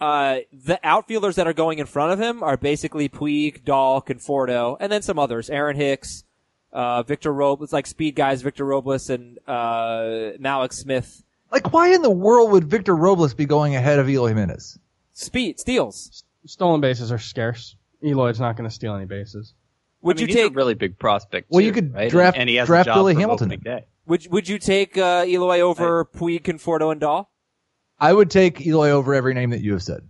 Uh, 0.00 0.38
the 0.52 0.78
outfielders 0.84 1.36
that 1.36 1.46
are 1.46 1.52
going 1.52 1.78
in 1.78 1.86
front 1.86 2.12
of 2.12 2.20
him 2.20 2.42
are 2.42 2.56
basically 2.56 3.08
Puig, 3.08 3.64
Dahl, 3.64 4.00
Conforto, 4.00 4.76
and 4.78 4.92
then 4.92 5.02
some 5.02 5.18
others. 5.18 5.50
Aaron 5.50 5.76
Hicks, 5.76 6.22
uh, 6.72 7.02
Victor 7.02 7.32
Robles, 7.32 7.72
like 7.72 7.86
speed 7.86 8.14
guys, 8.14 8.42
Victor 8.42 8.64
Robles 8.64 9.10
and, 9.10 9.38
uh, 9.48 10.36
Mallex 10.38 10.74
Smith. 10.74 11.24
Like, 11.50 11.72
why 11.72 11.88
in 11.88 12.02
the 12.02 12.10
world 12.10 12.52
would 12.52 12.64
Victor 12.64 12.94
Robles 12.94 13.34
be 13.34 13.46
going 13.46 13.74
ahead 13.74 13.98
of 13.98 14.08
Eloy 14.08 14.28
Jimenez? 14.28 14.78
Speed, 15.14 15.58
steals. 15.58 16.22
Stolen 16.46 16.80
bases 16.80 17.10
are 17.10 17.18
scarce. 17.18 17.74
Eloy's 18.04 18.40
not 18.40 18.56
going 18.56 18.68
to 18.68 18.74
steal 18.74 18.94
any 18.94 19.06
bases. 19.06 19.54
Would 20.02 20.16
I 20.16 20.20
mean, 20.20 20.28
you 20.28 20.34
he's 20.34 20.42
take, 20.44 20.52
a 20.52 20.54
really 20.54 20.74
big 20.74 20.98
prospect. 20.98 21.48
Well, 21.50 21.60
too, 21.60 21.66
you 21.66 21.72
could 21.72 21.92
right? 21.94 22.10
draft- 22.10 22.36
and 22.36 22.48
he 22.48 22.56
has 22.56 22.66
draft 22.66 22.88
Billy 22.88 23.14
Hamilton. 23.14 23.48
Day. 23.60 23.86
would, 24.06 24.26
would 24.30 24.48
you 24.48 24.58
take, 24.58 24.96
uh, 24.96 25.24
Eloy 25.26 25.60
over 25.60 26.04
Puig, 26.04 26.42
Conforto, 26.42 26.92
and 26.92 27.00
Dahl? 27.00 27.30
I 27.98 28.12
would 28.12 28.30
take 28.30 28.64
Eloy 28.64 28.90
over 28.90 29.12
every 29.14 29.34
name 29.34 29.50
that 29.50 29.60
you 29.60 29.72
have 29.72 29.82
said. 29.82 30.02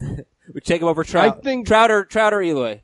Would 0.54 0.64
take 0.64 0.82
him 0.82 0.88
over 0.88 1.02
Trout? 1.04 1.38
I 1.38 1.40
think- 1.40 1.66
Trout 1.68 1.90
or, 1.90 2.04
Trout 2.04 2.34
or 2.34 2.42
Eloy? 2.42 2.82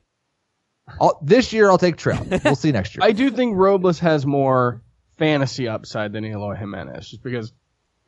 I'll, 0.99 1.19
this 1.21 1.53
year 1.53 1.69
I'll 1.69 1.77
take 1.77 1.97
Trout. 1.97 2.25
We'll 2.43 2.55
see 2.55 2.71
next 2.71 2.95
year. 2.95 3.03
I 3.03 3.11
do 3.11 3.29
think 3.29 3.55
Robles 3.57 3.99
has 3.99 4.25
more 4.25 4.81
fantasy 5.17 5.67
upside 5.67 6.13
than 6.13 6.25
Eloy 6.25 6.55
Jimenez, 6.55 7.09
just 7.09 7.21
because 7.23 7.51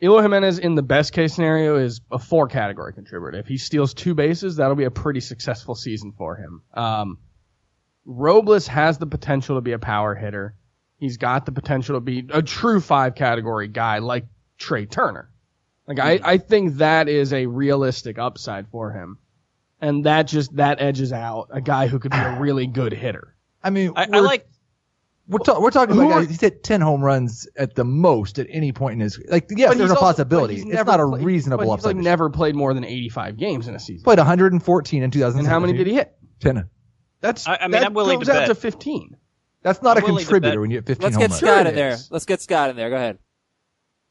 Eloy 0.02 0.24
Jimenez 0.24 0.58
in 0.58 0.74
the 0.76 0.82
best 0.82 1.14
case 1.14 1.34
scenario 1.34 1.78
is 1.78 2.02
a 2.12 2.18
four 2.18 2.47
category 2.47 2.93
contributor. 2.93 3.38
If 3.38 3.47
he 3.47 3.58
steals 3.58 3.93
two 3.93 4.16
bases, 4.16 4.56
that'll 4.56 4.76
be 4.76 4.86
a 4.86 4.91
pretty 4.91 5.20
successful 5.20 5.76
season 5.76 6.12
for 6.18 6.36
him. 6.36 6.64
Um, 6.74 7.20
Robles 8.06 8.66
has 8.68 8.97
the 8.97 9.06
potential 9.06 9.58
to 9.58 9.62
be 9.62 9.74
a 9.74 9.80
power 9.80 10.16
hitter. 10.16 10.56
He's 10.97 11.18
got 11.18 11.45
the 11.45 11.52
potential 11.52 11.95
to 11.95 11.99
be 11.99 12.28
a 12.32 12.41
true 12.41 12.82
five 12.82 13.14
category 13.14 13.68
guy 13.68 13.99
like 13.99 14.26
Trea 14.58 14.88
Turner. 14.88 15.30
Like 15.88 15.99
I, 15.99 16.20
I 16.24 16.38
think 16.38 16.76
that 16.76 17.08
is 17.08 17.32
a 17.32 17.45
realistic 17.45 18.18
upside 18.18 18.68
for 18.70 18.91
him. 18.91 19.20
And 19.82 20.06
that 20.06 20.24
just, 20.24 20.56
that 20.56 20.82
edges 20.82 21.12
out 21.12 21.49
a 21.52 21.62
guy 21.62 21.88
who 21.88 21.99
could 21.99 22.12
be 22.12 22.18
a 22.18 22.38
really 22.39 22.66
good 22.66 22.93
hitter. 22.93 23.36
I 23.64 23.70
mean, 23.70 23.93
I, 23.95 24.08
I 24.12 24.20
like. 24.20 24.47
We're, 25.32 25.39
ta- 25.39 25.59
we're 25.59 25.71
talking 25.71 25.95
about 25.97 26.09
guys. 26.09 26.27
He's 26.29 26.41
hit 26.41 26.63
ten 26.63 26.82
home 26.82 27.01
runs 27.01 27.47
at 27.55 27.73
the 27.75 27.84
most 27.86 28.38
at 28.38 28.47
any 28.49 28.71
point 28.73 28.95
in 28.95 28.99
his 28.99 29.17
like. 29.29 29.47
Yes, 29.49 29.69
But 29.69 29.77
there's 29.77 29.89
he's 29.89 29.91
a 29.91 29.93
also- 29.95 30.05
possibility. 30.05 30.55
but 30.55 30.57
he's 30.57 30.65
It's 30.65 30.73
never 30.75 30.91
not 30.91 30.99
a 30.99 31.07
played- 31.07 31.23
reasonable 31.25 31.57
But 31.57 31.63
he's 31.65 31.73
upside. 31.73 31.95
like 31.95 32.03
never 32.03 32.29
played 32.29 32.55
more 32.55 32.73
than 32.73 32.84
85 32.84 33.38
games 33.38 33.67
in 33.67 33.75
a 33.75 33.79
season. 33.79 34.03
Played 34.03 34.17
114 34.19 35.03
in 35.03 35.09
2000. 35.11 35.39
And 35.39 35.47
how 35.47 35.59
many 35.59 35.73
did 35.73 35.88
he 35.88 35.93
hit? 35.93 36.13
Ten. 36.41 36.69
That's 37.21 37.47
I- 37.47 37.55
I 37.55 37.61
mean, 37.63 37.71
that 37.71 37.86
I'm 37.86 37.93
willing 37.93 38.19
goes 38.19 38.27
to 38.27 38.34
out 38.34 38.39
bet. 38.41 38.47
to 38.49 38.55
15. 38.55 39.15
That's 39.63 39.82
not 39.82 39.95
I'm 39.97 40.03
a 40.03 40.05
willing 40.07 40.19
to 40.19 40.25
contributor 40.25 40.59
when 40.59 40.71
you 40.71 40.77
hit 40.77 40.86
15 40.88 41.03
Let's 41.03 41.15
home 41.15 41.21
get 41.21 41.29
runs. 41.29 41.39
Scott 41.39 41.67
in 41.67 41.75
there. 41.75 41.91
is. 41.91 42.09
Let's 42.11 42.25
get 42.25 42.41
Scott 42.41 42.69
in 42.71 42.75
there. 42.75 42.89
Go 42.89 42.95
ahead. 42.97 43.17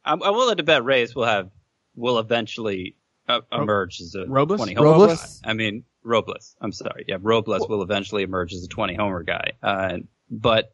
I'm, 0.04 0.22
I'm 0.22 0.34
willing 0.34 0.56
to 0.56 0.62
bet 0.62 0.84
Reyes 0.84 1.14
will 1.14 1.24
have 1.26 1.50
will 1.96 2.18
eventually 2.18 2.96
uh, 3.28 3.40
emerge 3.52 4.00
as 4.00 4.14
a 4.14 4.24
Robles? 4.26 4.58
20 4.60 4.74
homer. 4.74 4.88
Robles? 4.90 5.40
I 5.44 5.52
mean 5.54 5.84
Robles. 6.02 6.56
I'm 6.60 6.72
sorry. 6.72 7.04
Yeah, 7.08 7.16
Robles 7.20 7.68
will 7.68 7.82
eventually 7.82 8.22
emerge 8.22 8.54
as 8.54 8.64
a 8.64 8.68
20 8.68 8.94
homer 8.94 9.22
guy. 9.22 9.52
Uh, 9.62 9.98
but 10.30 10.72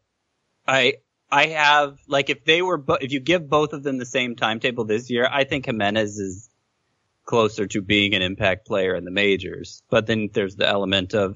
I 0.67 0.95
I 1.31 1.47
have 1.47 1.97
like 2.07 2.29
if 2.29 2.45
they 2.45 2.61
were 2.61 2.83
if 3.01 3.11
you 3.11 3.19
give 3.19 3.49
both 3.49 3.73
of 3.73 3.83
them 3.83 3.97
the 3.97 4.05
same 4.05 4.35
timetable 4.35 4.85
this 4.85 5.09
year, 5.09 5.27
I 5.31 5.43
think 5.43 5.65
Jimenez 5.65 6.17
is 6.17 6.49
closer 7.25 7.67
to 7.67 7.81
being 7.81 8.13
an 8.13 8.21
impact 8.21 8.65
player 8.65 8.95
in 8.95 9.05
the 9.05 9.11
majors. 9.11 9.83
But 9.89 10.07
then 10.07 10.29
there's 10.33 10.55
the 10.55 10.67
element 10.67 11.13
of 11.13 11.35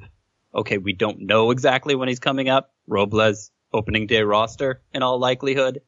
okay, 0.54 0.78
we 0.78 0.94
don't 0.94 1.22
know 1.22 1.52
exactly 1.52 1.96
when 1.96 2.08
he's 2.08 2.20
coming 2.20 2.50
up. 2.50 2.74
Robles 2.88 3.52
opening 3.74 4.08
day 4.08 4.22
roster 4.22 4.82
in 4.94 5.04
all 5.04 5.20
likelihood. 5.20 5.82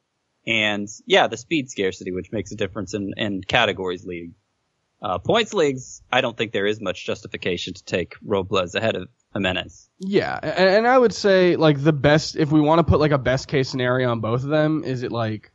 And 0.46 0.88
yeah, 1.06 1.26
the 1.26 1.36
speed 1.36 1.70
scarcity, 1.70 2.12
which 2.12 2.32
makes 2.32 2.52
a 2.52 2.56
difference 2.56 2.94
in, 2.94 3.12
in 3.16 3.42
categories 3.42 4.04
league. 4.04 4.32
Uh, 5.02 5.18
points 5.18 5.52
leagues, 5.52 6.02
I 6.10 6.20
don't 6.20 6.36
think 6.36 6.52
there 6.52 6.66
is 6.66 6.80
much 6.80 7.04
justification 7.04 7.74
to 7.74 7.84
take 7.84 8.14
Robles 8.22 8.74
ahead 8.74 8.96
of 8.96 9.08
Jimenez. 9.34 9.88
Yeah, 9.98 10.38
and, 10.42 10.68
and 10.68 10.88
I 10.88 10.96
would 10.96 11.12
say 11.12 11.56
like 11.56 11.82
the 11.82 11.92
best 11.92 12.36
if 12.36 12.50
we 12.50 12.60
want 12.60 12.78
to 12.78 12.84
put 12.84 13.00
like 13.00 13.12
a 13.12 13.18
best 13.18 13.48
case 13.48 13.68
scenario 13.68 14.10
on 14.10 14.20
both 14.20 14.42
of 14.42 14.48
them, 14.48 14.82
is 14.84 15.02
it 15.02 15.12
like 15.12 15.52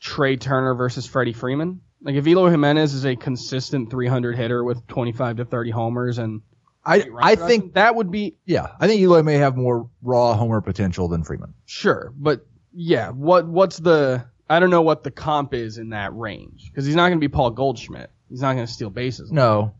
Trea 0.00 0.36
Turner 0.36 0.74
versus 0.74 1.06
Freddie 1.06 1.32
Freeman? 1.32 1.80
Like 2.02 2.16
if 2.16 2.26
Eloy 2.26 2.50
Jimenez 2.50 2.94
is 2.94 3.04
a 3.04 3.16
consistent 3.16 3.90
300 3.90 4.36
hitter 4.36 4.62
with 4.64 4.86
25 4.88 5.36
to 5.36 5.44
30 5.44 5.70
homers 5.70 6.18
and 6.18 6.42
I 6.84 7.06
I 7.16 7.36
think 7.36 7.74
that 7.74 7.94
would 7.94 8.10
be 8.10 8.36
yeah, 8.44 8.68
I 8.80 8.88
think 8.88 9.00
Eloy 9.00 9.22
may 9.22 9.36
have 9.36 9.56
more 9.56 9.88
raw 10.02 10.34
homer 10.34 10.60
potential 10.60 11.08
than 11.08 11.22
Freeman. 11.22 11.54
sure, 11.64 12.12
but 12.16 12.44
yeah, 12.72 13.10
what 13.10 13.46
what's 13.46 13.76
the 13.78 14.24
I 14.50 14.58
don't 14.58 14.70
know 14.70 14.82
what 14.82 15.04
the 15.04 15.10
comp 15.10 15.54
is 15.54 15.78
in 15.78 15.90
that 15.90 16.14
range 16.14 16.68
because 16.70 16.84
he's 16.84 16.96
not 16.96 17.08
going 17.08 17.18
to 17.18 17.26
be 17.26 17.28
Paul 17.28 17.50
Goldschmidt. 17.50 18.10
He's 18.28 18.42
not 18.42 18.54
going 18.54 18.66
to 18.66 18.72
steal 18.72 18.90
bases. 18.90 19.30
No, 19.30 19.74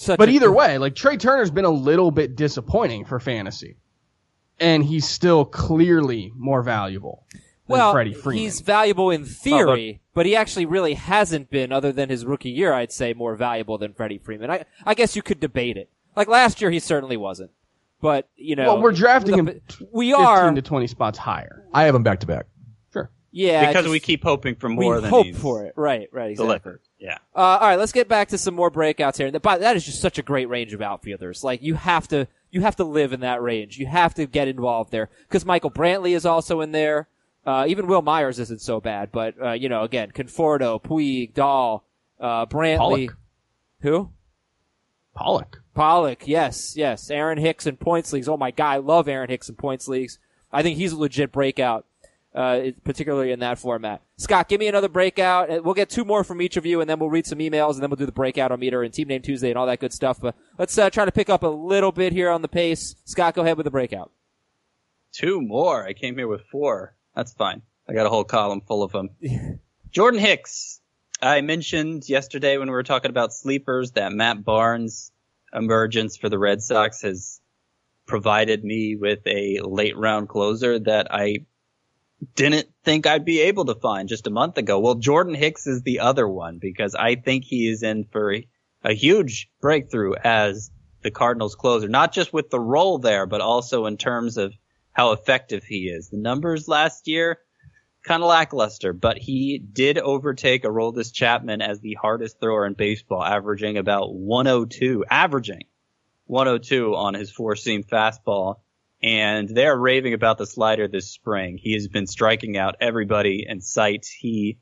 Such 0.00 0.16
But 0.16 0.28
a- 0.28 0.32
either 0.32 0.52
way, 0.52 0.78
like 0.78 0.94
Trea 0.94 1.16
Turner's 1.16 1.50
been 1.50 1.64
a 1.64 1.70
little 1.70 2.12
bit 2.12 2.36
disappointing 2.36 3.04
for 3.04 3.18
fantasy, 3.18 3.78
and 4.60 4.84
he's 4.84 5.08
still 5.08 5.44
clearly 5.44 6.32
more 6.36 6.62
valuable 6.62 7.24
than 7.32 7.40
well, 7.66 7.90
Freddie 7.90 8.14
Freeman. 8.14 8.44
he's 8.44 8.60
valuable 8.60 9.10
in 9.10 9.22
oh, 9.22 9.24
theory, 9.24 10.00
but 10.14 10.24
he 10.24 10.36
actually 10.36 10.66
really 10.66 10.94
hasn't 10.94 11.50
been, 11.50 11.72
other 11.72 11.90
than 11.90 12.10
his 12.10 12.24
rookie 12.24 12.50
year, 12.50 12.72
I'd 12.72 12.92
say, 12.92 13.12
more 13.12 13.34
valuable 13.34 13.76
than 13.76 13.92
Freddie 13.92 14.18
Freeman. 14.18 14.52
I, 14.52 14.66
I 14.86 14.94
guess 14.94 15.16
you 15.16 15.22
could 15.22 15.40
debate 15.40 15.76
it. 15.76 15.90
Like 16.14 16.28
last 16.28 16.60
year, 16.60 16.70
he 16.70 16.78
certainly 16.78 17.16
wasn't. 17.16 17.50
But 18.00 18.28
you 18.36 18.54
know, 18.54 18.74
well, 18.74 18.82
we're 18.82 18.92
drafting 18.92 19.44
the- 19.44 19.52
him 19.54 19.60
We 19.90 20.12
are 20.14 20.36
15 20.36 20.52
are, 20.52 20.54
to 20.54 20.62
20 20.62 20.86
spots 20.86 21.18
higher. 21.18 21.64
I 21.74 21.82
have 21.82 21.96
him 21.96 22.04
back 22.04 22.20
to 22.20 22.26
back. 22.28 22.46
Yeah, 23.30 23.66
because 23.66 23.84
just- 23.84 23.92
we 23.92 24.00
keep 24.00 24.22
hoping 24.22 24.54
for 24.54 24.68
we 24.68 24.76
more 24.76 25.00
than 25.00 25.10
hope 25.10 25.34
for 25.34 25.64
it. 25.64 25.74
Right, 25.76 26.08
right, 26.12 26.30
exactly. 26.30 26.46
delivered. 26.46 26.80
Yeah. 26.98 27.18
Uh, 27.34 27.40
all 27.60 27.68
right, 27.68 27.78
let's 27.78 27.92
get 27.92 28.08
back 28.08 28.28
to 28.28 28.38
some 28.38 28.54
more 28.54 28.70
breakouts 28.70 29.18
here. 29.18 29.30
But 29.30 29.60
that 29.60 29.76
is 29.76 29.84
just 29.84 30.00
such 30.00 30.18
a 30.18 30.22
great 30.22 30.48
range 30.48 30.72
of 30.72 30.80
outfielders. 30.82 31.44
Like 31.44 31.62
you 31.62 31.74
have 31.74 32.08
to, 32.08 32.26
you 32.50 32.62
have 32.62 32.76
to 32.76 32.84
live 32.84 33.12
in 33.12 33.20
that 33.20 33.42
range. 33.42 33.78
You 33.78 33.86
have 33.86 34.14
to 34.14 34.26
get 34.26 34.48
involved 34.48 34.90
there 34.90 35.10
because 35.28 35.44
Michael 35.44 35.70
Brantley 35.70 36.16
is 36.16 36.24
also 36.26 36.60
in 36.60 36.72
there. 36.72 37.06
Uh, 37.46 37.64
even 37.68 37.86
Wil 37.86 38.02
Myers 38.02 38.38
isn't 38.38 38.60
so 38.60 38.80
bad, 38.80 39.10
but 39.12 39.34
uh, 39.42 39.52
you 39.52 39.68
know, 39.68 39.82
again, 39.82 40.10
Conforto, 40.10 40.82
Puig, 40.82 41.34
Dahl, 41.34 41.84
uh, 42.20 42.46
Brantley, 42.46 42.78
Pollock. 43.08 43.16
who? 43.80 44.10
Pollock. 45.14 45.62
Pollock, 45.74 46.26
yes, 46.28 46.76
yes. 46.76 47.10
Aaron 47.10 47.38
Hicks 47.38 47.66
in 47.66 47.76
points 47.76 48.12
leagues. 48.12 48.28
Oh 48.28 48.36
my 48.36 48.50
god, 48.50 48.70
I 48.72 48.76
love 48.78 49.08
Aaron 49.08 49.30
Hicks 49.30 49.48
in 49.48 49.54
points 49.54 49.88
leagues. 49.88 50.18
I 50.52 50.62
think 50.62 50.76
he's 50.76 50.92
a 50.92 50.98
legit 50.98 51.30
breakout, 51.32 51.86
uh, 52.38 52.70
particularly 52.84 53.32
in 53.32 53.40
that 53.40 53.58
format. 53.58 54.00
Scott, 54.16 54.48
give 54.48 54.60
me 54.60 54.68
another 54.68 54.88
breakout. 54.88 55.50
and 55.50 55.64
We'll 55.64 55.74
get 55.74 55.90
two 55.90 56.04
more 56.04 56.22
from 56.22 56.40
each 56.40 56.56
of 56.56 56.64
you, 56.64 56.80
and 56.80 56.88
then 56.88 57.00
we'll 57.00 57.10
read 57.10 57.26
some 57.26 57.40
emails, 57.40 57.74
and 57.74 57.82
then 57.82 57.90
we'll 57.90 57.96
do 57.96 58.06
the 58.06 58.12
breakout 58.12 58.52
on 58.52 58.60
meter 58.60 58.84
and 58.84 58.94
Team 58.94 59.08
Name 59.08 59.22
Tuesday 59.22 59.48
and 59.48 59.58
all 59.58 59.66
that 59.66 59.80
good 59.80 59.92
stuff. 59.92 60.20
But 60.20 60.36
let's 60.56 60.78
uh, 60.78 60.88
try 60.88 61.04
to 61.04 61.10
pick 61.10 61.28
up 61.28 61.42
a 61.42 61.48
little 61.48 61.90
bit 61.90 62.12
here 62.12 62.30
on 62.30 62.42
the 62.42 62.48
pace. 62.48 62.94
Scott, 63.06 63.34
go 63.34 63.42
ahead 63.42 63.56
with 63.56 63.64
the 63.64 63.72
breakout. 63.72 64.12
Two 65.12 65.40
more. 65.40 65.84
I 65.84 65.94
came 65.94 66.16
here 66.16 66.28
with 66.28 66.42
four. 66.42 66.94
That's 67.16 67.32
fine. 67.32 67.62
I 67.88 67.92
got 67.92 68.06
a 68.06 68.10
whole 68.10 68.22
column 68.22 68.60
full 68.60 68.84
of 68.84 68.92
them. 68.92 69.10
Jordan 69.90 70.20
Hicks. 70.20 70.80
I 71.20 71.40
mentioned 71.40 72.08
yesterday 72.08 72.56
when 72.56 72.68
we 72.68 72.72
were 72.72 72.84
talking 72.84 73.10
about 73.10 73.34
sleepers 73.34 73.90
that 73.92 74.12
Matt 74.12 74.44
Barnes' 74.44 75.10
emergence 75.52 76.16
for 76.16 76.28
the 76.28 76.38
Red 76.38 76.62
Sox 76.62 77.02
has 77.02 77.40
provided 78.06 78.62
me 78.62 78.94
with 78.94 79.26
a 79.26 79.58
late 79.64 79.96
round 79.96 80.28
closer 80.28 80.78
that 80.78 81.12
I 81.12 81.46
didn't 82.34 82.68
think 82.84 83.06
I'd 83.06 83.24
be 83.24 83.42
able 83.42 83.66
to 83.66 83.74
find 83.74 84.08
just 84.08 84.26
a 84.26 84.30
month 84.30 84.58
ago. 84.58 84.80
Well, 84.80 84.96
Jordan 84.96 85.34
Hicks 85.34 85.66
is 85.66 85.82
the 85.82 86.00
other 86.00 86.28
one 86.28 86.58
because 86.58 86.94
I 86.94 87.14
think 87.14 87.44
he 87.44 87.68
is 87.68 87.82
in 87.82 88.04
for 88.04 88.34
a, 88.84 88.94
huge 88.94 89.50
breakthrough 89.60 90.14
as 90.14 90.70
the 91.02 91.10
Cardinals 91.10 91.54
closer, 91.54 91.88
not 91.88 92.12
just 92.12 92.32
with 92.32 92.50
the 92.50 92.60
role 92.60 92.98
there, 92.98 93.26
but 93.26 93.40
also 93.40 93.86
in 93.86 93.96
terms 93.96 94.36
of 94.36 94.52
how 94.92 95.12
effective 95.12 95.62
he 95.62 95.88
is. 95.88 96.08
The 96.08 96.16
numbers 96.16 96.66
last 96.66 97.06
year, 97.06 97.38
kind 98.04 98.22
of 98.22 98.28
lackluster, 98.28 98.92
but 98.92 99.18
he 99.18 99.58
did 99.58 99.98
overtake 99.98 100.64
Aroldis 100.64 101.12
Chapman 101.12 101.62
as 101.62 101.80
the 101.80 101.94
hardest 101.94 102.40
thrower 102.40 102.66
in 102.66 102.74
baseball, 102.74 103.22
averaging 103.22 103.76
about 103.76 104.12
102, 104.12 105.04
averaging 105.08 105.64
102 106.26 106.94
on 106.94 107.14
his 107.14 107.30
four 107.30 107.54
seam 107.54 107.84
fastball. 107.84 108.56
And 109.02 109.48
they're 109.48 109.76
raving 109.76 110.14
about 110.14 110.38
the 110.38 110.46
slider 110.46 110.88
this 110.88 111.10
spring. 111.10 111.58
He 111.58 111.74
has 111.74 111.86
been 111.86 112.06
striking 112.06 112.56
out 112.56 112.76
everybody 112.80 113.46
in 113.48 113.60
sight. 113.60 114.06
He 114.06 114.58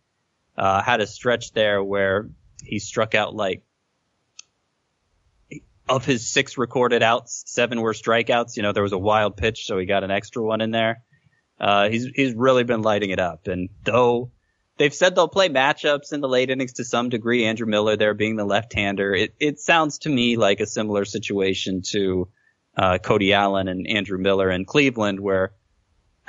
uh, 0.57 0.83
had 0.83 1.01
a 1.01 1.07
stretch 1.07 1.53
there 1.53 1.83
where 1.83 2.29
he 2.63 2.79
struck 2.79 3.15
out 3.15 3.35
like 3.35 3.63
of 5.89 6.05
his 6.05 6.27
six 6.27 6.59
recorded 6.59 7.03
outs, 7.03 7.45
seven 7.47 7.81
were 7.81 7.93
strikeouts. 7.93 8.57
You 8.57 8.63
know, 8.63 8.73
there 8.73 8.83
was 8.83 8.93
a 8.93 8.99
wild 8.99 9.37
pitch, 9.37 9.67
so 9.67 9.79
he 9.79 9.87
got 9.87 10.05
an 10.05 10.11
extra 10.11 10.43
one 10.43 10.61
in 10.61 10.71
there. 10.71 11.03
Uh, 11.59 11.89
he's 11.89 12.07
he's 12.15 12.35
really 12.35 12.65
been 12.65 12.83
lighting 12.83 13.11
it 13.11 13.19
up. 13.19 13.47
And 13.47 13.69
though 13.85 14.33
they've 14.77 14.93
said 14.93 15.15
they'll 15.15 15.29
play 15.29 15.49
matchups 15.49 16.13
in 16.13 16.21
the 16.21 16.29
late 16.29 16.51
innings 16.51 16.75
to 16.75 16.85
some 16.85 17.09
degree, 17.09 17.45
Andrew 17.45 17.67
Miller 17.67 17.97
there 17.97 18.15
being 18.15 18.37
the 18.37 18.45
left-hander, 18.45 19.15
it 19.15 19.35
it 19.41 19.61
sounds 19.61 19.99
to 19.99 20.11
me 20.11 20.37
like 20.37 20.61
a 20.61 20.67
similar 20.67 21.05
situation 21.05 21.83
to 21.93 22.29
uh, 22.77 22.99
Cody 22.99 23.33
Allen 23.33 23.69
and 23.69 23.87
Andrew 23.87 24.19
Miller 24.19 24.51
in 24.51 24.65
Cleveland, 24.65 25.21
where 25.21 25.53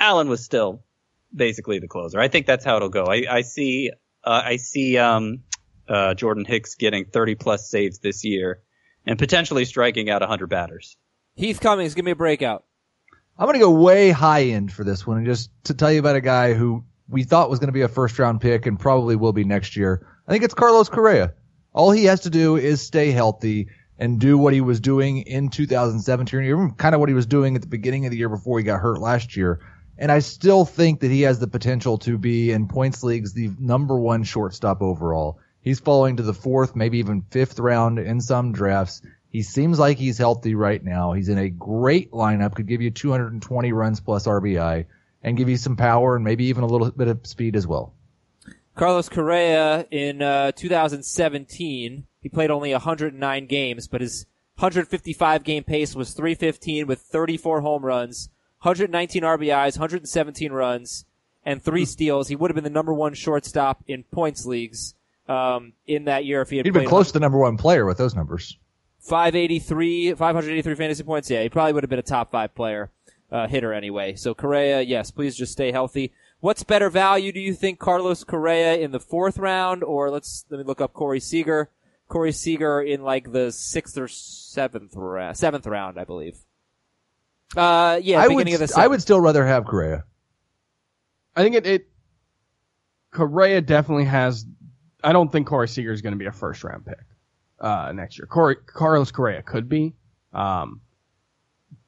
Allen 0.00 0.28
was 0.28 0.44
still 0.44 0.82
basically 1.34 1.78
the 1.78 1.88
closer. 1.88 2.18
I 2.18 2.28
think 2.28 2.46
that's 2.46 2.64
how 2.64 2.76
it'll 2.76 2.88
go. 2.88 3.04
I, 3.04 3.24
I 3.28 3.40
see 3.42 3.90
uh, 4.24 4.42
I 4.44 4.56
see 4.56 4.98
um, 4.98 5.40
uh, 5.88 6.14
Jordan 6.14 6.44
Hicks 6.44 6.74
getting 6.74 7.04
30 7.06 7.34
plus 7.36 7.70
saves 7.70 7.98
this 7.98 8.24
year 8.24 8.62
and 9.06 9.18
potentially 9.18 9.64
striking 9.64 10.10
out 10.10 10.22
100 10.22 10.48
batters. 10.48 10.96
Heath 11.34 11.60
Cummings, 11.60 11.94
give 11.94 12.04
me 12.04 12.10
a 12.10 12.16
breakout. 12.16 12.64
I'm 13.38 13.46
going 13.46 13.54
to 13.54 13.64
go 13.64 13.70
way 13.70 14.10
high 14.10 14.44
end 14.44 14.72
for 14.72 14.82
this 14.82 15.06
one 15.06 15.18
and 15.18 15.26
just 15.26 15.50
to 15.64 15.74
tell 15.74 15.92
you 15.92 16.00
about 16.00 16.16
a 16.16 16.20
guy 16.20 16.54
who 16.54 16.84
we 17.08 17.22
thought 17.22 17.48
was 17.48 17.60
going 17.60 17.68
to 17.68 17.72
be 17.72 17.82
a 17.82 17.88
first 17.88 18.18
round 18.18 18.40
pick 18.40 18.66
and 18.66 18.78
probably 18.78 19.16
will 19.16 19.32
be 19.32 19.44
next 19.44 19.76
year. 19.76 20.06
I 20.26 20.32
think 20.32 20.44
it's 20.44 20.54
Carlos 20.54 20.88
Correa. 20.88 21.34
All 21.72 21.92
he 21.92 22.04
has 22.06 22.20
to 22.20 22.30
do 22.30 22.56
is 22.56 22.82
stay 22.82 23.12
healthy 23.12 23.68
and 23.98 24.20
do 24.20 24.38
what 24.38 24.54
he 24.54 24.60
was 24.60 24.80
doing 24.80 25.18
in 25.18 25.48
2017, 25.48 26.42
even 26.44 26.70
kind 26.72 26.94
of 26.94 27.00
what 27.00 27.08
he 27.08 27.14
was 27.14 27.26
doing 27.26 27.56
at 27.56 27.62
the 27.62 27.68
beginning 27.68 28.04
of 28.04 28.10
the 28.10 28.16
year 28.16 28.28
before 28.28 28.58
he 28.58 28.64
got 28.64 28.80
hurt 28.80 29.00
last 29.00 29.36
year. 29.36 29.60
And 29.98 30.12
I 30.12 30.20
still 30.20 30.64
think 30.64 31.00
that 31.00 31.10
he 31.10 31.22
has 31.22 31.40
the 31.40 31.48
potential 31.48 31.98
to 31.98 32.16
be 32.16 32.52
in 32.52 32.68
points 32.68 33.02
leagues 33.02 33.32
the 33.32 33.50
number 33.58 33.98
one 33.98 34.22
shortstop 34.22 34.80
overall. 34.80 35.40
He's 35.60 35.80
falling 35.80 36.16
to 36.16 36.22
the 36.22 36.34
fourth, 36.34 36.76
maybe 36.76 36.98
even 36.98 37.22
fifth 37.22 37.58
round 37.58 37.98
in 37.98 38.20
some 38.20 38.52
drafts. 38.52 39.02
He 39.30 39.42
seems 39.42 39.78
like 39.78 39.98
he's 39.98 40.16
healthy 40.16 40.54
right 40.54 40.82
now. 40.82 41.12
He's 41.12 41.28
in 41.28 41.38
a 41.38 41.50
great 41.50 42.12
lineup, 42.12 42.54
could 42.54 42.68
give 42.68 42.80
you 42.80 42.90
220 42.92 43.72
runs 43.72 44.00
plus 44.00 44.26
RBI 44.26 44.86
and 45.22 45.36
give 45.36 45.48
you 45.48 45.56
some 45.56 45.76
power 45.76 46.14
and 46.14 46.24
maybe 46.24 46.44
even 46.44 46.62
a 46.62 46.68
little 46.68 46.90
bit 46.92 47.08
of 47.08 47.26
speed 47.26 47.56
as 47.56 47.66
well. 47.66 47.92
Carlos 48.78 49.08
Correa 49.08 49.86
in 49.90 50.22
uh, 50.22 50.52
2017, 50.52 52.06
he 52.22 52.28
played 52.28 52.50
only 52.50 52.70
109 52.70 53.46
games, 53.46 53.88
but 53.88 54.00
his 54.00 54.24
155 54.54 55.42
game 55.42 55.64
pace 55.64 55.96
was 55.96 56.12
315 56.12 56.86
with 56.86 57.00
34 57.00 57.60
home 57.60 57.84
runs, 57.84 58.28
119 58.62 59.24
RBIs, 59.24 59.76
117 59.78 60.52
runs, 60.52 61.04
and 61.44 61.60
three 61.60 61.84
steals. 61.84 62.28
He 62.28 62.36
would 62.36 62.52
have 62.52 62.54
been 62.54 62.62
the 62.62 62.70
number 62.70 62.94
one 62.94 63.14
shortstop 63.14 63.82
in 63.88 64.04
points 64.04 64.46
leagues 64.46 64.94
um, 65.28 65.72
in 65.88 66.04
that 66.04 66.24
year 66.24 66.40
if 66.42 66.50
he 66.50 66.58
had 66.58 66.66
He'd 66.66 66.72
been 66.72 66.86
close 66.88 67.08
to 67.08 67.14
the 67.14 67.20
number 67.20 67.38
one 67.38 67.56
player 67.56 67.84
with 67.84 67.98
those 67.98 68.14
numbers. 68.14 68.58
583, 69.00 70.14
583 70.14 70.74
fantasy 70.76 71.02
points. 71.02 71.28
Yeah, 71.28 71.42
he 71.42 71.48
probably 71.48 71.72
would 71.72 71.82
have 71.82 71.90
been 71.90 71.98
a 71.98 72.02
top 72.02 72.30
five 72.30 72.54
player. 72.54 72.90
uh, 73.30 73.46
hitter 73.46 73.72
anyway. 73.72 74.14
So 74.14 74.34
Correa, 74.34 74.80
yes, 74.80 75.10
please 75.10 75.36
just 75.36 75.52
stay 75.52 75.72
healthy. 75.72 76.12
What's 76.40 76.62
better 76.62 76.88
value? 76.88 77.32
Do 77.32 77.40
you 77.40 77.52
think 77.52 77.78
Carlos 77.78 78.22
Correa 78.22 78.76
in 78.76 78.92
the 78.92 79.00
fourth 79.00 79.38
round, 79.38 79.82
or 79.82 80.10
let's 80.10 80.44
let 80.50 80.58
me 80.58 80.64
look 80.64 80.80
up 80.80 80.92
Corey 80.92 81.20
Seager. 81.20 81.70
Corey 82.06 82.32
Seager 82.32 82.80
in 82.80 83.02
like 83.02 83.32
the 83.32 83.52
sixth 83.52 83.98
or 83.98 84.08
seventh 84.08 84.94
round, 84.94 85.36
seventh 85.36 85.66
round, 85.66 85.98
I 85.98 86.04
believe. 86.04 86.38
Uh, 87.56 87.98
yeah, 88.02 88.20
I 88.20 88.28
beginning 88.28 88.54
would, 88.54 88.62
of 88.62 88.68
the 88.68 88.80
I 88.80 88.86
would 88.86 89.02
still 89.02 89.20
rather 89.20 89.46
have 89.46 89.64
Correa. 89.66 90.04
I 91.34 91.42
think 91.42 91.54
it, 91.54 91.66
it 91.66 91.88
Correa 93.10 93.60
definitely 93.60 94.04
has. 94.04 94.46
I 95.02 95.12
don't 95.12 95.30
think 95.30 95.46
Corey 95.46 95.68
Seager 95.68 95.92
is 95.92 96.02
going 96.02 96.12
to 96.12 96.18
be 96.18 96.26
a 96.26 96.32
first 96.32 96.62
round 96.64 96.86
pick 96.86 96.98
uh, 97.60 97.92
next 97.92 98.18
year. 98.18 98.26
Corey, 98.26 98.56
Carlos 98.66 99.10
Correa 99.10 99.42
could 99.42 99.68
be, 99.68 99.94
um, 100.32 100.80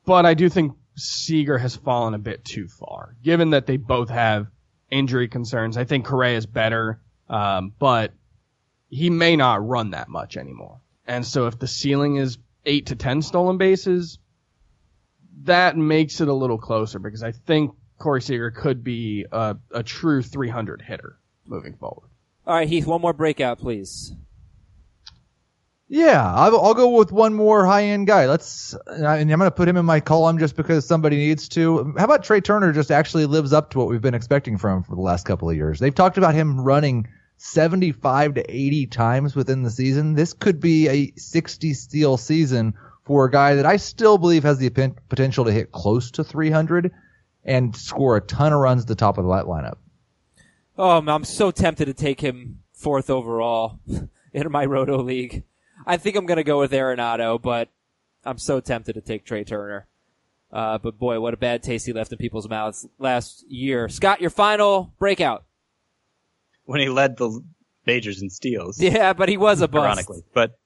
but 0.04 0.26
I 0.26 0.34
do 0.34 0.48
think 0.48 0.72
Seager 1.00 1.58
has 1.58 1.76
fallen 1.76 2.14
a 2.14 2.18
bit 2.18 2.44
too 2.44 2.68
far, 2.68 3.16
given 3.22 3.50
that 3.50 3.66
they 3.66 3.76
both 3.76 4.10
have 4.10 4.48
injury 4.90 5.28
concerns. 5.28 5.76
I 5.76 5.84
think 5.84 6.04
Correa 6.04 6.36
is 6.36 6.46
better, 6.46 7.00
um, 7.28 7.72
but 7.78 8.12
he 8.88 9.10
may 9.10 9.36
not 9.36 9.66
run 9.66 9.90
that 9.90 10.08
much 10.08 10.36
anymore. 10.36 10.80
And 11.06 11.26
so 11.26 11.46
if 11.46 11.58
the 11.58 11.66
ceiling 11.66 12.16
is 12.16 12.38
eight 12.66 12.86
to 12.86 12.96
ten 12.96 13.22
stolen 13.22 13.58
bases, 13.58 14.18
that 15.44 15.76
makes 15.76 16.20
it 16.20 16.28
a 16.28 16.34
little 16.34 16.58
closer 16.58 16.98
because 16.98 17.22
I 17.22 17.32
think 17.32 17.72
Corey 17.98 18.22
Seager 18.22 18.50
could 18.50 18.82
be 18.82 19.26
a, 19.30 19.56
a 19.72 19.82
true 19.82 20.22
300 20.22 20.82
hitter 20.82 21.18
moving 21.46 21.74
forward. 21.74 22.08
All 22.46 22.54
right, 22.54 22.68
Heath, 22.68 22.86
one 22.86 23.00
more 23.00 23.12
breakout, 23.12 23.58
please. 23.58 24.12
Yeah, 25.92 26.32
I'll, 26.32 26.56
I'll 26.60 26.74
go 26.74 26.90
with 26.90 27.10
one 27.10 27.34
more 27.34 27.66
high 27.66 27.86
end 27.86 28.06
guy. 28.06 28.26
Let's, 28.26 28.76
and 28.86 29.04
I'm 29.04 29.26
going 29.26 29.40
to 29.40 29.50
put 29.50 29.68
him 29.68 29.76
in 29.76 29.84
my 29.84 29.98
column 29.98 30.38
just 30.38 30.54
because 30.54 30.86
somebody 30.86 31.16
needs 31.16 31.48
to. 31.48 31.92
How 31.98 32.04
about 32.04 32.22
Trea 32.22 32.40
Turner 32.40 32.72
just 32.72 32.92
actually 32.92 33.26
lives 33.26 33.52
up 33.52 33.70
to 33.70 33.78
what 33.78 33.88
we've 33.88 34.00
been 34.00 34.14
expecting 34.14 34.56
from 34.56 34.78
him 34.78 34.82
for 34.84 34.94
the 34.94 35.00
last 35.00 35.26
couple 35.26 35.50
of 35.50 35.56
years? 35.56 35.80
They've 35.80 35.92
talked 35.92 36.16
about 36.16 36.32
him 36.32 36.60
running 36.60 37.08
75 37.38 38.34
to 38.34 38.48
80 38.48 38.86
times 38.86 39.34
within 39.34 39.64
the 39.64 39.70
season. 39.70 40.14
This 40.14 40.32
could 40.32 40.60
be 40.60 40.88
a 40.88 41.12
60 41.16 41.74
steal 41.74 42.16
season 42.16 42.74
for 43.02 43.24
a 43.24 43.30
guy 43.30 43.56
that 43.56 43.66
I 43.66 43.76
still 43.76 44.16
believe 44.16 44.44
has 44.44 44.58
the 44.58 44.70
potential 44.70 45.44
to 45.44 45.50
hit 45.50 45.72
close 45.72 46.12
to 46.12 46.22
300 46.22 46.92
and 47.44 47.74
score 47.74 48.16
a 48.16 48.20
ton 48.20 48.52
of 48.52 48.60
runs 48.60 48.82
at 48.82 48.88
the 48.88 48.94
top 48.94 49.18
of 49.18 49.24
the 49.24 49.30
lineup. 49.30 49.78
Oh, 50.78 51.04
I'm 51.04 51.24
so 51.24 51.50
tempted 51.50 51.86
to 51.86 51.94
take 51.94 52.20
him 52.20 52.60
fourth 52.72 53.10
overall 53.10 53.80
in 54.32 54.52
my 54.52 54.64
Roto 54.64 55.02
League. 55.02 55.42
I 55.86 55.96
think 55.96 56.16
I'm 56.16 56.26
going 56.26 56.36
to 56.36 56.44
go 56.44 56.58
with 56.58 56.72
Arenado, 56.72 57.40
but 57.40 57.68
I'm 58.24 58.38
so 58.38 58.60
tempted 58.60 58.94
to 58.94 59.00
take 59.00 59.24
Trea 59.24 59.44
Turner. 59.44 59.86
Uh, 60.52 60.78
but 60.78 60.98
boy, 60.98 61.20
what 61.20 61.32
a 61.32 61.36
bad 61.36 61.62
taste 61.62 61.86
he 61.86 61.92
left 61.92 62.10
in 62.12 62.18
people's 62.18 62.48
mouths 62.48 62.86
last 62.98 63.44
year. 63.48 63.88
Scott, 63.88 64.20
your 64.20 64.30
final 64.30 64.92
breakout. 64.98 65.44
when 66.64 66.80
he 66.80 66.88
led 66.88 67.16
the 67.16 67.40
majors 67.86 68.20
in 68.22 68.30
steals. 68.30 68.80
Yeah, 68.82 69.12
but 69.12 69.28
he 69.28 69.36
was 69.36 69.60
a 69.60 69.68
bust. 69.68 69.84
ironically, 69.84 70.22
but 70.34 70.58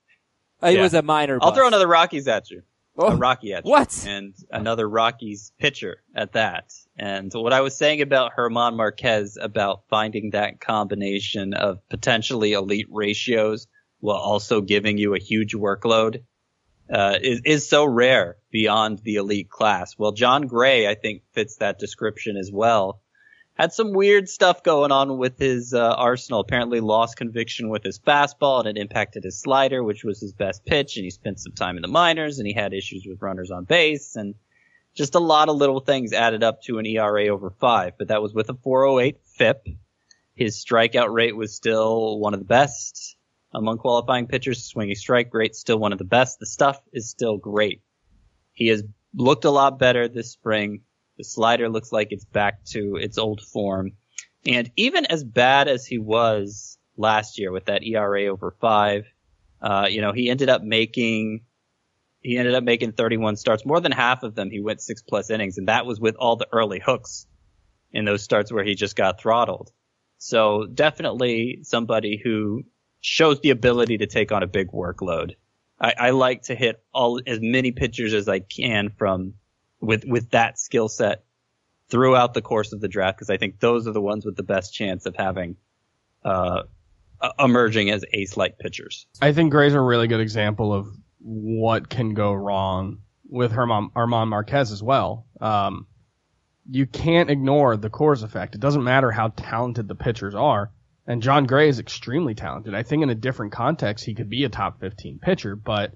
Uh, 0.63 0.69
He 0.71 0.77
yeah. 0.77 0.83
was 0.83 0.95
a 0.95 1.03
minor 1.03 1.39
I'll 1.43 1.53
throw 1.53 1.67
another 1.69 1.87
Rockies 1.87 2.27
at 2.29 2.51
you. 2.51 2.63
Oh, 2.97 3.09
a 3.09 3.17
Rocky 3.17 3.53
at 3.53 3.65
you. 3.67 3.71
what? 3.71 4.05
And 4.09 4.35
another 4.51 4.89
Rockies 4.89 5.53
pitcher 5.59 5.99
at 6.15 6.33
that. 6.35 6.73
And 6.97 7.33
what 7.35 7.53
I 7.53 7.61
was 7.61 7.77
saying 7.77 8.01
about 8.03 8.33
German 8.37 8.77
Marquez 8.77 9.37
about 9.41 9.83
finding 9.91 10.31
that 10.31 10.61
combination 10.61 11.55
of 11.55 11.87
potentially 11.89 12.53
elite 12.53 12.87
ratios 12.91 13.67
while 14.05 14.19
also 14.19 14.61
giving 14.61 14.99
you 14.99 15.15
a 15.15 15.19
huge 15.19 15.55
workload 15.55 16.25
uh, 16.93 17.17
is, 17.23 17.41
is 17.47 17.67
so 17.67 17.87
rare 17.87 18.37
beyond 18.51 18.99
the 18.99 19.15
elite 19.15 19.49
class. 19.49 19.97
Well, 19.97 20.13
Jon 20.13 20.43
Gray, 20.47 20.87
I 20.87 20.95
think, 20.95 21.23
fits 21.33 21.57
that 21.57 21.79
description 21.79 22.37
as 22.37 22.53
well. 22.53 23.01
Had 23.55 23.73
some 23.73 23.95
weird 23.95 24.29
stuff 24.29 24.63
going 24.63 24.93
on 24.93 25.17
with 25.17 25.39
his 25.39 25.73
uh, 25.73 25.95
arsenal. 25.97 26.41
Apparently 26.41 26.81
lost 26.81 27.17
conviction 27.17 27.71
with 27.71 27.83
his 27.83 27.99
fastball 27.99 28.59
and 28.59 28.77
it 28.77 28.79
impacted 28.79 29.25
his 29.25 29.41
slider, 29.41 29.83
which 29.83 30.05
was 30.05 30.21
his 30.21 30.35
best 30.35 30.67
pitch. 30.67 30.99
And 30.99 31.05
he 31.05 31.11
spent 31.11 31.41
some 31.41 31.53
time 31.53 31.77
in 31.77 31.83
the 31.83 31.89
minors 31.89 32.39
and 32.39 32.47
he 32.47 32.53
had 32.53 32.75
issues 32.75 33.07
with 33.07 33.23
runners 33.23 33.51
on 33.51 33.65
base 33.65 34.17
and 34.17 34.35
just 34.95 35.15
a 35.15 35.19
lot 35.19 35.49
of 35.49 35.57
little 35.57 35.81
things 35.81 36.13
added 36.13 36.45
up 36.45 36.61
to 36.65 36.77
an 36.79 36.85
ERA 36.85 37.29
over 37.29 37.49
five. 37.49 37.95
But 37.97 38.09
that 38.09 38.21
was 38.21 38.35
with 38.35 38.51
a 38.51 38.55
408 38.55 39.17
FIP. 39.25 39.69
His 40.35 40.63
strikeout 40.63 41.11
rate 41.11 41.35
was 41.35 41.55
still 41.55 42.19
one 42.19 42.35
of 42.35 42.41
the 42.41 42.45
best 42.45 43.17
among 43.55 43.79
qualifying 43.79 44.27
pitchers. 44.27 44.65
Swinging 44.65 44.95
strike 44.95 45.33
rate 45.33 45.55
still 45.55 45.79
one 45.79 45.93
of 45.93 45.99
the 45.99 46.05
best. 46.05 46.39
The 46.39 46.47
stuff 46.47 46.81
is 46.93 47.09
still 47.09 47.37
great. 47.37 47.83
He 48.53 48.69
has 48.69 48.83
looked 49.15 49.45
a 49.45 49.51
lot 49.51 49.79
better 49.79 50.09
this 50.09 50.33
spring. 50.33 50.83
The 51.19 51.25
slider 51.25 51.69
looks 51.69 51.93
like 51.93 52.09
it's 52.11 52.25
back 52.25 52.65
to 52.67 52.97
its 52.97 53.19
old 53.19 53.41
form. 53.41 53.93
And 54.47 54.71
even 54.77 55.07
as 55.07 55.25
bad 55.25 55.69
as 55.69 55.87
he 55.87 55.99
was 55.99 56.79
last 56.97 57.39
year 57.39 57.53
with 57.53 57.67
that 57.67 57.85
ERA 57.85 58.27
over 58.27 58.55
five, 58.61 59.07
uh, 59.63 59.87
you 59.89 60.01
know, 60.01 60.13
he 60.13 60.29
ended 60.29 60.49
up 60.49 60.63
making, 60.63 61.45
he 62.21 62.37
ended 62.37 62.55
up 62.55 62.65
making 62.65 62.93
31 62.93 63.37
starts. 63.37 63.65
More 63.65 63.81
than 63.81 63.93
half 63.93 64.23
of 64.23 64.35
them, 64.35 64.51
he 64.51 64.61
went 64.61 64.83
six 64.83 65.03
plus 65.03 65.31
innings. 65.31 65.57
And 65.57 65.69
that 65.69 65.87
was 65.87 66.01
with 66.01 66.17
all 66.17 66.37
the 66.37 66.49
early 66.53 66.81
hooks 66.85 67.27
in 67.93 68.05
those 68.05 68.23
starts 68.23 68.53
where 68.53 68.65
he 68.65 68.75
just 68.75 68.97
got 68.97 69.21
throttled. 69.21 69.71
So 70.19 70.67
definitely 70.67 71.61
somebody 71.63 72.21
who 72.23 72.65
shows 73.05 73.39
the 73.41 73.51
ability 73.51 73.99
to 73.99 74.07
take 74.07 74.33
on 74.33 74.43
a 74.43 74.47
big 74.47 74.73
workload. 74.73 75.35
I, 75.79 75.95
I 75.99 76.11
like 76.11 76.45
to 76.45 76.55
hit 76.55 76.83
all 76.93 77.21
as 77.27 77.39
many 77.43 77.71
pitchers 77.71 78.15
as 78.15 78.29
I 78.29 78.39
can 78.39 78.91
from 78.97 79.35
with 79.79 80.05
with 80.07 80.31
that 80.31 80.59
skill 80.59 80.89
set 80.89 81.23
throughout 81.91 82.33
the 82.33 82.41
course 82.41 82.73
of 82.73 82.81
the 82.81 82.89
draft 82.89 83.19
because 83.19 83.29
I 83.29 83.37
think 83.37 83.61
those 83.61 83.87
are 83.87 83.93
the 83.93 84.01
ones 84.01 84.25
with 84.25 84.37
the 84.37 84.43
best 84.43 84.73
chance 84.73 85.05
of 85.05 85.15
having 85.17 85.57
uh, 86.25 86.63
emerging 87.39 87.91
as 87.91 88.07
ace-like 88.11 88.59
pitchers. 88.59 89.07
I 89.21 89.35
think 89.35 89.51
Gray's 89.53 89.75
a 89.75 89.81
really 89.81 90.09
good 90.09 90.21
example 90.21 90.73
of 90.73 90.89
what 91.19 91.91
can 91.91 92.15
go 92.15 92.33
wrong 92.33 93.03
with 93.29 93.53
German, 93.53 93.91
Armand 93.95 94.31
Marquez 94.31 94.73
as 94.73 94.83
well. 94.83 95.27
Um, 95.43 95.87
you 96.71 96.87
can't 96.87 97.29
ignore 97.29 97.77
the 97.77 97.91
Coors 97.91 98.23
effect. 98.23 98.55
It 98.55 98.63
doesn't 98.63 98.83
matter 98.83 99.11
how 99.11 99.29
talented 99.37 99.89
the 99.89 99.95
pitchers 99.95 100.35
are. 100.35 100.73
And 101.07 101.23
Jon 101.23 101.45
Gray 101.45 101.69
is 101.69 101.79
extremely 101.79 102.35
talented. 102.35 102.75
I 102.75 102.83
think 102.83 103.03
in 103.03 103.11
a 103.11 103.15
different 103.15 103.53
context, 103.53 104.05
he 104.05 104.15
could 104.15 104.31
be 104.31 104.45
a 104.45 104.49
top 104.49 104.81
15 104.81 105.19
pitcher, 105.19 105.55
but 105.55 105.93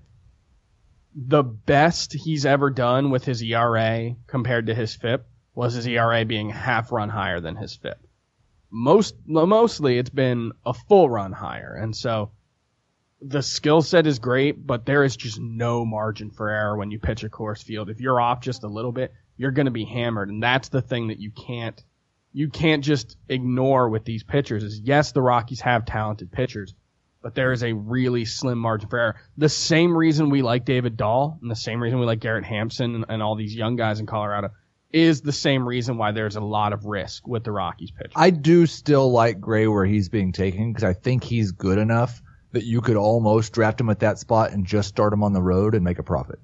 the 1.14 1.42
best 1.42 2.12
he's 2.12 2.44
ever 2.44 2.70
done 2.70 3.10
with 3.10 3.24
his 3.24 3.42
ERA 3.42 4.14
compared 4.26 4.66
to 4.66 4.74
his 4.74 4.94
FIP 4.94 5.26
was 5.54 5.74
his 5.74 5.86
ERA 5.86 6.24
being 6.24 6.50
half 6.50 6.92
run 6.92 7.08
higher 7.08 7.40
than 7.40 7.56
his 7.56 7.74
FIP. 7.74 7.98
Most, 8.70 9.14
mostly 9.26 9.98
it's 9.98 10.10
been 10.10 10.52
a 10.64 10.74
full 10.74 11.08
run 11.08 11.32
higher. 11.32 11.74
And 11.74 11.96
so 11.96 12.30
the 13.20 13.42
skill 13.42 13.82
set 13.82 14.06
is 14.06 14.18
great, 14.18 14.64
but 14.64 14.86
there 14.86 15.02
is 15.02 15.16
just 15.16 15.40
no 15.40 15.84
margin 15.84 16.30
for 16.30 16.50
error 16.50 16.76
when 16.76 16.90
you 16.90 16.98
pitch 16.98 17.24
a 17.24 17.28
Coors 17.28 17.62
Field. 17.62 17.90
If 17.90 18.00
you're 18.00 18.20
off 18.20 18.40
just 18.40 18.62
a 18.62 18.68
little 18.68 18.92
bit, 18.92 19.12
you're 19.36 19.50
going 19.50 19.66
to 19.66 19.72
be 19.72 19.84
hammered. 19.84 20.28
And 20.28 20.42
that's 20.42 20.68
the 20.68 20.82
thing 20.82 21.08
that 21.08 21.18
you 21.18 21.30
can't, 21.30 21.82
you 22.32 22.48
can't 22.48 22.84
just 22.84 23.16
ignore 23.28 23.88
with 23.88 24.04
these 24.04 24.22
pitchers 24.22 24.62
is 24.62 24.80
yes, 24.80 25.12
the 25.12 25.22
Rockies 25.22 25.60
have 25.60 25.84
talented 25.84 26.30
pitchers, 26.30 26.74
but 27.22 27.34
there 27.34 27.52
is 27.52 27.62
a 27.62 27.72
really 27.72 28.24
slim 28.24 28.58
margin 28.58 28.88
for 28.88 28.98
error. 28.98 29.16
The 29.36 29.48
same 29.48 29.96
reason 29.96 30.30
we 30.30 30.42
like 30.42 30.64
David 30.64 30.96
Dahl 30.96 31.38
and 31.40 31.50
the 31.50 31.56
same 31.56 31.82
reason 31.82 31.98
we 31.98 32.06
like 32.06 32.20
Garrett 32.20 32.44
Hampson 32.44 32.94
and, 32.94 33.04
and 33.08 33.22
all 33.22 33.34
these 33.34 33.54
young 33.54 33.76
guys 33.76 34.00
in 34.00 34.06
Colorado 34.06 34.50
is 34.90 35.20
the 35.20 35.32
same 35.32 35.66
reason 35.66 35.98
why 35.98 36.12
there's 36.12 36.36
a 36.36 36.40
lot 36.40 36.72
of 36.72 36.86
risk 36.86 37.26
with 37.26 37.44
the 37.44 37.52
Rockies 37.52 37.90
pitchers. 37.90 38.12
I 38.16 38.30
do 38.30 38.66
still 38.66 39.10
like 39.10 39.40
Gray 39.40 39.66
where 39.66 39.84
he's 39.84 40.08
being 40.08 40.32
taken 40.32 40.72
because 40.72 40.84
I 40.84 40.94
think 40.94 41.24
he's 41.24 41.52
good 41.52 41.78
enough 41.78 42.22
that 42.52 42.64
you 42.64 42.80
could 42.80 42.96
almost 42.96 43.52
draft 43.52 43.80
him 43.80 43.90
at 43.90 44.00
that 44.00 44.18
spot 44.18 44.52
and 44.52 44.64
just 44.64 44.88
start 44.88 45.12
him 45.12 45.22
on 45.22 45.34
the 45.34 45.42
road 45.42 45.74
and 45.74 45.84
make 45.84 45.98
a 45.98 46.02
profit. 46.02 46.38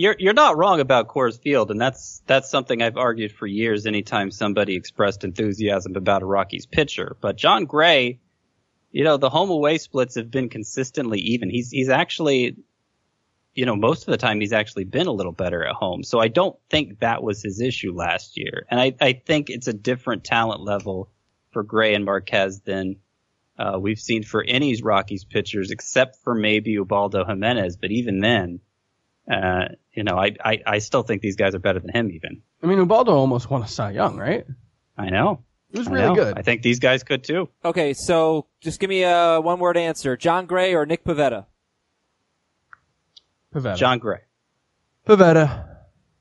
You're 0.00 0.16
you're 0.18 0.32
not 0.32 0.56
wrong 0.56 0.80
about 0.80 1.08
Coors 1.08 1.38
Field, 1.38 1.70
and 1.70 1.78
that's 1.78 2.22
that's 2.26 2.48
something 2.48 2.80
I've 2.80 2.96
argued 2.96 3.32
for 3.32 3.46
years. 3.46 3.84
Anytime 3.84 4.30
somebody 4.30 4.74
expressed 4.74 5.24
enthusiasm 5.24 5.94
about 5.94 6.22
a 6.22 6.24
Rockies 6.24 6.64
pitcher, 6.64 7.18
but 7.20 7.36
Jon 7.36 7.66
Gray, 7.66 8.18
you 8.92 9.04
know, 9.04 9.18
the 9.18 9.28
home 9.28 9.50
away 9.50 9.76
splits 9.76 10.14
have 10.14 10.30
been 10.30 10.48
consistently 10.48 11.18
even. 11.18 11.50
He's 11.50 11.70
he's 11.70 11.90
actually, 11.90 12.56
you 13.54 13.66
know, 13.66 13.76
most 13.76 14.08
of 14.08 14.12
the 14.12 14.16
time 14.16 14.40
he's 14.40 14.54
actually 14.54 14.84
been 14.84 15.06
a 15.06 15.12
little 15.12 15.32
better 15.32 15.66
at 15.66 15.74
home. 15.74 16.02
So 16.02 16.18
I 16.18 16.28
don't 16.28 16.56
think 16.70 17.00
that 17.00 17.22
was 17.22 17.42
his 17.42 17.60
issue 17.60 17.92
last 17.92 18.38
year, 18.38 18.66
and 18.70 18.80
I 18.80 18.94
I 19.02 19.12
think 19.12 19.50
it's 19.50 19.68
a 19.68 19.74
different 19.74 20.24
talent 20.24 20.62
level 20.62 21.10
for 21.50 21.62
Gray 21.62 21.94
and 21.94 22.06
Marquez 22.06 22.60
than. 22.62 22.96
Uh, 23.58 23.78
we've 23.78 24.00
seen 24.00 24.22
for 24.22 24.42
any 24.42 24.74
Rockies 24.80 25.24
pitchers, 25.24 25.70
except 25.70 26.16
for 26.24 26.34
maybe 26.34 26.70
Ubaldo 26.70 27.26
Jimenez, 27.26 27.76
but 27.76 27.90
even 27.90 28.20
then, 28.20 28.60
uh, 29.30 29.68
you 29.92 30.02
know, 30.04 30.16
I, 30.18 30.34
I, 30.44 30.62
I 30.66 30.78
still 30.78 31.02
think 31.02 31.22
these 31.22 31.36
guys 31.36 31.54
are 31.54 31.58
better 31.58 31.78
than 31.80 31.90
him 31.94 32.10
even. 32.10 32.42
I 32.62 32.66
mean, 32.66 32.78
Ubaldo 32.78 33.12
almost 33.12 33.48
won 33.50 33.62
a 33.62 33.68
Cy 33.68 33.92
Young, 33.92 34.16
right? 34.16 34.44
I 34.98 35.10
know. 35.10 35.42
It 35.72 35.78
was 35.78 35.88
I 35.88 35.92
really 35.92 36.06
know. 36.08 36.14
good. 36.16 36.38
I 36.38 36.42
think 36.42 36.62
these 36.62 36.80
guys 36.80 37.02
could 37.04 37.22
too. 37.22 37.48
Okay, 37.64 37.94
so 37.94 38.46
just 38.60 38.80
give 38.80 38.90
me 38.90 39.02
a 39.04 39.40
one 39.40 39.60
word 39.60 39.76
answer. 39.76 40.16
Jon 40.16 40.46
Gray 40.46 40.74
or 40.74 40.84
Nick 40.84 41.04
Pivetta? 41.04 41.46
Pivetta. 43.54 43.76
Jon 43.76 43.98
Gray. 43.98 44.20
Pivetta. 45.06 45.66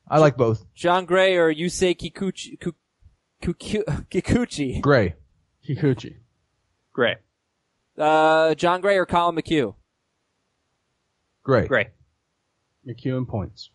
I 0.07 0.19
like 0.19 0.37
both. 0.37 0.65
Jon 0.75 1.05
Gray 1.05 1.35
or 1.35 1.53
Yusei 1.53 1.95
Kikuchi? 1.97 2.59
Ku- 2.59 2.75
Kuku- 3.41 3.83
Kikuchi? 4.09 4.81
Gray. 4.81 5.15
Kikuchi. 5.67 6.17
Gray. 6.93 7.15
Uh, 7.97 8.55
Jon 8.55 8.81
Gray 8.81 8.97
or 8.97 9.05
Collin 9.05 9.35
McHugh? 9.35 9.75
Gray. 11.43 11.67
Great. 11.67 11.87
McEwen 12.89 13.27
points. 13.27 13.69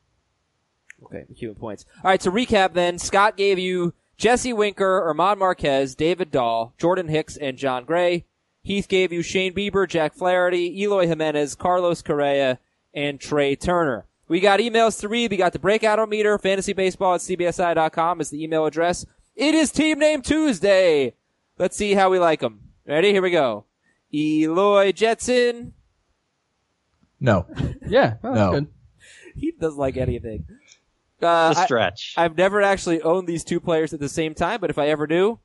Okay, 1.04 1.24
McHugh 1.32 1.56
points. 1.58 1.84
All 2.02 2.10
right, 2.10 2.20
to 2.20 2.30
recap 2.30 2.72
then, 2.72 2.98
Scott 2.98 3.36
gave 3.36 3.58
you 3.58 3.94
Jesse 4.16 4.52
Winker, 4.52 5.02
Armand 5.02 5.38
Marquez, 5.38 5.94
David 5.94 6.30
Dahl, 6.30 6.74
Jordan 6.78 7.08
Hicks, 7.08 7.36
and 7.36 7.58
Jon 7.58 7.84
Gray. 7.84 8.24
Heath 8.62 8.88
gave 8.88 9.12
you 9.12 9.22
Shane 9.22 9.52
Bieber, 9.54 9.86
Jack 9.86 10.14
Flaherty, 10.14 10.80
Eloy 10.82 11.06
Jimenez, 11.06 11.54
Carlos 11.54 12.00
Correa, 12.00 12.58
and 12.94 13.20
Trea 13.20 13.56
Turner. 13.56 14.06
We 14.26 14.40
got 14.40 14.60
emails 14.60 15.00
to 15.00 15.08
read. 15.08 15.30
We 15.30 15.36
got 15.36 15.52
the 15.52 15.58
breakout 15.58 16.08
meter. 16.08 16.38
Fantasybaseball 16.38 17.16
at 17.16 17.20
cbsi.com 17.20 18.20
is 18.22 18.30
the 18.30 18.42
email 18.42 18.64
address. 18.64 19.04
It 19.36 19.54
is 19.54 19.70
Team 19.70 19.98
Name 19.98 20.22
Tuesday. 20.22 21.14
Let's 21.58 21.76
see 21.76 21.92
how 21.92 22.08
we 22.08 22.18
like 22.18 22.40
them. 22.40 22.60
Ready? 22.86 23.12
Here 23.12 23.20
we 23.20 23.30
go. 23.30 23.66
Eloy 24.14 24.92
Jetson. 24.92 25.74
No. 27.20 27.46
Yeah, 27.86 28.14
well, 28.22 28.34
that's 28.34 28.62
No. 28.62 28.66
Good. 29.34 29.40
He 29.40 29.52
doesn't 29.52 29.78
like 29.78 29.96
anything. 29.96 30.44
Uh, 31.22 31.54
The 31.54 31.60
I- 31.60 31.64
stretch. 31.64 32.14
I've 32.18 32.36
never 32.36 32.60
actually 32.60 33.00
owned 33.00 33.26
these 33.26 33.44
two 33.44 33.58
players 33.60 33.94
at 33.94 34.00
the 34.00 34.08
same 34.10 34.34
time, 34.34 34.60
but 34.60 34.68
if 34.68 34.78
I 34.78 34.88
ever 34.88 35.06
do, 35.06 35.38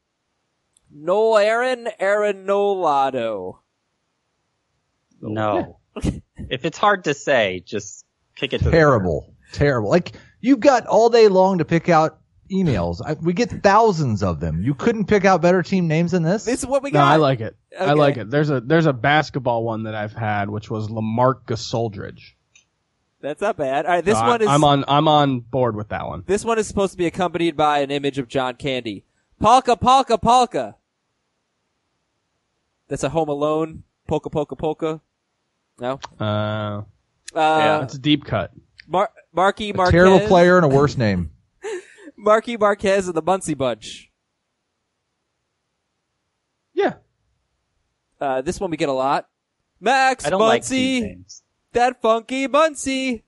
Noel 0.92 1.38
Aaron, 1.38 1.88
Aaron 2.00 2.46
Nolado. 2.46 3.60
no. 5.22 5.78
if 5.96 6.66
it's 6.66 6.78
hard 6.78 7.04
to 7.06 7.14
say, 7.14 7.64
just 7.66 8.06
kick 8.36 8.52
it 8.54 8.58
to 8.60 8.66
the 8.66 8.72
Terrible. 8.72 9.34
Terrible. 9.54 9.90
Like, 9.90 10.14
you've 10.42 10.60
got 10.60 10.86
all 10.88 11.10
day 11.10 11.28
long 11.28 11.60
to 11.60 11.66
pick 11.66 11.88
out 11.88 12.20
emails. 12.52 13.00
I, 13.06 13.14
we 13.14 13.32
get 13.34 13.50
thousands 13.64 14.22
of 14.24 14.40
them. 14.40 14.62
You 14.62 14.74
couldn't 14.74 15.06
pick 15.06 15.24
out 15.24 15.42
better 15.42 15.62
team 15.64 15.88
names 15.88 16.12
than 16.12 16.24
this? 16.24 16.46
This 16.46 16.60
is 16.62 16.66
what 16.66 16.84
we 16.84 16.92
No, 16.92 17.00
got. 17.00 17.08
I 17.14 17.16
like 17.18 17.42
it. 17.42 17.56
I 17.80 17.94
like 17.94 18.18
it. 18.18 18.30
There's 18.30 18.50
a 18.50 18.60
there's 18.60 18.88
a 18.88 18.94
basketball 18.94 19.64
one 19.64 19.84
that 19.84 19.96
I've 19.96 20.14
had, 20.14 20.50
which 20.50 20.70
was 20.70 20.90
Lamarck 20.90 21.46
Gasoldridge. 21.46 22.34
That's 23.22 23.42
not 23.42 23.58
bad. 23.58 23.86
All 23.86 23.92
right, 23.94 24.06
this 24.06 24.18
So 24.18 24.26
one 24.26 24.42
I, 24.42 24.46
is 24.46 24.50
I'm 24.50 24.64
on 24.64 24.86
I'm 24.88 25.08
on 25.08 25.40
board 25.42 25.76
with 25.76 25.90
that 25.90 26.08
one. 26.08 26.24
this 26.26 26.46
one 26.46 26.58
is 26.58 26.68
supposed 26.68 26.92
to 26.94 26.98
be 26.98 27.06
accompanied 27.06 27.58
by 27.58 27.80
an 27.80 27.92
image 27.92 28.18
of 28.18 28.28
John 28.28 28.56
Candy. 28.56 29.04
Polka, 29.42 29.76
polka, 29.76 30.18
polka. 30.18 30.76
That's 32.88 33.04
a 33.04 33.10
Home 33.10 33.30
Alone. 33.30 33.84
Polka, 34.08 34.30
polka, 34.30 34.56
polka. 34.56 35.02
No. 35.80 36.00
Uh, 36.20 36.82
Uh, 37.36 37.80
that's 37.82 37.94
a 37.96 38.00
deep 38.00 38.26
cut. 38.26 38.52
Mar- 38.88 39.12
Marky 39.34 39.70
a 39.70 39.74
Marquez. 39.76 39.92
terrible 39.92 40.26
player 40.28 40.58
and 40.58 40.66
a 40.66 40.70
worse 40.70 40.98
name. 40.98 41.32
Marky 42.18 42.58
Marquez 42.58 43.08
and 43.08 43.16
the 43.16 43.22
Muncy 43.22 43.56
Bunch. 43.58 44.10
Yeah, 46.74 46.94
Uh, 48.22 48.42
this 48.42 48.60
one 48.60 48.72
we 48.72 48.78
get 48.78 48.90
a 48.90 48.94
lot. 48.94 49.28
Max 49.82 50.26
I 50.26 50.30
don't 50.30 50.40
like 50.40 50.66
team 50.66 51.04
Muncy, 51.04 51.08
names. 51.08 51.44
That 51.74 52.02
funky 52.02 52.48
Muncy. 52.48 53.24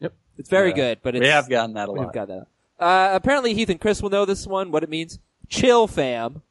Yep. 0.00 0.14
It's 0.36 0.48
very 0.50 0.70
Yeah. 0.70 0.74
good, 0.76 0.98
but 1.02 1.14
it's, 1.14 1.22
We 1.22 1.28
have 1.28 1.48
gotten 1.48 1.74
that 1.74 1.88
a 1.88 1.92
lot. 1.92 2.00
we've 2.06 2.12
got 2.12 2.28
that. 2.28 2.46
Uh, 2.78 3.10
apparently 3.12 3.54
Heath 3.54 3.70
and 3.70 3.80
Chris 3.80 4.02
will 4.02 4.10
know 4.10 4.24
this 4.24 4.46
one, 4.46 4.70
what 4.70 4.82
it 4.82 4.88
means. 4.90 5.18
Chill 5.48 5.86
fam. 5.86 6.42